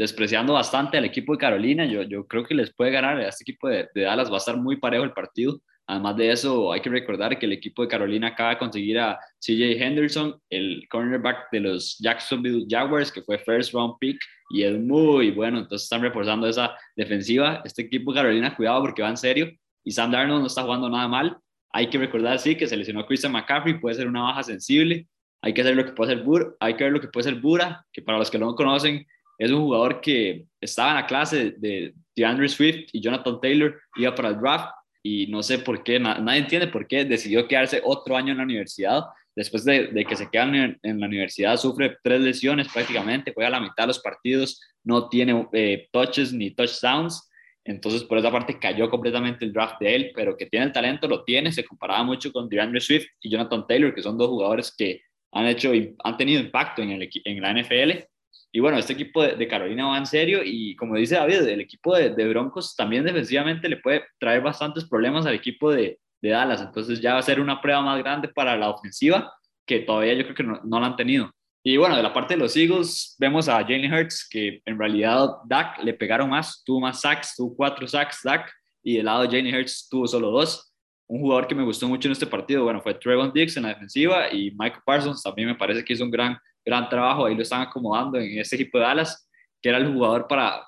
despreciando 0.00 0.54
bastante 0.54 0.96
al 0.96 1.04
equipo 1.04 1.32
de 1.32 1.38
Carolina. 1.38 1.84
Yo, 1.84 2.02
yo 2.04 2.26
creo 2.26 2.42
que 2.42 2.54
les 2.54 2.72
puede 2.72 2.90
ganar 2.90 3.18
a 3.18 3.28
este 3.28 3.44
equipo 3.44 3.68
de, 3.68 3.86
de 3.94 4.02
Dallas, 4.02 4.30
va 4.30 4.36
a 4.36 4.38
estar 4.38 4.56
muy 4.56 4.76
parejo 4.78 5.04
el 5.04 5.12
partido. 5.12 5.60
Además 5.86 6.16
de 6.16 6.30
eso, 6.30 6.72
hay 6.72 6.80
que 6.80 6.88
recordar 6.88 7.38
que 7.38 7.44
el 7.44 7.52
equipo 7.52 7.82
de 7.82 7.88
Carolina 7.88 8.28
acaba 8.28 8.50
de 8.50 8.58
conseguir 8.58 8.98
a 8.98 9.18
CJ 9.40 9.82
Henderson, 9.82 10.40
el 10.48 10.86
cornerback 10.88 11.50
de 11.52 11.60
los 11.60 11.98
Jacksonville 11.98 12.64
Jaguars, 12.66 13.12
que 13.12 13.20
fue 13.20 13.38
first 13.40 13.74
round 13.74 13.96
pick 14.00 14.18
y 14.48 14.62
es 14.62 14.78
muy 14.78 15.32
bueno. 15.32 15.58
Entonces 15.58 15.84
están 15.84 16.00
reforzando 16.00 16.46
esa 16.46 16.74
defensiva. 16.96 17.60
Este 17.66 17.82
equipo 17.82 18.12
de 18.12 18.20
Carolina, 18.20 18.56
cuidado 18.56 18.80
porque 18.80 19.02
va 19.02 19.10
en 19.10 19.18
serio. 19.18 19.50
Y 19.84 19.90
Sam 19.90 20.12
Darnold 20.12 20.40
no 20.40 20.46
está 20.46 20.62
jugando 20.62 20.88
nada 20.88 21.08
mal. 21.08 21.36
Hay 21.74 21.90
que 21.90 21.98
recordar, 21.98 22.38
sí, 22.38 22.56
que 22.56 22.66
se 22.66 22.76
lesionó 22.76 23.04
Christian 23.04 23.32
McCaffrey, 23.32 23.78
puede 23.78 23.96
ser 23.96 24.08
una 24.08 24.22
baja 24.22 24.44
sensible. 24.44 25.06
Hay 25.42 25.52
que 25.52 25.60
hacer 25.60 25.76
lo 25.76 25.84
que 25.84 25.92
puede 25.92 26.12
hacer 26.12 26.24
Bura, 26.24 26.46
hay 26.58 26.74
que 26.74 26.84
ver 26.84 26.92
lo 26.94 27.00
que 27.00 27.08
puede 27.08 27.24
ser 27.24 27.34
Bura, 27.34 27.84
que 27.92 28.00
para 28.00 28.16
los 28.16 28.30
que 28.30 28.38
no 28.38 28.46
lo 28.46 28.54
conocen, 28.54 29.06
es 29.40 29.50
un 29.50 29.62
jugador 29.62 30.02
que 30.02 30.44
estaba 30.60 30.90
en 30.90 30.96
la 30.96 31.06
clase 31.06 31.54
de 31.56 31.94
DeAndre 32.14 32.46
Swift 32.46 32.90
y 32.92 33.00
Jonathan 33.00 33.40
Taylor, 33.40 33.80
iba 33.96 34.14
para 34.14 34.28
el 34.28 34.38
draft 34.38 34.70
y 35.02 35.28
no 35.28 35.42
sé 35.42 35.60
por 35.60 35.82
qué, 35.82 35.98
nadie 35.98 36.40
entiende 36.40 36.66
por 36.66 36.86
qué 36.86 37.06
decidió 37.06 37.48
quedarse 37.48 37.80
otro 37.82 38.18
año 38.18 38.32
en 38.32 38.36
la 38.36 38.44
universidad. 38.44 39.04
Después 39.34 39.64
de, 39.64 40.04
que 40.06 40.14
se 40.14 40.28
quedan 40.28 40.78
en, 40.82 41.00
la 41.00 41.06
universidad, 41.06 41.56
sufre 41.56 41.96
tres 42.02 42.20
lesiones 42.20 42.68
prácticamente, 42.68 43.32
juega 43.34 43.48
la 43.48 43.60
mitad 43.60 43.84
de 43.84 43.86
los 43.86 44.00
partidos, 44.00 44.60
no 44.84 45.08
tiene 45.08 45.48
eh, 45.54 45.88
touches 45.90 46.34
ni 46.34 46.50
touchdowns. 46.50 47.30
Entonces, 47.64 48.04
por 48.04 48.18
esa 48.18 48.30
parte 48.30 48.58
cayó 48.58 48.90
completamente 48.90 49.46
el 49.46 49.54
draft 49.54 49.80
de 49.80 49.94
él, 49.94 50.12
pero 50.14 50.36
que 50.36 50.46
tiene 50.46 50.66
el 50.66 50.72
talento, 50.72 51.08
lo 51.08 51.24
tiene. 51.24 51.50
Se 51.50 51.64
comparaba 51.64 52.02
mucho 52.02 52.30
con 52.30 52.46
DeAndre 52.46 52.82
Swift 52.82 53.06
y 53.22 53.30
Jonathan 53.30 53.66
Taylor, 53.66 53.94
que 53.94 54.02
son 54.02 54.18
dos 54.18 54.28
jugadores 54.28 54.74
que 54.76 55.00
han, 55.32 55.46
hecho, 55.46 55.72
han 56.04 56.16
tenido 56.18 56.40
impacto 56.42 56.82
en, 56.82 56.90
el, 56.90 57.08
en 57.24 57.40
la 57.40 57.54
NFL. 57.54 58.04
Y 58.52 58.60
bueno, 58.60 58.78
este 58.78 58.94
equipo 58.94 59.22
de, 59.22 59.48
Carolina 59.48 59.86
va 59.86 59.98
en 59.98 60.06
serio 60.06 60.40
y 60.44 60.74
como 60.74 60.96
dice 60.96 61.14
David, 61.14 61.42
el 61.42 61.60
equipo 61.60 61.96
de, 61.96 62.10
Broncos 62.28 62.74
también 62.74 63.04
defensivamente 63.04 63.68
le 63.68 63.76
puede 63.76 64.04
traer 64.18 64.42
bastantes 64.42 64.84
problemas 64.84 65.26
al 65.26 65.34
equipo 65.34 65.70
de, 65.70 65.98
Dallas. 66.22 66.60
Entonces 66.60 67.00
ya 67.00 67.14
va 67.14 67.20
a 67.20 67.22
ser 67.22 67.40
una 67.40 67.62
prueba 67.62 67.80
más 67.80 67.98
grande 67.98 68.28
para 68.28 68.56
la 68.56 68.68
ofensiva 68.68 69.32
que 69.64 69.80
todavía 69.80 70.14
yo 70.14 70.24
creo 70.24 70.34
que 70.34 70.42
no, 70.42 70.60
no 70.64 70.80
la 70.80 70.88
han 70.88 70.96
tenido. 70.96 71.30
Y 71.62 71.76
bueno, 71.76 71.96
de 71.96 72.02
la 72.02 72.12
parte 72.12 72.34
de 72.34 72.40
los 72.40 72.56
Eagles, 72.56 73.16
vemos 73.18 73.48
a 73.48 73.60
Jalen 73.60 73.92
Hurts, 73.92 74.26
que 74.28 74.62
en 74.64 74.78
realidad 74.78 75.28
Dak 75.46 75.82
le 75.82 75.92
pegaron 75.92 76.30
más, 76.30 76.62
tuvo 76.64 76.80
más 76.80 77.02
sacks, 77.02 77.36
tuvo 77.36 77.54
cuatro 77.54 77.86
sacks 77.86 78.20
Dak, 78.22 78.50
y 78.82 78.96
del 78.96 79.04
lado 79.04 79.22
de 79.22 79.28
Jalen 79.28 79.54
Hurts 79.54 79.88
tuvo 79.90 80.06
solo 80.06 80.30
dos. 80.30 80.72
Un 81.06 81.20
jugador 81.20 81.46
que 81.46 81.54
me 81.54 81.64
gustó 81.64 81.86
mucho 81.86 82.08
en 82.08 82.12
este 82.12 82.26
partido, 82.26 82.64
bueno, 82.64 82.80
fue 82.80 82.94
Trevon 82.94 83.32
Diggs 83.32 83.56
en 83.56 83.64
la 83.64 83.70
defensiva 83.70 84.32
y 84.32 84.52
Michael 84.52 84.82
Parsons 84.86 85.22
también 85.22 85.48
me 85.48 85.54
parece 85.54 85.84
que 85.84 85.92
hizo 85.92 86.04
un 86.04 86.10
gran 86.10 86.38
gran 86.64 86.88
trabajo, 86.88 87.26
ahí 87.26 87.34
lo 87.34 87.42
están 87.42 87.62
acomodando 87.62 88.18
en 88.18 88.38
ese 88.38 88.56
equipo 88.56 88.78
de 88.78 88.84
Dallas, 88.84 89.28
que 89.62 89.68
era 89.68 89.78
el 89.78 89.92
jugador 89.92 90.26
para, 90.26 90.66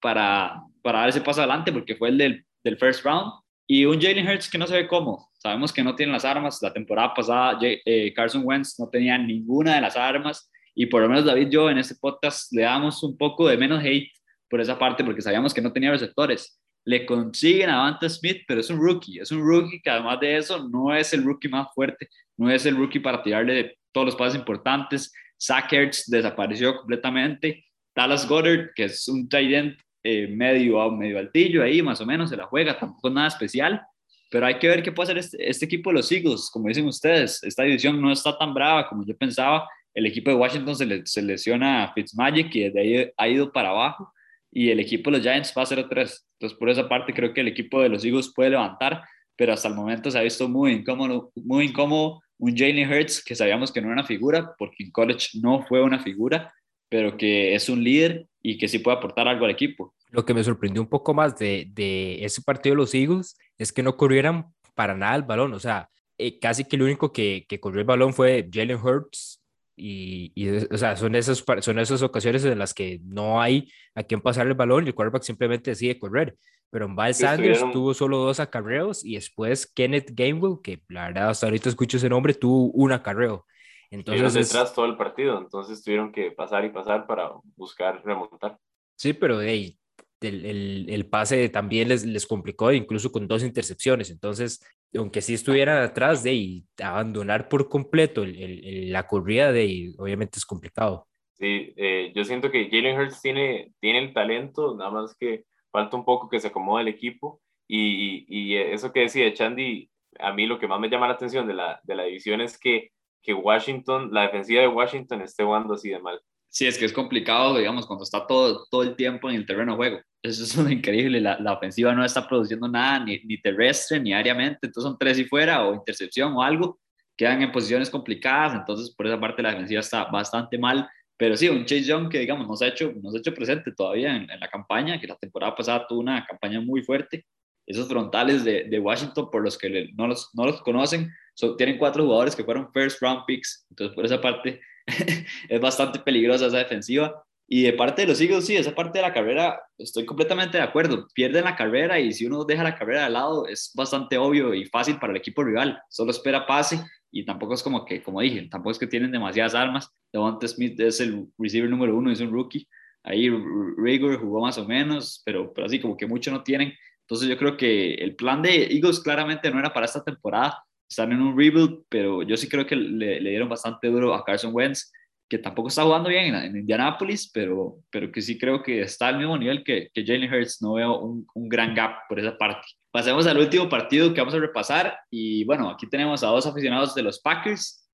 para, 0.00 0.62
para 0.82 1.00
dar 1.00 1.08
ese 1.08 1.20
paso 1.20 1.40
adelante, 1.40 1.72
porque 1.72 1.96
fue 1.96 2.08
el 2.08 2.18
del, 2.18 2.44
del 2.64 2.78
first 2.78 3.04
round. 3.04 3.32
Y 3.66 3.84
un 3.84 4.00
Jalen 4.00 4.28
Hurts 4.28 4.50
que 4.50 4.58
no 4.58 4.66
se 4.66 4.74
ve 4.74 4.88
cómo. 4.88 5.30
Sabemos 5.38 5.72
que 5.72 5.82
no 5.82 5.94
tiene 5.94 6.12
las 6.12 6.24
armas. 6.24 6.60
La 6.62 6.72
temporada 6.72 7.14
pasada 7.14 7.58
eh, 7.62 8.12
Carson 8.14 8.42
Wentz 8.44 8.78
no 8.78 8.88
tenía 8.88 9.16
ninguna 9.16 9.76
de 9.76 9.80
las 9.80 9.96
armas. 9.96 10.50
Y 10.74 10.86
por 10.86 11.02
lo 11.02 11.08
menos 11.08 11.24
David 11.24 11.48
y 11.48 11.50
yo 11.50 11.70
en 11.70 11.78
este 11.78 11.94
podcast 11.94 12.52
le 12.52 12.62
damos 12.62 13.02
un 13.02 13.16
poco 13.16 13.48
de 13.48 13.56
menos 13.56 13.82
hate 13.82 14.10
por 14.48 14.60
esa 14.60 14.78
parte 14.78 15.04
porque 15.04 15.22
sabíamos 15.22 15.54
que 15.54 15.62
no 15.62 15.72
tenía 15.72 15.90
receptores. 15.90 16.60
Le 16.84 17.06
consiguen 17.06 17.70
a 17.70 17.78
Vanta 17.78 18.08
Smith, 18.08 18.42
pero 18.46 18.60
es 18.60 18.68
un 18.70 18.78
rookie. 18.78 19.20
Es 19.20 19.30
un 19.30 19.40
rookie 19.40 19.80
que 19.80 19.90
además 19.90 20.20
de 20.20 20.36
eso 20.36 20.68
no 20.68 20.94
es 20.94 21.12
el 21.14 21.24
rookie 21.24 21.48
más 21.48 21.68
fuerte. 21.74 22.08
No 22.36 22.50
es 22.50 22.66
el 22.66 22.76
rookie 22.76 23.00
para 23.00 23.22
tirarle 23.22 23.78
todos 23.92 24.06
los 24.06 24.16
pases 24.16 24.38
importantes. 24.38 25.12
Zach 25.42 25.70
desapareció 26.06 26.76
completamente. 26.76 27.64
Dallas 27.94 28.28
Goddard, 28.28 28.70
que 28.74 28.84
es 28.84 29.08
un 29.08 29.28
tight 29.28 29.52
end 29.52 29.76
eh, 30.04 30.28
medio, 30.28 30.90
medio 30.92 31.18
altillo 31.18 31.62
ahí, 31.62 31.82
más 31.82 32.00
o 32.00 32.06
menos, 32.06 32.30
se 32.30 32.36
la 32.36 32.46
juega, 32.46 32.78
tampoco 32.78 33.10
nada 33.10 33.28
especial. 33.28 33.82
Pero 34.30 34.46
hay 34.46 34.58
que 34.58 34.68
ver 34.68 34.82
qué 34.82 34.92
puede 34.92 35.08
hacer 35.08 35.18
este, 35.18 35.50
este, 35.50 35.66
equipo 35.66 35.90
de 35.90 35.94
los 35.96 36.10
Eagles. 36.10 36.48
Como 36.50 36.68
dicen 36.68 36.86
ustedes, 36.86 37.42
esta 37.42 37.64
división 37.64 38.00
no 38.00 38.10
está 38.12 38.38
tan 38.38 38.54
brava 38.54 38.88
como 38.88 39.04
yo 39.04 39.16
pensaba. 39.16 39.68
El 39.92 40.06
equipo 40.06 40.30
de 40.30 40.36
Washington 40.36 40.76
se, 40.76 41.06
se 41.06 41.22
lesiona 41.22 41.84
a 41.84 41.92
Fitzmagic 41.92 42.54
y 42.54 42.60
desde 42.60 42.80
ahí 42.80 43.12
ha 43.16 43.28
ido 43.28 43.52
para 43.52 43.70
abajo. 43.70 44.12
Y 44.50 44.70
el 44.70 44.80
equipo 44.80 45.10
de 45.10 45.18
los 45.18 45.26
Giants 45.26 45.52
va 45.56 45.62
a 45.62 45.66
0-3. 45.66 45.88
Entonces, 45.88 46.58
por 46.58 46.70
esa 46.70 46.88
parte, 46.88 47.12
creo 47.12 47.34
que 47.34 47.40
el 47.42 47.48
equipo 47.48 47.82
de 47.82 47.88
los 47.88 48.04
Eagles 48.04 48.32
puede 48.34 48.50
levantar. 48.50 49.02
Pero 49.36 49.52
hasta 49.52 49.68
el 49.68 49.74
momento 49.74 50.10
se 50.10 50.18
ha 50.18 50.22
visto 50.22 50.48
muy 50.48 50.72
incómodo, 50.72 51.30
muy 51.34 51.66
incómodo 51.66 52.21
un 52.42 52.56
Jalen 52.56 52.92
Hurts 52.92 53.22
que 53.24 53.36
sabíamos 53.36 53.70
que 53.70 53.80
no 53.80 53.86
era 53.86 54.00
una 54.00 54.04
figura, 54.04 54.56
porque 54.58 54.82
en 54.82 54.90
college 54.90 55.38
no 55.40 55.62
fue 55.62 55.80
una 55.80 56.00
figura, 56.00 56.52
pero 56.88 57.16
que 57.16 57.54
es 57.54 57.68
un 57.68 57.84
líder 57.84 58.26
y 58.42 58.58
que 58.58 58.66
sí 58.66 58.80
puede 58.80 58.96
aportar 58.96 59.28
algo 59.28 59.44
al 59.44 59.52
equipo. 59.52 59.94
Lo 60.10 60.24
que 60.24 60.34
me 60.34 60.42
sorprendió 60.42 60.82
un 60.82 60.88
poco 60.88 61.14
más 61.14 61.38
de, 61.38 61.68
de 61.70 62.24
ese 62.24 62.42
partido 62.42 62.74
de 62.74 62.78
los 62.78 62.94
Eagles 62.94 63.36
es 63.58 63.72
que 63.72 63.84
no 63.84 63.96
corrieran 63.96 64.46
para 64.74 64.96
nada 64.96 65.14
el 65.14 65.22
balón, 65.22 65.52
o 65.52 65.60
sea, 65.60 65.88
eh, 66.18 66.40
casi 66.40 66.64
que 66.64 66.74
el 66.74 66.82
único 66.82 67.12
que, 67.12 67.46
que 67.48 67.60
corrió 67.60 67.80
el 67.80 67.86
balón 67.86 68.12
fue 68.12 68.48
Jalen 68.52 68.80
Hurts 68.82 69.40
y, 69.82 70.32
y, 70.34 70.48
o 70.72 70.78
sea, 70.78 70.96
son 70.96 71.14
esas, 71.14 71.44
son 71.60 71.78
esas 71.78 72.02
ocasiones 72.02 72.44
en 72.44 72.58
las 72.58 72.74
que 72.74 73.00
no 73.04 73.40
hay 73.40 73.70
a 73.94 74.02
quien 74.02 74.20
pasar 74.20 74.46
el 74.46 74.54
balón 74.54 74.84
y 74.84 74.88
el 74.88 74.94
quarterback 74.94 75.22
simplemente 75.22 75.70
decide 75.70 75.98
correr 75.98 76.36
pero 76.72 76.88
Miles 76.88 77.18
Sanders 77.18 77.60
tuvo 77.70 77.92
solo 77.92 78.16
dos 78.16 78.40
acarreos 78.40 79.04
y 79.04 79.16
después 79.16 79.70
Kenneth 79.70 80.12
Gainwell, 80.14 80.56
que 80.62 80.82
la 80.88 81.08
verdad 81.08 81.28
hasta 81.28 81.44
ahorita 81.44 81.68
escucho 81.68 81.98
ese 81.98 82.08
nombre, 82.08 82.32
tuvo 82.32 82.70
un 82.72 82.92
acarreo. 82.92 83.44
Entonces 83.90 84.32
detrás 84.32 84.72
todo 84.72 84.86
el 84.86 84.96
partido, 84.96 85.36
entonces 85.36 85.84
tuvieron 85.84 86.10
que 86.10 86.30
pasar 86.30 86.64
y 86.64 86.70
pasar 86.70 87.06
para 87.06 87.30
buscar 87.56 88.02
remontar. 88.02 88.56
Sí, 88.96 89.12
pero 89.12 89.42
hey, 89.42 89.78
el, 90.28 90.86
el, 90.88 91.06
pase 91.06 91.48
también 91.48 91.88
les, 91.88 92.04
les 92.04 92.26
complicó, 92.26 92.72
incluso 92.72 93.10
con 93.10 93.28
dos 93.28 93.42
intercepciones. 93.42 94.10
Entonces, 94.10 94.60
aunque 94.96 95.22
sí 95.22 95.34
estuvieran 95.34 95.82
atrás 95.82 96.22
de 96.22 96.62
abandonar 96.82 97.48
por 97.48 97.68
completo 97.68 98.22
el, 98.22 98.92
la 98.92 99.06
corrida 99.06 99.52
de 99.52 99.92
obviamente 99.98 100.38
es 100.38 100.44
complicado. 100.44 101.06
Sí, 101.34 101.72
eh, 101.76 102.12
yo 102.14 102.24
siento 102.24 102.50
que 102.50 102.68
Jalen 102.70 102.98
Hurts 102.98 103.20
tiene, 103.20 103.72
tiene 103.80 103.98
el 103.98 104.12
talento, 104.12 104.76
nada 104.76 104.90
más 104.90 105.16
que 105.16 105.44
falta 105.70 105.96
un 105.96 106.04
poco 106.04 106.28
que 106.28 106.38
se 106.38 106.48
acomode 106.48 106.82
el 106.82 106.88
equipo. 106.88 107.40
Y, 107.66 108.26
y, 108.28 108.56
eso 108.56 108.92
que 108.92 109.00
decía 109.00 109.32
Chandy, 109.32 109.88
a 110.18 110.32
mí 110.32 110.46
lo 110.46 110.58
que 110.58 110.68
más 110.68 110.78
me 110.78 110.90
llama 110.90 111.08
la 111.08 111.14
atención 111.14 111.46
de 111.46 111.54
la, 111.54 111.80
de 111.84 111.94
la 111.94 112.04
división 112.04 112.40
es 112.40 112.58
que, 112.58 112.90
que 113.22 113.32
Washington, 113.32 114.10
la 114.12 114.22
defensiva 114.22 114.60
de 114.60 114.68
Washington 114.68 115.22
esté 115.22 115.42
jugando 115.42 115.74
así 115.74 115.88
de 115.88 115.98
mal. 116.00 116.20
Sí, 116.52 116.66
es 116.66 116.76
que 116.76 116.84
es 116.84 116.92
complicado, 116.92 117.56
digamos, 117.56 117.86
cuando 117.86 118.04
está 118.04 118.26
todo, 118.26 118.66
todo 118.70 118.82
el 118.82 118.94
tiempo 118.94 119.30
en 119.30 119.36
el 119.36 119.46
terreno 119.46 119.72
de 119.72 119.76
juego. 119.76 120.00
Eso 120.22 120.44
es 120.44 120.54
increíble. 120.70 121.18
La, 121.18 121.40
la 121.40 121.54
ofensiva 121.54 121.94
no 121.94 122.04
está 122.04 122.28
produciendo 122.28 122.68
nada, 122.68 123.02
ni, 123.02 123.20
ni 123.24 123.40
terrestre, 123.40 123.98
ni 123.98 124.12
aéreamente. 124.12 124.58
Entonces 124.66 124.90
son 124.90 124.98
tres 124.98 125.18
y 125.18 125.24
fuera, 125.24 125.66
o 125.66 125.74
intercepción 125.74 126.34
o 126.34 126.42
algo. 126.42 126.78
Quedan 127.16 127.40
en 127.40 127.52
posiciones 127.52 127.88
complicadas. 127.88 128.54
Entonces, 128.54 128.94
por 128.94 129.06
esa 129.06 129.18
parte, 129.18 129.42
la 129.42 129.52
defensiva 129.52 129.80
está 129.80 130.04
bastante 130.04 130.58
mal. 130.58 130.86
Pero 131.16 131.38
sí, 131.38 131.48
un 131.48 131.64
Chase 131.64 131.84
Young 131.84 132.10
que, 132.10 132.18
digamos, 132.18 132.46
nos 132.46 132.60
ha 132.60 132.66
hecho, 132.66 132.92
nos 133.02 133.14
ha 133.14 133.18
hecho 133.18 133.32
presente 133.32 133.72
todavía 133.72 134.14
en, 134.14 134.26
la 134.26 134.48
campaña, 134.50 135.00
que 135.00 135.06
la 135.06 135.16
temporada 135.16 135.56
pasada 135.56 135.86
tuvo 135.88 136.00
una 136.00 136.26
campaña 136.26 136.60
muy 136.60 136.82
fuerte. 136.82 137.24
Esos 137.66 137.88
frontales 137.88 138.44
de, 138.44 138.64
de 138.64 138.78
Washington, 138.78 139.30
por 139.30 139.42
los 139.42 139.56
que 139.56 139.88
no, 139.94 140.06
los, 140.06 140.28
no 140.34 140.44
los 140.44 140.60
conocen, 140.60 141.10
tienen 141.56 141.78
cuatro 141.78 142.04
jugadores 142.04 142.36
que 142.36 142.44
fueron 142.44 142.70
first 142.74 143.00
round 143.00 143.24
picks. 143.26 143.66
Entonces, 143.70 143.94
por 143.94 144.04
esa 144.04 144.20
parte, 144.20 144.60
es 145.48 145.60
bastante 145.60 145.98
peligrosa 145.98 146.46
esa 146.46 146.58
defensiva. 146.58 147.24
Y 147.48 147.64
de 147.64 147.74
parte 147.74 148.02
de 148.02 148.08
los 148.08 148.20
Eagles, 148.20 148.46
sí, 148.46 148.56
esa 148.56 148.74
parte 148.74 148.98
de 148.98 149.02
la 149.02 149.12
carrera, 149.12 149.60
estoy 149.76 150.06
completamente 150.06 150.56
de 150.56 150.64
acuerdo. 150.64 151.06
Pierden 151.14 151.44
la 151.44 151.56
carrera 151.56 152.00
y 152.00 152.12
si 152.12 152.24
uno 152.24 152.44
deja 152.44 152.62
la 152.62 152.74
carrera 152.74 153.04
de 153.04 153.10
lado, 153.10 153.46
es 153.46 153.72
bastante 153.74 154.16
obvio 154.16 154.54
y 154.54 154.64
fácil 154.64 154.98
para 154.98 155.12
el 155.12 155.18
equipo 155.18 155.44
rival. 155.44 155.78
Solo 155.90 156.12
espera 156.12 156.46
pase 156.46 156.80
y 157.10 157.26
tampoco 157.26 157.52
es 157.52 157.62
como 157.62 157.84
que, 157.84 158.02
como 158.02 158.22
dije, 158.22 158.48
tampoco 158.50 158.70
es 158.70 158.78
que 158.78 158.86
tienen 158.86 159.12
demasiadas 159.12 159.54
armas. 159.54 159.90
Devonta 160.10 160.48
Smith 160.48 160.80
es 160.80 161.00
el 161.00 161.26
receiver 161.36 161.68
número 161.68 161.94
uno, 161.94 162.10
es 162.10 162.20
un 162.20 162.32
rookie. 162.32 162.66
Ahí 163.02 163.28
Rigor 163.76 164.18
jugó 164.18 164.40
más 164.40 164.56
o 164.56 164.66
menos, 164.66 165.20
pero, 165.24 165.52
pero 165.52 165.66
así 165.66 165.78
como 165.78 165.96
que 165.96 166.06
mucho 166.06 166.30
no 166.30 166.42
tienen. 166.42 166.72
Entonces 167.02 167.28
yo 167.28 167.36
creo 167.36 167.56
que 167.58 167.94
el 167.94 168.16
plan 168.16 168.40
de 168.40 168.64
Eagles 168.64 169.00
claramente 169.00 169.50
no 169.50 169.58
era 169.58 169.74
para 169.74 169.84
esta 169.84 170.02
temporada. 170.02 170.64
Están 170.92 171.10
en 171.10 171.22
un 171.22 171.34
rebuild, 171.34 171.84
pero 171.88 172.22
yo 172.22 172.36
sí 172.36 172.50
creo 172.50 172.66
que 172.66 172.76
le, 172.76 173.18
le 173.18 173.30
dieron 173.30 173.48
bastante 173.48 173.88
duro 173.88 174.12
a 174.12 174.22
Carson 174.22 174.54
Wentz, 174.54 174.92
que 175.26 175.38
tampoco 175.38 175.68
está 175.68 175.84
jugando 175.84 176.10
bien 176.10 176.34
en, 176.34 176.54
Indianapolis, 176.54 177.30
pero, 177.32 177.78
pero 177.90 178.12
que 178.12 178.20
sí 178.20 178.36
creo 178.36 178.62
que 178.62 178.82
está 178.82 179.08
al 179.08 179.16
mismo 179.16 179.38
nivel 179.38 179.64
que, 179.64 179.88
que 179.94 180.04
Jalen 180.04 180.30
Hurts. 180.30 180.60
No 180.60 180.74
veo 180.74 180.98
un, 180.98 181.26
un 181.34 181.48
gran 181.48 181.74
gap 181.74 182.06
por 182.10 182.20
esa 182.20 182.36
parte. 182.36 182.66
Pasemos 182.90 183.26
al 183.26 183.38
último 183.38 183.70
partido 183.70 184.12
que 184.12 184.20
vamos 184.20 184.34
a 184.34 184.38
repasar 184.38 184.94
y 185.10 185.44
bueno, 185.44 185.70
aquí 185.70 185.88
tenemos 185.88 186.22
a 186.22 186.26
dos 186.26 186.46
aficionados 186.46 186.94
de 186.94 187.04
los 187.04 187.22
Packers 187.22 187.88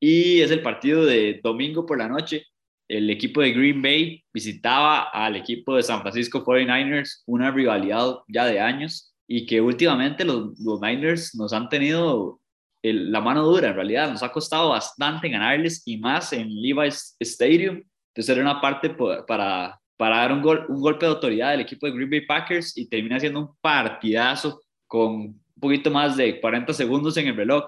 y 0.00 0.40
es 0.40 0.50
el 0.50 0.60
partido 0.60 1.04
de 1.04 1.40
domingo 1.40 1.86
por 1.86 1.98
la 1.98 2.08
noche. 2.08 2.48
El 2.88 3.08
equipo 3.10 3.42
de 3.42 3.52
Green 3.52 3.80
Bay 3.80 4.24
visitaba 4.34 5.04
al 5.10 5.36
equipo 5.36 5.76
de 5.76 5.84
San 5.84 6.00
Francisco 6.00 6.44
49ers, 6.44 7.22
una 7.26 7.52
rivalidad 7.52 8.16
ya 8.26 8.46
de 8.46 8.58
años. 8.58 9.13
Y 9.26 9.46
que 9.46 9.60
últimamente 9.60 10.24
los, 10.24 10.58
los 10.60 10.80
Niners 10.80 11.34
nos 11.34 11.52
han 11.52 11.68
tenido 11.68 12.40
la 12.82 13.20
mano 13.20 13.42
dura, 13.42 13.68
en 13.68 13.74
realidad 13.74 14.10
nos 14.10 14.22
ha 14.22 14.30
costado 14.30 14.70
bastante 14.70 15.28
ganarles 15.28 15.82
y 15.86 15.96
más 15.96 16.32
en 16.32 16.48
Levi's 16.60 17.16
Stadium. 17.18 17.82
Entonces 18.08 18.28
era 18.28 18.42
una 18.42 18.60
parte 18.60 18.90
para, 18.90 19.80
para 19.96 20.16
dar 20.18 20.32
un, 20.32 20.42
gol, 20.42 20.66
un 20.68 20.80
golpe 20.80 21.06
de 21.06 21.12
autoridad 21.12 21.52
del 21.52 21.60
equipo 21.60 21.86
de 21.86 21.92
Green 21.92 22.10
Bay 22.10 22.26
Packers 22.26 22.76
y 22.76 22.88
termina 22.88 23.18
siendo 23.18 23.40
un 23.40 23.56
partidazo 23.60 24.60
con 24.86 25.12
un 25.12 25.60
poquito 25.60 25.90
más 25.90 26.16
de 26.16 26.40
40 26.40 26.72
segundos 26.74 27.16
en 27.16 27.28
el 27.28 27.36
reloj 27.36 27.64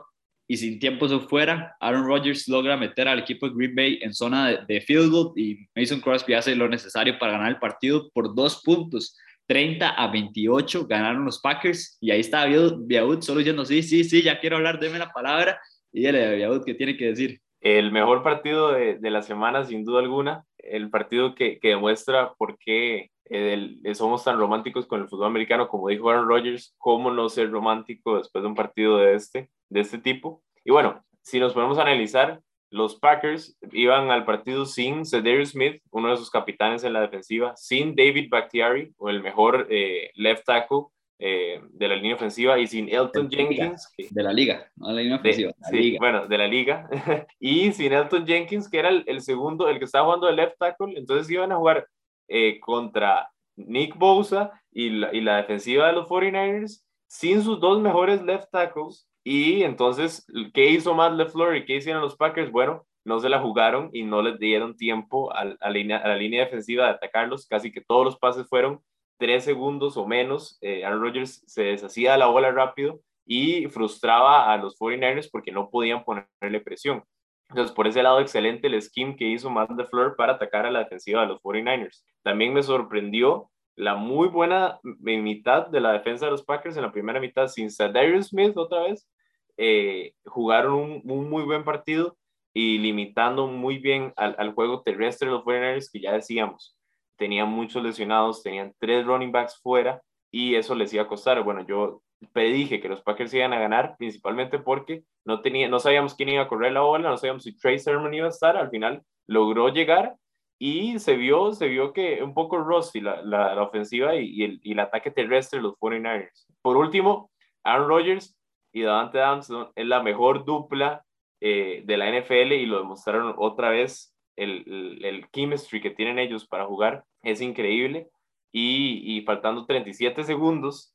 y 0.48 0.56
sin 0.56 0.78
tiempo 0.78 1.06
eso 1.06 1.20
fuera, 1.20 1.76
Aaron 1.80 2.06
Rodgers 2.06 2.46
logra 2.46 2.76
meter 2.76 3.08
al 3.08 3.18
equipo 3.18 3.48
de 3.48 3.54
Green 3.54 3.74
Bay 3.74 3.98
en 4.02 4.14
zona 4.14 4.48
de, 4.48 4.58
de 4.68 4.80
field 4.80 5.10
goal 5.10 5.32
y 5.34 5.66
Mason 5.74 6.00
Crosby 6.00 6.34
hace 6.34 6.54
lo 6.54 6.68
necesario 6.68 7.18
para 7.18 7.32
ganar 7.32 7.48
el 7.48 7.58
partido 7.58 8.08
por 8.10 8.32
dos 8.34 8.62
puntos. 8.62 9.16
30 9.46 9.88
a 9.90 10.10
28 10.10 10.86
ganaron 10.86 11.24
los 11.24 11.40
Packers 11.40 11.98
y 12.00 12.10
ahí 12.10 12.20
está 12.20 12.46
Biaud 12.46 13.20
solo 13.22 13.38
diciendo 13.38 13.64
sí, 13.64 13.82
sí, 13.82 14.04
sí, 14.04 14.22
ya 14.22 14.40
quiero 14.40 14.56
hablar, 14.56 14.78
deme 14.78 14.98
la 14.98 15.12
palabra 15.12 15.60
y 15.92 16.00
dile 16.00 16.36
Biaud 16.36 16.64
qué 16.64 16.74
tiene 16.74 16.96
que 16.96 17.06
decir. 17.06 17.40
El 17.60 17.90
mejor 17.90 18.22
partido 18.22 18.72
de, 18.72 18.98
de, 18.98 19.10
la 19.10 19.22
semana, 19.22 19.64
sin 19.64 19.84
duda 19.84 20.00
alguna, 20.00 20.44
el 20.58 20.90
partido 20.90 21.34
que, 21.34 21.58
que 21.58 21.68
demuestra 21.68 22.34
por 22.34 22.58
qué 22.58 23.10
eh, 23.28 23.94
somos 23.94 24.22
tan 24.22 24.38
románticos 24.38 24.86
con 24.86 25.00
el 25.00 25.08
fútbol 25.08 25.26
americano, 25.26 25.68
como 25.68 25.88
dijo 25.88 26.10
Aaron 26.10 26.28
Rodgers, 26.28 26.74
cómo 26.78 27.10
no 27.10 27.28
ser 27.28 27.50
romántico 27.50 28.18
después 28.18 28.42
de 28.42 28.48
un 28.48 28.54
partido 28.54 28.98
de 28.98 29.14
este, 29.14 29.50
de 29.68 29.80
este 29.80 29.98
tipo. 29.98 30.42
Y 30.64 30.70
bueno, 30.70 31.04
si 31.22 31.40
nos 31.40 31.52
ponemos 31.52 31.78
a 31.78 31.82
analizar, 31.82 32.40
los 32.70 32.96
Packers 32.96 33.56
iban 33.72 34.10
al 34.10 34.24
partido 34.24 34.66
sin 34.66 35.04
Cedarius 35.04 35.50
Smith, 35.50 35.80
uno 35.90 36.10
de 36.10 36.16
sus 36.16 36.30
capitanes 36.30 36.84
en 36.84 36.92
la 36.92 37.00
defensiva, 37.00 37.54
sin 37.56 37.94
David 37.94 38.28
Bakhtiari, 38.30 38.92
o 38.98 39.08
el 39.08 39.22
mejor 39.22 39.66
eh, 39.70 40.10
left 40.14 40.44
tackle 40.44 40.86
eh, 41.18 41.60
de 41.70 41.88
la 41.88 41.96
línea 41.96 42.16
ofensiva, 42.16 42.58
y 42.58 42.66
sin 42.66 42.88
Elton 42.88 43.30
Jenkins. 43.30 43.88
de 44.10 44.22
la 44.22 44.32
liga, 44.32 44.70
no 44.76 44.88
de 44.88 44.94
la 44.94 45.00
línea 45.02 45.16
ofensiva. 45.18 45.52
sí, 45.70 45.96
bueno, 45.98 46.26
de 46.26 46.38
la 46.38 46.46
liga. 46.46 46.88
y 47.40 47.72
sin 47.72 47.92
Elton 47.92 48.26
Jenkins, 48.26 48.68
que 48.68 48.78
era 48.78 48.88
el, 48.88 49.20
segundo, 49.20 49.68
el 49.68 49.78
que 49.78 49.84
estaba 49.84 50.06
jugando 50.06 50.26
de 50.26 50.34
left 50.34 50.58
tackle. 50.58 50.98
Entonces 50.98 51.30
iban 51.30 51.52
a 51.52 51.56
jugar 51.56 51.86
eh, 52.28 52.58
contra 52.60 53.30
Nick 53.54 53.96
Bosa 53.96 54.52
y 54.72 54.90
la, 54.90 55.14
y 55.14 55.20
la 55.20 55.38
defensiva 55.38 55.86
de 55.86 55.94
los 55.94 56.08
49ers 56.08 56.82
sin 57.08 57.42
sus 57.42 57.60
dos 57.60 57.80
mejores 57.80 58.22
left 58.22 58.50
tackles 58.50 59.05
y 59.28 59.64
entonces, 59.64 60.24
¿qué 60.54 60.70
hizo 60.70 60.94
Matt 60.94 61.14
LeFleur 61.14 61.56
y 61.56 61.64
qué 61.64 61.74
hicieron 61.74 62.00
los 62.00 62.14
Packers? 62.14 62.52
Bueno, 62.52 62.86
no 63.04 63.18
se 63.18 63.28
la 63.28 63.40
jugaron 63.40 63.90
y 63.92 64.04
no 64.04 64.22
les 64.22 64.38
dieron 64.38 64.76
tiempo 64.76 65.34
a, 65.34 65.56
a, 65.58 65.68
línea, 65.68 65.96
a 65.96 66.06
la 66.06 66.14
línea 66.14 66.44
defensiva 66.44 66.84
de 66.84 66.90
atacarlos. 66.92 67.48
Casi 67.48 67.72
que 67.72 67.80
todos 67.80 68.04
los 68.04 68.16
pases 68.20 68.48
fueron 68.48 68.80
tres 69.18 69.42
segundos 69.42 69.96
o 69.96 70.06
menos. 70.06 70.58
Eh, 70.60 70.84
Aaron 70.84 71.02
Rodgers 71.02 71.42
se 71.44 71.64
deshacía 71.64 72.12
de 72.12 72.18
la 72.18 72.28
bola 72.28 72.52
rápido 72.52 73.00
y 73.26 73.66
frustraba 73.66 74.52
a 74.52 74.56
los 74.58 74.78
49ers 74.78 75.28
porque 75.28 75.50
no 75.50 75.70
podían 75.70 76.04
ponerle 76.04 76.60
presión. 76.60 77.02
Entonces, 77.48 77.74
por 77.74 77.88
ese 77.88 78.04
lado, 78.04 78.20
excelente 78.20 78.68
el 78.68 78.80
scheme 78.80 79.16
que 79.16 79.26
hizo 79.26 79.50
Matt 79.50 79.72
LeFleur 79.72 80.14
para 80.14 80.34
atacar 80.34 80.66
a 80.66 80.70
la 80.70 80.84
defensiva 80.84 81.22
de 81.22 81.26
los 81.26 81.42
49ers. 81.42 82.04
También 82.22 82.54
me 82.54 82.62
sorprendió 82.62 83.50
la 83.74 83.96
muy 83.96 84.28
buena 84.28 84.78
mitad 84.84 85.66
de 85.66 85.80
la 85.80 85.94
defensa 85.94 86.26
de 86.26 86.30
los 86.30 86.44
Packers 86.44 86.76
en 86.76 86.84
la 86.84 86.92
primera 86.92 87.18
mitad 87.18 87.48
sin 87.48 87.70
Darius 87.76 88.28
Smith 88.28 88.56
otra 88.56 88.84
vez 88.84 89.08
eh, 89.56 90.12
jugaron 90.24 91.02
un, 91.04 91.30
muy 91.30 91.44
buen 91.44 91.64
partido 91.64 92.16
y 92.52 92.78
limitando 92.78 93.46
muy 93.46 93.78
bien 93.78 94.12
al, 94.16 94.54
juego 94.54 94.82
terrestre 94.82 95.28
de 95.28 95.34
los 95.34 95.44
49 95.44 95.86
que 95.92 96.00
ya 96.00 96.12
decíamos, 96.12 96.76
tenían 97.16 97.48
muchos 97.48 97.82
lesionados, 97.82 98.42
tenían 98.42 98.74
tres 98.78 99.04
running 99.04 99.32
backs 99.32 99.60
fuera 99.60 100.02
y 100.30 100.54
eso 100.54 100.74
les 100.74 100.92
iba 100.92 101.02
a 101.04 101.08
costar. 101.08 101.42
Bueno, 101.42 101.66
yo 101.66 102.02
predije 102.32 102.80
que 102.80 102.88
los 102.88 103.02
Packers 103.02 103.34
iban 103.34 103.52
a 103.52 103.58
ganar 103.58 103.96
principalmente 103.98 104.58
porque 104.58 105.04
no, 105.24 105.42
tenía, 105.42 105.68
no 105.68 105.80
sabíamos 105.80 106.14
quién 106.14 106.30
iba 106.30 106.42
a 106.42 106.48
correr 106.48 106.72
la 106.72 106.80
bola, 106.80 107.10
no 107.10 107.16
sabíamos 107.16 107.44
si 107.44 107.56
Trey 107.56 107.78
Sermon 107.78 108.14
iba 108.14 108.26
a 108.26 108.30
estar, 108.30 108.56
al 108.56 108.70
final 108.70 109.02
logró 109.26 109.68
llegar 109.68 110.16
y 110.58 110.98
se 110.98 111.16
vio, 111.16 111.52
se 111.52 111.68
vio 111.68 111.92
que 111.92 112.22
un 112.22 112.32
poco 112.32 112.58
rusty 112.58 113.00
la, 113.00 113.62
ofensiva 113.62 114.14
y, 114.14 114.42
el, 114.42 114.60
y, 114.62 114.72
el, 114.72 114.80
ataque 114.80 115.10
terrestre 115.10 115.58
de 115.58 115.64
los 115.64 115.74
49ers. 115.74 116.46
Por 116.62 116.76
último, 116.76 117.30
Aaron 117.62 117.88
Rodgers 117.88 118.36
y 118.76 118.82
Davante 118.82 119.22
Adams 119.22 119.50
es 119.74 119.86
la 119.86 120.02
mejor 120.02 120.44
dupla 120.44 121.02
eh, 121.40 121.80
de 121.86 121.96
la 121.96 122.10
NFL 122.10 122.52
y 122.52 122.66
lo 122.66 122.76
demostraron 122.80 123.34
otra 123.38 123.70
vez. 123.70 124.14
El, 124.36 125.02
el, 125.02 125.26
chemistry 125.30 125.80
que 125.80 125.88
tienen 125.88 126.18
ellos 126.18 126.46
para 126.46 126.66
jugar 126.66 127.02
es 127.22 127.40
increíble. 127.40 128.10
Y, 128.52 129.16
y 129.16 129.22
faltando 129.22 129.64
37 129.64 130.24
segundos, 130.24 130.94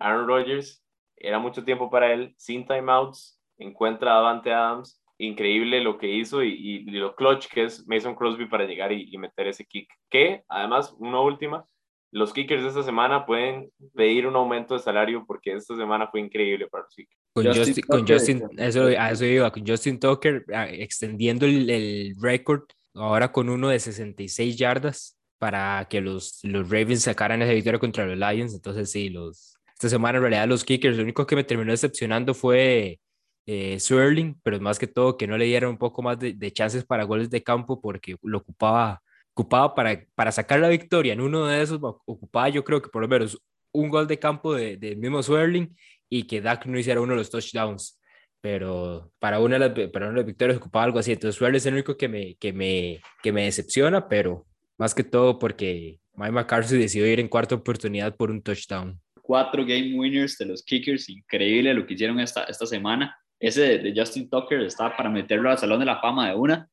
Aaron 0.00 0.26
Rodgers, 0.26 0.84
era 1.16 1.38
mucho 1.38 1.62
tiempo 1.62 1.88
para 1.88 2.12
él, 2.12 2.34
sin 2.36 2.66
timeouts, 2.66 3.40
encuentra 3.58 4.10
a 4.10 4.16
Davante 4.16 4.52
Adams. 4.52 5.00
Increíble 5.16 5.80
lo 5.82 5.98
que 5.98 6.08
hizo 6.08 6.42
y, 6.42 6.48
y, 6.48 6.90
lo 6.90 7.14
clutch 7.14 7.46
que 7.46 7.62
es 7.62 7.86
Mason 7.86 8.16
Crosby 8.16 8.46
para 8.46 8.64
llegar 8.64 8.90
y, 8.90 9.08
y 9.08 9.18
meter 9.18 9.46
ese 9.46 9.64
kick. 9.64 9.88
Que 10.08 10.42
además, 10.48 10.96
una 10.98 11.20
última, 11.20 11.64
los 12.12 12.32
kickers 12.32 12.62
de 12.62 12.68
esta 12.68 12.82
semana 12.82 13.24
pueden 13.24 13.70
pedir 13.94 14.26
un 14.26 14.34
aumento 14.36 14.74
de 14.74 14.80
salario 14.80 15.24
porque 15.26 15.52
esta 15.52 15.76
semana 15.76 16.08
fue 16.08 16.20
increíble 16.20 16.66
para 16.66 16.84
los 16.84 16.94
kickers. 16.94 17.20
Con 17.32 17.46
Justin, 17.46 17.84
con 17.86 18.06
Justin 18.06 18.42
eso, 18.58 18.86
a 18.86 19.10
eso 19.10 19.24
iba, 19.24 19.50
con 19.50 19.66
Justin 19.66 20.00
Tucker 20.00 20.44
ah, 20.52 20.68
extendiendo 20.68 21.46
el, 21.46 21.70
el 21.70 22.14
récord 22.20 22.62
ahora 22.94 23.30
con 23.30 23.48
uno 23.48 23.68
de 23.68 23.78
66 23.78 24.56
yardas 24.56 25.16
para 25.38 25.86
que 25.88 26.00
los, 26.00 26.40
los 26.42 26.68
Ravens 26.68 27.02
sacaran 27.02 27.40
esa 27.42 27.52
victoria 27.52 27.78
contra 27.78 28.06
los 28.06 28.18
Lions. 28.18 28.54
Entonces, 28.54 28.90
sí, 28.90 29.08
los, 29.08 29.56
esta 29.72 29.88
semana 29.88 30.18
en 30.18 30.22
realidad 30.22 30.48
los 30.48 30.64
kickers, 30.64 30.96
lo 30.96 31.02
único 31.02 31.26
que 31.26 31.36
me 31.36 31.44
terminó 31.44 31.70
decepcionando 31.70 32.34
fue 32.34 33.00
eh, 33.46 33.80
Swirling, 33.80 34.38
pero 34.42 34.60
más 34.60 34.78
que 34.78 34.86
todo 34.86 35.16
que 35.16 35.26
no 35.26 35.38
le 35.38 35.46
dieron 35.46 35.70
un 35.70 35.78
poco 35.78 36.02
más 36.02 36.18
de, 36.18 36.34
de 36.34 36.52
chances 36.52 36.84
para 36.84 37.04
goles 37.04 37.30
de 37.30 37.42
campo 37.42 37.80
porque 37.80 38.16
lo 38.22 38.38
ocupaba 38.38 39.00
ocupaba 39.40 39.74
para, 39.74 40.04
para 40.14 40.32
sacar 40.32 40.60
la 40.60 40.68
victoria 40.68 41.14
en 41.14 41.20
uno 41.20 41.46
de 41.46 41.62
esos, 41.62 41.80
ocupaba 41.82 42.48
yo 42.50 42.62
creo 42.62 42.82
que 42.82 42.90
por 42.90 43.02
lo 43.02 43.08
menos 43.08 43.40
un 43.72 43.88
gol 43.88 44.06
de 44.06 44.18
campo 44.18 44.54
del 44.54 44.78
de 44.78 44.96
mismo 44.96 45.22
Swerling 45.22 45.74
y 46.10 46.24
que 46.24 46.40
Dak 46.40 46.66
no 46.66 46.78
hiciera 46.78 47.00
uno 47.00 47.12
de 47.12 47.18
los 47.18 47.30
touchdowns. 47.30 47.98
Pero 48.42 49.12
para 49.18 49.38
una 49.38 49.58
de 49.58 49.68
las, 49.68 49.90
para 49.90 50.06
una 50.06 50.14
de 50.14 50.20
las 50.20 50.26
victorias 50.26 50.58
ocupaba 50.58 50.84
algo 50.84 50.98
así. 50.98 51.12
Entonces 51.12 51.36
Swerling 51.36 51.56
es 51.56 51.66
el 51.66 51.74
único 51.74 51.96
que 51.96 52.08
me, 52.08 52.34
que, 52.36 52.52
me, 52.52 53.00
que 53.22 53.32
me 53.32 53.44
decepciona, 53.44 54.08
pero 54.08 54.46
más 54.78 54.94
que 54.94 55.04
todo 55.04 55.38
porque 55.38 56.00
Mike 56.14 56.32
McCarthy 56.32 56.76
decidió 56.76 57.06
ir 57.06 57.20
en 57.20 57.28
cuarta 57.28 57.54
oportunidad 57.54 58.16
por 58.16 58.30
un 58.30 58.42
touchdown. 58.42 59.00
Cuatro 59.22 59.64
game 59.64 59.94
winners 59.94 60.36
de 60.38 60.46
los 60.46 60.62
kickers, 60.62 61.08
increíble 61.08 61.72
lo 61.72 61.86
que 61.86 61.94
hicieron 61.94 62.18
esta, 62.18 62.44
esta 62.44 62.66
semana. 62.66 63.16
Ese 63.38 63.78
de, 63.78 63.94
Justin 63.96 64.28
Tucker 64.28 64.60
está 64.62 64.94
para 64.96 65.08
meterlo 65.08 65.50
al 65.50 65.58
Salón 65.58 65.80
de 65.80 65.86
la 65.86 66.00
Fama 66.00 66.28
de 66.28 66.34
una. 66.34 66.68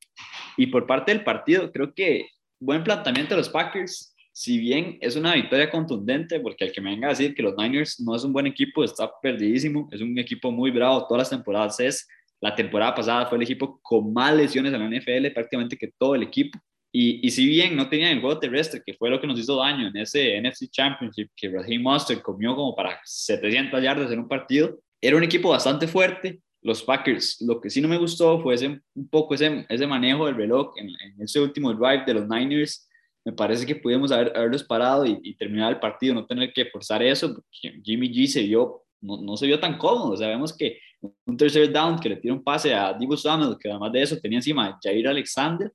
Y 0.58 0.68
por 0.68 0.88
parte 0.88 1.14
del 1.14 1.24
partido, 1.24 1.72
creo 1.72 1.94
que 1.94 2.28
buen 2.60 2.84
planteamiento 2.84 3.36
de 3.36 3.38
los 3.38 3.50
Packers. 3.50 4.14
Si 4.32 4.58
bien 4.60 4.98
es 5.02 5.16
una 5.16 5.34
victoria 5.34 5.70
contundente, 5.70 6.40
porque 6.40 6.66
el 6.66 6.72
que 6.72 6.82
me 6.82 6.92
venga 6.92 7.08
a 7.08 7.10
decir 7.12 7.34
que 7.34 7.42
los 7.42 7.56
Niners 7.58 8.00
no 8.00 8.16
es 8.16 8.24
un 8.24 8.34
buen 8.34 8.46
equipo, 8.46 8.84
está 8.84 9.10
perdidísimo. 9.22 9.90
Es 9.92 10.02
un 10.02 10.18
equipo 10.20 10.52
muy 10.52 10.70
bravo. 10.70 11.08
Todas 11.08 11.22
las 11.22 11.30
temporadas 11.30 11.80
es. 11.80 12.08
La 12.40 12.54
temporada 12.54 12.94
pasada 12.94 13.26
fue 13.26 13.40
el 13.40 13.44
equipo 13.44 13.80
con 13.82 14.14
más 14.14 14.36
lesiones 14.36 14.72
en 14.72 14.80
la 14.80 15.00
NFL, 15.00 15.34
prácticamente 15.34 15.76
que 15.76 15.92
todo 15.98 16.14
el 16.14 16.22
equipo. 16.22 16.60
Y, 16.92 17.26
y, 17.26 17.32
si 17.32 17.48
bien 17.48 17.76
no 17.76 17.90
tenían 17.90 18.12
el 18.12 18.22
juego 18.22 18.40
terrestre, 18.40 18.82
que 18.86 18.94
fue 18.94 19.10
lo 19.10 19.20
que 19.20 19.28
nos 19.28 19.40
hizo 19.40 19.58
daño 19.58 19.88
en 19.88 19.98
ese 19.98 20.40
NFC 20.40 20.70
Championship, 20.70 21.30
que 21.36 21.50
Raheem 21.50 21.82
Monster 21.82 22.22
comió 22.22 22.56
como 22.56 22.76
para 22.76 23.00
700 23.04 23.82
yardas 23.82 24.12
en 24.12 24.20
un 24.20 24.28
partido, 24.28 24.80
era 25.02 25.18
un 25.18 25.24
equipo 25.24 25.50
bastante 25.50 25.88
fuerte, 25.88 26.40
los 26.62 26.84
Packers. 26.84 27.42
Lo 27.42 27.60
que 27.62 27.70
sí 27.70 27.82
no 27.82 27.88
me 27.88 27.98
gustó 27.98 28.42
fue 28.42 28.56
ese, 28.56 28.82
un 28.94 29.10
poco 29.10 29.34
ese, 29.36 29.66
ese 29.70 29.88
manejo 29.88 30.26
del 30.26 30.36
reloj 30.36 30.74
en, 30.78 30.90
ese 31.22 31.40
último 31.40 31.74
drive 31.74 32.04
de 32.06 32.14
los 32.14 32.28
Niners. 32.28 32.88
Me 33.26 33.34
parece 33.34 33.66
que 33.66 33.76
pudimos 33.76 34.12
haber, 34.12 34.36
haberlos 34.36 34.64
parado 34.64 35.06
y, 35.06 35.36
terminar 35.36 35.74
el 35.74 35.80
partido, 35.80 36.14
no 36.14 36.26
tener 36.26 36.52
que 36.54 36.66
forzar 36.66 37.04
eso, 37.04 37.44
Jimmy 37.52 38.10
G 38.10 38.28
se 38.28 38.44
vio, 38.44 38.84
no, 39.02 39.18
no, 39.18 39.36
se 39.36 39.46
vio 39.46 39.60
tan 39.60 39.78
cómodo. 39.78 40.16
Sabemos 40.16 40.56
que 40.56 40.80
un 41.26 41.38
tercer 41.38 41.72
down 41.72 42.00
que 42.00 42.10
le 42.10 42.16
tira 42.16 42.34
un 42.34 42.44
pase 42.44 42.74
a 42.74 42.94
Divo 42.94 43.18
Samuel, 43.18 43.58
que 43.60 43.70
además 43.70 43.92
de 43.92 44.02
eso 44.02 44.18
tenía 44.18 44.40
encima 44.40 44.68
a 44.68 44.80
Jair 44.82 45.08
Alexander, 45.08 45.72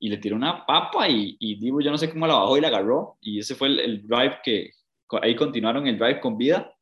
y 0.00 0.08
le 0.08 0.18
tiró 0.18 0.36
una 0.36 0.66
papa 0.66 1.08
y, 1.08 1.36
y 1.38 1.56
Divo 1.56 1.80
yo 1.80 1.90
no 1.90 1.98
sé 1.98 2.10
cómo 2.10 2.26
la 2.26 2.34
bajó 2.34 2.56
y 2.56 2.60
la 2.60 2.68
agarró, 2.68 3.16
y 3.20 3.38
ese 3.38 3.54
fue 3.54 3.68
el, 3.68 3.80
el 3.80 4.06
drive 4.06 4.38
que 4.42 4.70
ahí 5.22 5.36
continuaron 5.36 5.86
el 5.86 5.98
drive 5.98 6.20
con 6.20 6.36
vida 6.36 6.73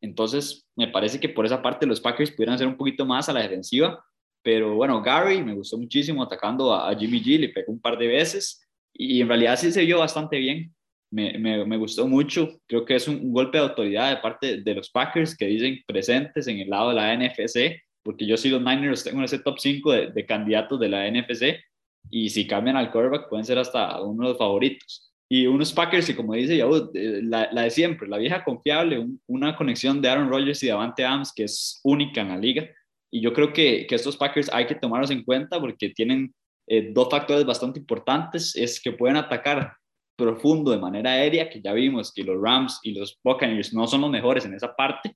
entonces, 0.00 0.66
me 0.76 0.88
parece 0.88 1.20
que 1.20 1.28
por 1.28 1.44
esa 1.44 1.60
parte 1.60 1.86
los 1.86 2.00
Packers 2.00 2.30
pudieran 2.30 2.54
hacer 2.54 2.66
un 2.66 2.76
poquito 2.76 3.04
más 3.04 3.28
a 3.28 3.32
la 3.32 3.42
defensiva. 3.42 4.02
Pero 4.42 4.74
bueno, 4.74 5.02
Gary 5.02 5.42
me 5.42 5.54
gustó 5.54 5.76
muchísimo 5.76 6.22
atacando 6.22 6.74
a, 6.74 6.94
Jimmy 6.96 7.22
G, 7.22 7.38
le 7.38 7.50
pegó 7.50 7.72
un 7.72 7.80
par 7.80 7.98
de 7.98 8.06
veces 8.06 8.66
y 8.94 9.20
en 9.20 9.28
realidad 9.28 9.58
sí 9.58 9.70
se 9.70 9.84
vio 9.84 9.98
bastante 9.98 10.38
bien. 10.38 10.74
Me, 11.12 11.36
me, 11.38 11.64
me 11.66 11.76
gustó 11.76 12.06
mucho. 12.06 12.60
Creo 12.66 12.84
que 12.84 12.94
es 12.94 13.06
un, 13.08 13.32
golpe 13.32 13.58
de 13.58 13.64
autoridad 13.64 14.10
de 14.10 14.22
parte 14.22 14.62
de 14.62 14.74
los 14.74 14.88
Packers 14.90 15.36
que 15.36 15.46
dicen 15.46 15.82
presentes 15.86 16.46
en 16.46 16.60
el 16.60 16.70
lado 16.70 16.90
de 16.90 16.94
la 16.94 17.14
NFC, 17.14 17.82
porque 18.02 18.26
yo 18.26 18.36
sí 18.36 18.48
los 18.48 18.62
Niners 18.62 19.04
tengo 19.04 19.18
en 19.18 19.24
ese 19.24 19.40
top 19.40 19.58
5 19.58 19.92
de, 19.92 20.06
de 20.12 20.26
candidatos 20.26 20.80
de 20.80 20.88
la 20.88 21.10
NFC 21.10 21.60
y 22.08 22.30
si 22.30 22.46
cambian 22.46 22.76
al 22.76 22.90
quarterback 22.90 23.28
pueden 23.28 23.44
ser 23.44 23.58
hasta 23.58 24.00
uno 24.00 24.22
de 24.22 24.28
los 24.30 24.38
favoritos. 24.38 25.09
Y 25.32 25.46
unos 25.46 25.72
Packers 25.72 26.06
que, 26.06 26.16
como 26.16 26.34
dice 26.34 26.56
Yahoo, 26.56 26.90
eh, 26.92 27.20
la, 27.22 27.46
de 27.46 27.70
siempre, 27.70 28.08
la 28.08 28.18
vieja 28.18 28.42
confiable, 28.42 29.06
una 29.28 29.54
conexión 29.54 30.02
de 30.02 30.08
Aaron 30.08 30.28
Rodgers 30.28 30.60
y 30.64 30.66
Davante 30.66 31.04
Adams 31.04 31.32
que 31.32 31.44
es 31.44 31.80
única 31.84 32.20
en 32.20 32.28
la 32.30 32.36
liga. 32.36 32.68
Y 33.12 33.20
yo 33.20 33.32
creo 33.32 33.52
que, 33.52 33.86
que 33.88 33.94
estos 33.94 34.16
Packers 34.16 34.50
hay 34.52 34.66
que 34.66 34.74
tomarlos 34.74 35.12
en 35.12 35.22
cuenta 35.22 35.60
porque 35.60 35.90
tienen 35.90 36.34
eh, 36.66 36.90
dos 36.92 37.08
factores 37.08 37.46
bastante 37.46 37.78
importantes. 37.78 38.56
Es 38.56 38.80
que 38.80 38.90
pueden 38.90 39.16
atacar 39.16 39.72
profundo 40.16 40.72
de 40.72 40.78
manera 40.78 41.12
aérea, 41.12 41.48
que 41.48 41.62
ya 41.62 41.72
vimos 41.74 42.12
que 42.12 42.24
los 42.24 42.36
Rams 42.42 42.80
y 42.82 42.92
los 42.92 43.16
Buccaneers 43.22 43.72
no 43.72 43.86
son 43.86 44.00
los 44.00 44.10
mejores 44.10 44.44
en 44.46 44.54
esa 44.54 44.74
parte. 44.74 45.14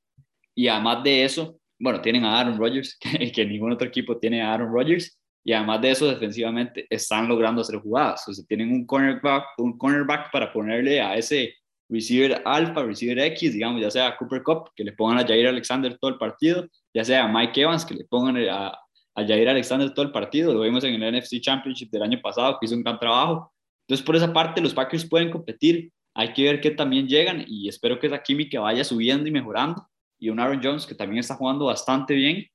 Y 0.55 0.69
además 0.69 1.03
de 1.03 1.25
eso, 1.25 1.59
bueno, 1.77 2.01
tienen 2.01 2.25
a 2.25 2.39
Aaron 2.39 2.57
Rodgers, 2.57 2.97
que, 3.01 3.33
que 3.33 3.45
ningún 3.45 3.73
otro 3.73 3.89
equipo 3.89 4.17
tiene 4.17 4.43
a 4.43 4.55
Aaron 4.55 4.73
Rodgers 4.73 5.19
y 5.45 5.53
además 5.53 5.83
de 5.83 5.91
eso, 5.91 6.09
defensivamente 6.09 6.87
están 6.89 7.29
logrando 7.29 7.61
hacer 7.61 7.79
jugadas. 7.79 8.27
O 8.27 8.33
sea, 8.33 8.45
tienen 8.47 8.73
un 8.73 8.87
cornerback, 8.87 9.45
un 9.59 9.77
cornerback 9.77 10.33
para 10.33 10.51
ponerle 10.51 11.03
a 11.03 11.17
ese 11.17 11.55
receiver 11.91 12.41
alfa, 12.47 12.83
receiver 12.83 13.19
X, 13.19 13.53
digamos, 13.53 13.83
ya 13.83 13.91
sea 13.91 14.17
Cooper 14.17 14.43
Cup, 14.43 14.71
que 14.75 14.83
le 14.83 14.93
pongan 14.93 15.19
a 15.19 15.27
Jair 15.27 15.47
Alexander 15.47 15.99
todo 15.99 16.13
el 16.13 16.17
partido, 16.17 16.67
ya 16.95 17.05
sea 17.05 17.25
a 17.25 17.29
Mike 17.29 17.61
Evans, 17.61 17.85
que 17.85 17.95
le 17.95 18.05
pongan 18.05 18.39
a, 18.49 18.69
a 18.69 19.27
Jair 19.27 19.51
Alexander 19.51 19.93
todo 19.93 20.07
el 20.07 20.13
partido. 20.13 20.55
Lo 20.55 20.63
vimos 20.63 20.83
en 20.85 21.01
el 21.01 21.21
NFC 21.21 21.41
Championship 21.43 21.91
del 21.91 22.05
año 22.05 22.21
pasado, 22.23 22.57
que 22.59 22.65
hizo 22.65 22.75
un 22.75 22.83
gran 22.83 22.99
trabajo. 22.99 23.53
Entonces, 23.87 24.05
por 24.05 24.17
esa 24.17 24.33
parte, 24.33 24.63
los 24.63 24.73
Packers 24.73 25.07
pueden 25.07 25.31
competir. 25.31 25.93
Hay 26.15 26.33
que 26.33 26.45
ver 26.45 26.61
que 26.63 26.71
también 26.71 27.07
llegan 27.07 27.45
y 27.47 27.69
espero 27.69 27.99
que 27.99 28.07
esa 28.07 28.23
química 28.23 28.61
vaya 28.61 28.83
subiendo 28.83 29.29
y 29.29 29.31
mejorando. 29.31 29.87
Y 30.19 30.31
un 30.31 30.41
Aaron 30.41 30.63
Jones 30.63 30.87
que 30.87 30.95
también 30.95 31.21
está 31.21 31.35
jugando 31.35 31.67
bastante 31.67 32.15
bien 32.15 32.47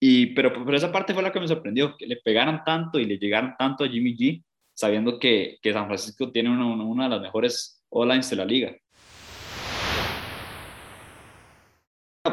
y, 0.00 0.34
pero 0.34 0.52
por 0.52 0.74
esa 0.74 0.92
parte 0.92 1.14
fue 1.14 1.22
la 1.22 1.32
que 1.32 1.40
me 1.40 1.48
sorprendió, 1.48 1.96
que 1.96 2.06
le 2.06 2.16
pegaran 2.16 2.62
tanto 2.64 2.98
y 2.98 3.04
le 3.04 3.18
llegaran 3.18 3.56
tanto 3.56 3.84
a 3.84 3.88
Jimmy 3.88 4.16
G, 4.16 4.44
sabiendo 4.74 5.18
que, 5.18 5.58
que 5.62 5.72
San 5.72 5.86
Francisco 5.86 6.30
tiene 6.30 6.50
una, 6.50 6.66
una 6.66 7.04
de 7.04 7.10
las 7.10 7.20
mejores 7.20 7.82
O-lines 7.88 8.28
de 8.28 8.36
la 8.36 8.44
liga. 8.44 8.76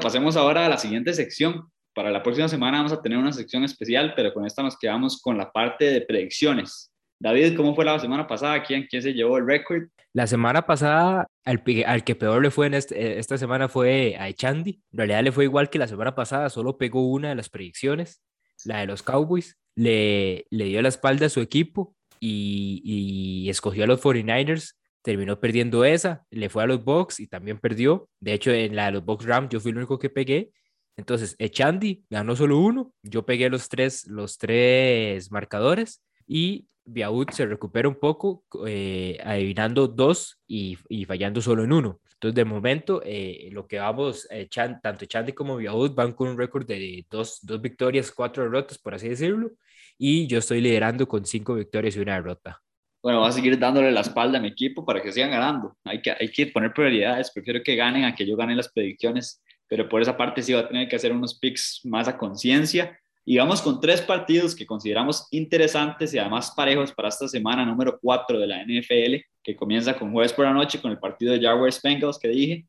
Pasemos 0.01 0.35
ahora 0.35 0.65
a 0.65 0.69
la 0.69 0.77
siguiente 0.77 1.13
sección. 1.13 1.69
Para 1.93 2.09
la 2.09 2.23
próxima 2.23 2.49
semana 2.49 2.77
vamos 2.77 2.91
a 2.91 3.01
tener 3.01 3.17
una 3.17 3.31
sección 3.31 3.63
especial, 3.63 4.13
pero 4.15 4.33
con 4.33 4.45
esta 4.45 4.63
nos 4.63 4.77
quedamos 4.77 5.21
con 5.21 5.37
la 5.37 5.51
parte 5.51 5.85
de 5.85 6.01
predicciones. 6.01 6.91
David, 7.19 7.55
¿cómo 7.55 7.75
fue 7.75 7.85
la 7.85 7.99
semana 7.99 8.27
pasada? 8.27 8.61
¿Quién, 8.63 8.87
quién 8.89 9.01
se 9.01 9.13
llevó 9.13 9.37
el 9.37 9.47
récord? 9.47 9.83
La 10.11 10.27
semana 10.27 10.63
pasada, 10.63 11.27
al, 11.45 12.03
que 12.03 12.15
peor 12.15 12.41
le 12.41 12.51
fue 12.51 12.67
en 12.67 12.73
eh, 12.73 12.85
esta 12.91 13.37
semana 13.37 13.67
fue 13.67 14.15
a 14.17 14.29
Echandi. 14.29 14.81
En 14.91 14.97
realidad 14.97 15.23
le 15.23 15.31
fue 15.31 15.43
igual 15.43 15.69
que 15.69 15.79
la 15.79 15.87
semana 15.87 16.15
pasada, 16.15 16.49
solo 16.49 16.77
pegó 16.77 17.09
una 17.09 17.29
de 17.29 17.35
las 17.35 17.49
predicciones, 17.49 18.21
la 18.65 18.79
de 18.79 18.87
los 18.87 19.03
Cowboys. 19.03 19.57
Le, 19.75 20.45
le 20.49 20.65
dio 20.65 20.81
la 20.81 20.89
espalda 20.89 21.25
a 21.25 21.29
su 21.29 21.41
equipo 21.41 21.95
y, 22.19 22.81
y 22.83 23.49
escogió 23.49 23.83
a 23.83 23.87
los 23.87 24.01
49ers. 24.01 24.75
Terminó 25.01 25.39
perdiendo 25.39 25.83
esa, 25.83 26.25
le 26.29 26.49
fue 26.49 26.63
a 26.63 26.67
los 26.67 26.83
Bucks 26.83 27.19
y 27.19 27.27
también 27.27 27.59
perdió. 27.59 28.09
De 28.21 28.33
hecho, 28.33 28.51
en 28.51 28.75
la 28.75 28.85
de 28.85 28.93
los 28.93 29.05
Bucks 29.05 29.25
Rams 29.25 29.49
yo 29.49 29.59
fui 29.59 29.71
el 29.71 29.77
único 29.77 29.99
que 29.99 30.09
pegué. 30.09 30.51
Entonces, 30.95 31.35
Echandi 31.39 32.05
ganó 32.09 32.35
solo 32.35 32.59
uno, 32.59 32.93
yo 33.01 33.25
pegué 33.25 33.49
los 33.49 33.67
tres, 33.67 34.07
los 34.07 34.37
tres 34.37 35.31
marcadores 35.31 36.01
y 36.27 36.67
Biaud 36.85 37.29
se 37.31 37.45
recupera 37.45 37.87
un 37.87 37.95
poco, 37.95 38.43
eh, 38.67 39.17
adivinando 39.23 39.87
dos 39.87 40.39
y, 40.47 40.77
y, 40.89 41.05
fallando 41.05 41.41
solo 41.41 41.63
en 41.63 41.71
uno. 41.71 41.99
Entonces, 42.13 42.35
de 42.35 42.45
momento, 42.45 43.01
eh, 43.05 43.49
lo 43.51 43.67
que 43.67 43.79
vamos, 43.79 44.27
eh, 44.31 44.47
Chan, 44.49 44.79
tanto 44.81 45.05
Chandy 45.05 45.33
como 45.33 45.57
Biaud 45.57 45.93
van 45.93 46.13
con 46.13 46.29
un 46.29 46.37
récord 46.37 46.65
de 46.65 47.05
dos, 47.09 47.39
dos, 47.41 47.61
victorias, 47.61 48.11
cuatro 48.11 48.43
derrotas, 48.43 48.77
por 48.77 48.95
así 48.95 49.09
decirlo, 49.09 49.51
y 49.97 50.27
yo 50.27 50.39
estoy 50.39 50.61
liderando 50.61 51.07
con 51.07 51.25
cinco 51.25 51.55
victorias 51.55 51.95
y 51.95 51.99
una 51.99 52.15
derrota. 52.15 52.61
Bueno, 53.01 53.19
voy 53.19 53.27
a 53.27 53.33
seguir 53.33 53.59
dándole 53.59 53.91
la 53.91 53.99
espalda 53.99 54.37
a 54.37 54.41
mi 54.41 54.47
equipo 54.47 54.85
para 54.85 55.01
que 55.01 55.11
sigan 55.11 55.31
ganando. 55.31 55.75
Hay 55.83 56.01
que, 56.01 56.11
hay 56.11 56.31
que 56.31 56.47
poner 56.47 56.73
prioridades. 56.73 57.29
Prefiero 57.31 57.61
que 57.61 57.75
ganen 57.75 58.05
a 58.05 58.15
que 58.15 58.25
yo 58.25 58.37
gane 58.37 58.55
las 58.55 58.71
predicciones, 58.71 59.43
pero 59.67 59.89
por 59.89 60.01
esa 60.01 60.15
parte 60.15 60.41
sí 60.41 60.53
va 60.53 60.61
a 60.61 60.67
tener 60.69 60.87
que 60.87 60.95
hacer 60.95 61.11
unos 61.11 61.37
picks 61.37 61.81
más 61.83 62.07
a 62.07 62.17
conciencia 62.17 62.97
y 63.25 63.37
vamos 63.37 63.61
con 63.61 63.79
tres 63.79 64.01
partidos 64.01 64.53
que 64.53 64.65
consideramos 64.65 65.27
interesantes 65.31 66.13
y 66.13 66.19
además 66.19 66.51
parejos 66.55 66.91
para 66.91 67.07
esta 67.07 67.27
semana 67.27 67.65
número 67.65 67.97
4 68.01 68.37
de 68.37 68.47
la 68.47 68.63
NFL, 68.63 69.25
que 69.41 69.55
comienza 69.55 69.97
con 69.97 70.11
jueves 70.11 70.33
por 70.33 70.45
la 70.45 70.53
noche 70.53 70.81
con 70.81 70.91
el 70.91 70.99
partido 70.99 71.31
de 71.31 71.39
Jaguars 71.39 71.81
Bengals 71.81 72.19
que 72.19 72.27
dije. 72.27 72.65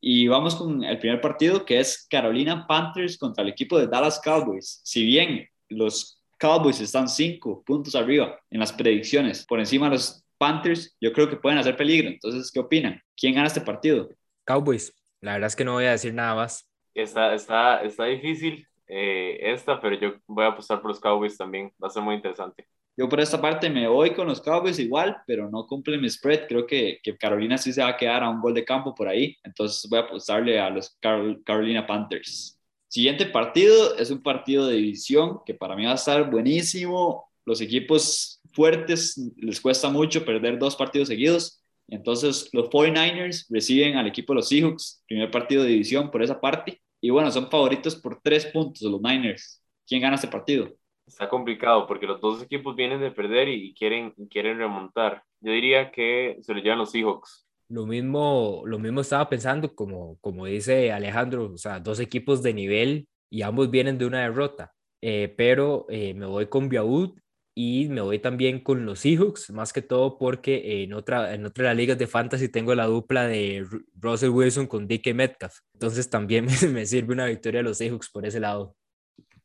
Y 0.00 0.26
vamos 0.26 0.56
con 0.56 0.82
el 0.82 0.98
primer 0.98 1.20
partido 1.20 1.64
que 1.64 1.78
es 1.78 2.06
Carolina 2.10 2.66
Panthers 2.66 3.16
contra 3.16 3.44
el 3.44 3.50
equipo 3.50 3.78
de 3.78 3.86
Dallas 3.86 4.20
Cowboys. 4.20 4.80
Si 4.82 5.06
bien 5.06 5.48
los 5.68 6.20
Cowboys 6.36 6.80
están 6.80 7.08
cinco 7.08 7.62
puntos 7.64 7.94
arriba 7.94 8.36
en 8.50 8.58
las 8.58 8.72
predicciones 8.72 9.46
por 9.46 9.60
encima 9.60 9.86
de 9.86 9.92
los 9.92 10.24
Panthers, 10.36 10.96
yo 11.00 11.12
creo 11.12 11.30
que 11.30 11.36
pueden 11.36 11.60
hacer 11.60 11.76
peligro. 11.76 12.08
Entonces, 12.08 12.50
¿qué 12.50 12.58
opinan? 12.58 13.00
¿Quién 13.16 13.34
gana 13.34 13.46
este 13.46 13.60
partido? 13.60 14.10
Cowboys. 14.44 14.92
La 15.20 15.34
verdad 15.34 15.46
es 15.46 15.54
que 15.54 15.64
no 15.64 15.74
voy 15.74 15.84
a 15.84 15.92
decir 15.92 16.12
nada 16.12 16.34
más. 16.34 16.68
Está, 16.92 17.32
está, 17.32 17.82
está 17.84 18.06
difícil 18.06 18.66
eh, 18.86 19.38
esta, 19.40 19.80
pero 19.80 19.98
yo 19.98 20.14
voy 20.26 20.44
a 20.44 20.48
apostar 20.48 20.80
por 20.80 20.90
los 20.90 21.00
Cowboys 21.00 21.36
también. 21.36 21.72
Va 21.82 21.88
a 21.88 21.90
ser 21.90 22.02
muy 22.02 22.14
interesante. 22.14 22.66
Yo 22.96 23.08
por 23.08 23.20
esta 23.20 23.40
parte 23.40 23.70
me 23.70 23.88
voy 23.88 24.10
con 24.12 24.26
los 24.26 24.40
Cowboys 24.40 24.78
igual, 24.78 25.16
pero 25.26 25.48
no 25.48 25.66
cumple 25.66 25.96
mi 25.96 26.10
spread. 26.10 26.46
Creo 26.46 26.66
que, 26.66 26.98
que 27.02 27.16
Carolina 27.16 27.56
sí 27.56 27.72
se 27.72 27.80
va 27.80 27.88
a 27.88 27.96
quedar 27.96 28.22
a 28.22 28.28
un 28.28 28.40
gol 28.40 28.52
de 28.52 28.64
campo 28.64 28.94
por 28.94 29.08
ahí. 29.08 29.36
Entonces 29.42 29.88
voy 29.88 29.98
a 29.98 30.02
apostarle 30.02 30.60
a 30.60 30.68
los 30.68 30.98
Carolina 31.00 31.86
Panthers. 31.86 32.58
Siguiente 32.88 33.24
partido 33.24 33.96
es 33.96 34.10
un 34.10 34.22
partido 34.22 34.66
de 34.66 34.76
división 34.76 35.38
que 35.46 35.54
para 35.54 35.74
mí 35.74 35.86
va 35.86 35.92
a 35.92 35.94
estar 35.94 36.30
buenísimo. 36.30 37.24
Los 37.46 37.62
equipos 37.62 38.42
fuertes 38.52 39.18
les 39.38 39.62
cuesta 39.62 39.88
mucho 39.88 40.26
perder 40.26 40.58
dos 40.58 40.76
partidos 40.76 41.08
seguidos. 41.08 41.62
Entonces 41.88 42.50
los 42.52 42.68
49ers 42.68 43.46
reciben 43.48 43.96
al 43.96 44.06
equipo 44.06 44.34
de 44.34 44.36
los 44.36 44.48
Seahawks, 44.48 45.02
primer 45.08 45.30
partido 45.30 45.62
de 45.62 45.70
división 45.70 46.10
por 46.10 46.22
esa 46.22 46.38
parte. 46.38 46.81
Y 47.04 47.10
bueno, 47.10 47.32
son 47.32 47.50
favoritos 47.50 47.96
por 47.96 48.20
tres 48.22 48.46
puntos 48.46 48.82
los 48.82 49.02
Niners. 49.02 49.60
¿Quién 49.84 50.00
gana 50.00 50.14
este 50.14 50.28
partido? 50.28 50.72
Está 51.04 51.28
complicado 51.28 51.84
porque 51.88 52.06
los 52.06 52.20
dos 52.20 52.40
equipos 52.40 52.76
vienen 52.76 53.00
de 53.00 53.10
perder 53.10 53.48
y 53.48 53.74
quieren, 53.74 54.12
quieren 54.30 54.56
remontar. 54.58 55.24
Yo 55.40 55.50
diría 55.50 55.90
que 55.90 56.38
se 56.42 56.54
lo 56.54 56.60
llevan 56.60 56.78
los 56.78 56.92
Seahawks. 56.92 57.48
Lo 57.68 57.86
mismo, 57.86 58.62
lo 58.66 58.78
mismo 58.78 59.00
estaba 59.00 59.28
pensando, 59.28 59.74
como, 59.74 60.16
como 60.20 60.46
dice 60.46 60.92
Alejandro, 60.92 61.50
o 61.52 61.58
sea, 61.58 61.80
dos 61.80 61.98
equipos 61.98 62.40
de 62.40 62.54
nivel 62.54 63.08
y 63.28 63.42
ambos 63.42 63.68
vienen 63.68 63.98
de 63.98 64.06
una 64.06 64.20
derrota. 64.20 64.72
Eh, 65.00 65.34
pero 65.36 65.86
eh, 65.88 66.14
me 66.14 66.26
voy 66.26 66.46
con 66.46 66.68
Biaud 66.68 67.18
y 67.54 67.88
me 67.88 68.00
voy 68.00 68.18
también 68.18 68.60
con 68.60 68.86
los 68.86 69.00
Seahawks, 69.00 69.50
más 69.50 69.72
que 69.72 69.82
todo 69.82 70.16
porque 70.16 70.82
en 70.82 70.94
otra, 70.94 71.34
en 71.34 71.44
otra 71.44 71.64
de 71.64 71.68
las 71.70 71.76
ligas 71.76 71.98
de 71.98 72.06
fantasy 72.06 72.48
tengo 72.48 72.74
la 72.74 72.86
dupla 72.86 73.26
de 73.26 73.66
Russell 74.00 74.30
Wilson 74.30 74.66
con 74.66 74.88
DK 74.88 75.14
Metcalf. 75.14 75.58
Entonces 75.74 76.08
también 76.08 76.46
me, 76.72 76.86
sirve 76.86 77.12
una 77.12 77.26
victoria 77.26 77.58
de 77.58 77.64
los 77.64 77.78
Seahawks 77.78 78.10
por 78.10 78.24
ese 78.24 78.40
lado. 78.40 78.74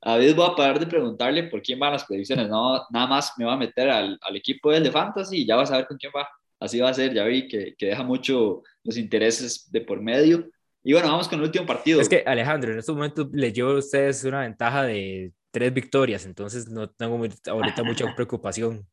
A 0.01 0.16
veces 0.16 0.36
voy 0.36 0.49
a 0.49 0.55
parar 0.55 0.80
de 0.80 0.86
preguntarle 0.86 1.43
por 1.43 1.62
quién 1.62 1.80
van 1.80 1.93
las 1.93 2.05
predicciones, 2.05 2.47
no, 2.47 2.86
nada 2.91 3.08
más 3.08 3.34
me 3.38 3.45
va 3.45 3.53
a 3.53 3.58
meter 3.58 3.89
al, 3.89 4.18
al 4.22 4.36
equipo 4.36 4.72
del 4.72 4.84
de 4.84 4.91
fantasy 4.91 5.41
y 5.41 5.45
ya 5.45 5.55
vas 5.55 5.72
a 5.72 5.78
ver 5.78 5.88
con 5.88 5.97
quién 5.97 6.14
va. 6.16 6.30
Así 6.60 6.80
va 6.80 6.89
a 6.89 6.93
ser, 6.93 7.14
ya 7.14 7.24
vi 7.26 7.47
que, 7.47 7.76
que 7.78 7.88
deja 7.88 8.03
mucho 8.03 8.64
los 8.84 8.97
intereses 8.97 9.70
de 9.72 9.82
por 9.82 10.01
medio. 10.01 10.49
Y 10.84 10.93
bueno, 10.93 11.10
vamos 11.10 11.28
con 11.28 11.39
el 11.39 11.45
último 11.45 11.66
partido. 11.66 11.99
Es 11.99 12.08
que 12.08 12.24
Alejandro, 12.26 12.72
en 12.72 12.80
estos 12.80 12.95
momentos 12.95 13.28
les 13.34 13.51
llevo 13.51 13.72
a 13.72 13.80
ustedes 13.80 14.24
una 14.24 14.41
ventaja 14.41 14.84
de 14.84 15.34
tres 15.52 15.74
victorias, 15.74 16.26
entonces 16.26 16.70
no 16.70 16.89
tengo 16.89 17.16
ahorita 17.16 17.84
mucha 17.84 18.06
preocupación. 18.16 18.88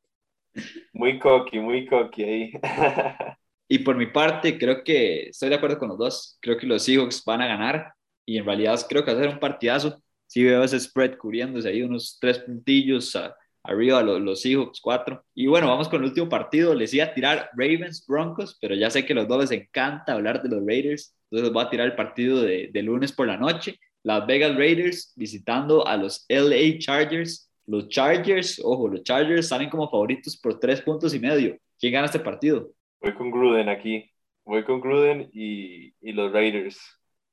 Muy 0.92 1.18
coqui, 1.18 1.58
muy 1.58 1.86
coqui 1.86 2.22
ahí. 2.24 2.52
y 3.68 3.78
por 3.80 3.96
mi 3.96 4.06
parte, 4.06 4.58
creo 4.58 4.84
que 4.84 5.28
estoy 5.28 5.48
de 5.48 5.56
acuerdo 5.56 5.78
con 5.78 5.88
los 5.88 5.98
dos. 5.98 6.38
Creo 6.40 6.56
que 6.56 6.66
los 6.66 6.82
Seahawks 6.84 7.24
van 7.24 7.42
a 7.42 7.46
ganar 7.46 7.92
y 8.24 8.38
en 8.38 8.44
realidad 8.44 8.78
creo 8.88 9.04
que 9.04 9.12
va 9.12 9.18
a 9.18 9.20
ser 9.20 9.32
un 9.32 9.40
partidazo. 9.40 10.00
Sí 10.26 10.42
veo 10.44 10.62
ese 10.64 10.80
spread 10.80 11.18
cubriéndose 11.18 11.68
ahí 11.68 11.82
unos 11.82 12.18
tres 12.20 12.38
puntillos 12.38 13.16
arriba 13.64 14.02
los, 14.02 14.20
los 14.20 14.40
Seahawks 14.42 14.80
cuatro. 14.80 15.24
Y 15.34 15.46
bueno, 15.46 15.68
vamos 15.68 15.88
con 15.88 16.02
el 16.02 16.08
último 16.08 16.28
partido. 16.28 16.74
Les 16.74 16.94
iba 16.94 17.04
a 17.04 17.14
tirar 17.14 17.50
Ravens 17.56 18.04
Broncos, 18.06 18.56
pero 18.60 18.74
ya 18.74 18.90
sé 18.90 19.04
que 19.04 19.12
a 19.12 19.16
los 19.16 19.28
dos 19.28 19.40
les 19.40 19.50
encanta 19.50 20.12
hablar 20.12 20.42
de 20.42 20.50
los 20.50 20.64
Raiders. 20.64 21.16
Entonces 21.30 21.52
voy 21.52 21.64
a 21.64 21.70
tirar 21.70 21.86
el 21.86 21.96
partido 21.96 22.42
de, 22.42 22.70
de 22.72 22.82
lunes 22.82 23.12
por 23.12 23.26
la 23.26 23.36
noche. 23.36 23.78
Las 24.04 24.26
Vegas 24.26 24.54
Raiders 24.54 25.14
visitando 25.16 25.86
a 25.86 25.96
los 25.96 26.26
LA 26.28 26.78
Chargers. 26.78 27.50
Los 27.66 27.88
Chargers, 27.88 28.60
ojo, 28.62 28.86
los 28.86 29.02
Chargers 29.02 29.48
salen 29.48 29.70
como 29.70 29.90
favoritos 29.90 30.36
por 30.36 30.60
tres 30.60 30.82
puntos 30.82 31.14
y 31.14 31.18
medio. 31.18 31.56
¿Quién 31.80 31.94
gana 31.94 32.04
este 32.04 32.20
partido? 32.20 32.70
Voy 33.00 33.14
con 33.14 33.30
Gruden 33.30 33.70
aquí. 33.70 34.10
Voy 34.44 34.62
con 34.62 34.82
Gruden 34.82 35.30
y, 35.32 35.94
y 36.02 36.12
los 36.12 36.30
Raiders. 36.32 36.78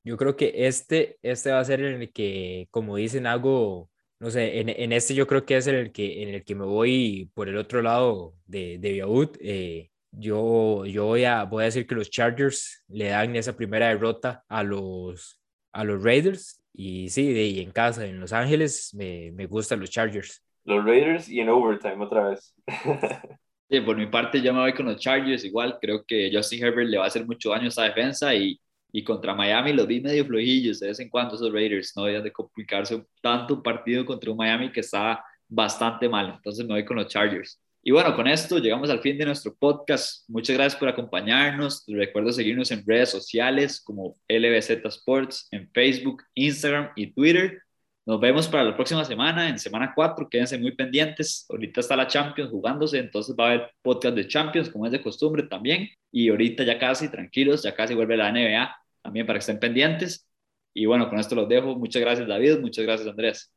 Yo 0.05 0.15
creo 0.15 0.38
que 0.38 0.53
este, 0.65 1.19
este 1.22 1.51
va 1.51 1.59
a 1.59 1.65
ser 1.65 1.82
en 1.82 2.03
el 2.03 2.13
que, 2.13 2.69
como 2.72 2.95
dicen, 2.95 3.28
hago, 3.28 3.89
no 4.19 4.32
sé, 4.32 4.61
en, 4.61 4.69
en 4.69 4.93
este 4.93 5.13
yo 5.13 5.28
creo 5.28 5.45
que 5.45 5.57
es 5.57 5.67
en 5.67 5.76
el 5.76 5.91
que, 5.91 6.24
en 6.24 6.30
el 6.30 6.45
que 6.45 6.55
me 6.55 6.63
voy 6.63 7.30
por 7.34 7.49
el 7.49 7.57
otro 7.57 7.82
lado 7.82 8.34
de, 8.45 8.78
de 8.78 8.93
Biaud. 8.93 9.36
Eh, 9.41 9.89
yo, 10.11 10.86
yo 10.86 11.05
voy, 11.05 11.26
a, 11.26 11.43
voy 11.43 11.63
a 11.63 11.65
decir 11.65 11.86
que 11.86 11.95
los 11.95 12.09
Chargers 12.09 12.86
le 12.88 13.09
dan 13.09 13.36
esa 13.36 13.57
primera 13.57 13.89
derrota 13.89 14.45
a 14.47 14.63
los, 14.63 15.41
a 15.74 15.84
los 15.84 16.01
Raiders 16.01 16.61
y 16.74 17.09
sí, 17.09 17.34
de, 17.34 17.45
y 17.45 17.59
en 17.61 17.72
casa, 17.72 18.05
en 18.05 18.19
Los 18.19 18.34
Ángeles, 18.34 18.93
me, 18.93 19.32
me 19.32 19.45
gustan 19.45 19.80
los 19.80 19.89
Chargers. 19.89 20.43
Los 20.63 20.86
Raiders 20.86 21.30
y 21.30 21.39
en 21.39 21.49
overtime 21.49 22.03
otra 22.03 22.30
vez. 22.30 22.53
Sí, 23.69 23.80
por 23.80 23.95
mi 23.95 24.05
parte 24.07 24.41
yo 24.41 24.53
me 24.53 24.59
voy 24.59 24.74
con 24.74 24.86
los 24.86 24.99
Chargers 24.99 25.45
igual, 25.45 25.78
creo 25.80 26.03
que 26.05 26.30
Justin 26.34 26.61
Herbert 26.61 26.89
le 26.89 26.97
va 26.97 27.05
a 27.05 27.07
hacer 27.07 27.26
mucho 27.26 27.51
daño 27.51 27.63
a 27.63 27.67
esta 27.69 27.84
defensa 27.84 28.36
y, 28.36 28.59
y 28.91 29.01
contra 29.01 29.34
Miami 29.34 29.72
los 29.72 29.88
vi 29.88 30.01
medio 30.01 30.26
flojillos 30.26 30.82
de 30.82 30.88
vez 30.88 30.99
en 30.99 31.09
cuando 31.09 31.36
esos 31.36 31.53
Raiders, 31.53 31.93
no 31.95 32.03
deben 32.03 32.22
de 32.26 32.34
complicarse 32.34 33.01
tanto 33.22 33.53
un 33.53 33.63
partido 33.63 34.05
contra 34.05 34.30
un 34.30 34.36
Miami 34.36 34.74
que 34.74 34.82
está 34.82 35.24
bastante 35.47 36.09
mal, 36.09 36.34
entonces 36.36 36.65
me 36.65 36.74
voy 36.74 36.84
con 36.84 36.97
los 36.97 37.07
Chargers. 37.07 37.61
Y 37.84 37.91
bueno, 37.91 38.15
con 38.15 38.27
esto 38.27 38.59
llegamos 38.59 38.91
al 38.91 38.99
fin 38.99 39.17
de 39.17 39.25
nuestro 39.25 39.55
podcast. 39.55 40.23
Muchas 40.29 40.55
gracias 40.55 40.79
por 40.79 40.88
acompañarnos. 40.88 41.84
Les 41.88 41.97
recuerdo 41.97 42.32
seguirnos 42.32 42.69
en 42.69 42.86
redes 42.86 43.09
sociales 43.09 43.82
como 43.82 44.17
LBZ 44.27 44.86
Sports, 44.86 45.47
en 45.49 45.67
Facebook, 45.71 46.21
Instagram 46.36 46.91
y 46.95 47.11
Twitter. 47.11 47.59
Nos 48.05 48.19
vemos 48.19 48.47
para 48.47 48.63
la 48.63 48.75
próxima 48.75 49.03
semana, 49.03 49.49
en 49.49 49.57
semana 49.57 49.93
4. 49.95 50.29
Quédense 50.29 50.59
muy 50.59 50.75
pendientes. 50.75 51.45
Ahorita 51.49 51.82
está 51.82 51.95
la 51.95 52.05
Champions 52.05 52.51
jugándose, 52.51 52.99
entonces 52.99 53.36
va 53.39 53.45
a 53.45 53.47
haber 53.47 53.71
podcast 53.82 54.15
de 54.15 54.27
Champions, 54.27 54.69
como 54.69 54.86
es 54.86 54.91
de 54.91 55.01
costumbre 55.01 55.43
también. 55.43 55.89
Y 56.11 56.29
ahorita 56.29 56.63
ya 56.63 56.77
casi, 56.77 57.09
tranquilos, 57.09 57.63
ya 57.63 57.73
casi 57.73 57.95
vuelve 57.95 58.15
la 58.15 58.32
NBA 58.32 58.75
también 59.01 59.25
para 59.25 59.39
que 59.39 59.41
estén 59.41 59.59
pendientes. 59.59 60.27
Y 60.73 60.86
bueno, 60.86 61.09
con 61.09 61.19
esto 61.19 61.34
los 61.34 61.49
dejo. 61.49 61.75
Muchas 61.75 62.01
gracias, 62.01 62.27
David. 62.27 62.59
Muchas 62.59 62.86
gracias, 62.86 63.07
Andrés. 63.07 63.51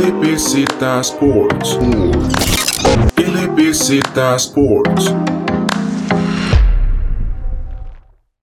LBZ 0.00 0.64
Sports. 1.04 1.76
LBZ 3.16 4.38
Sports. 4.38 5.49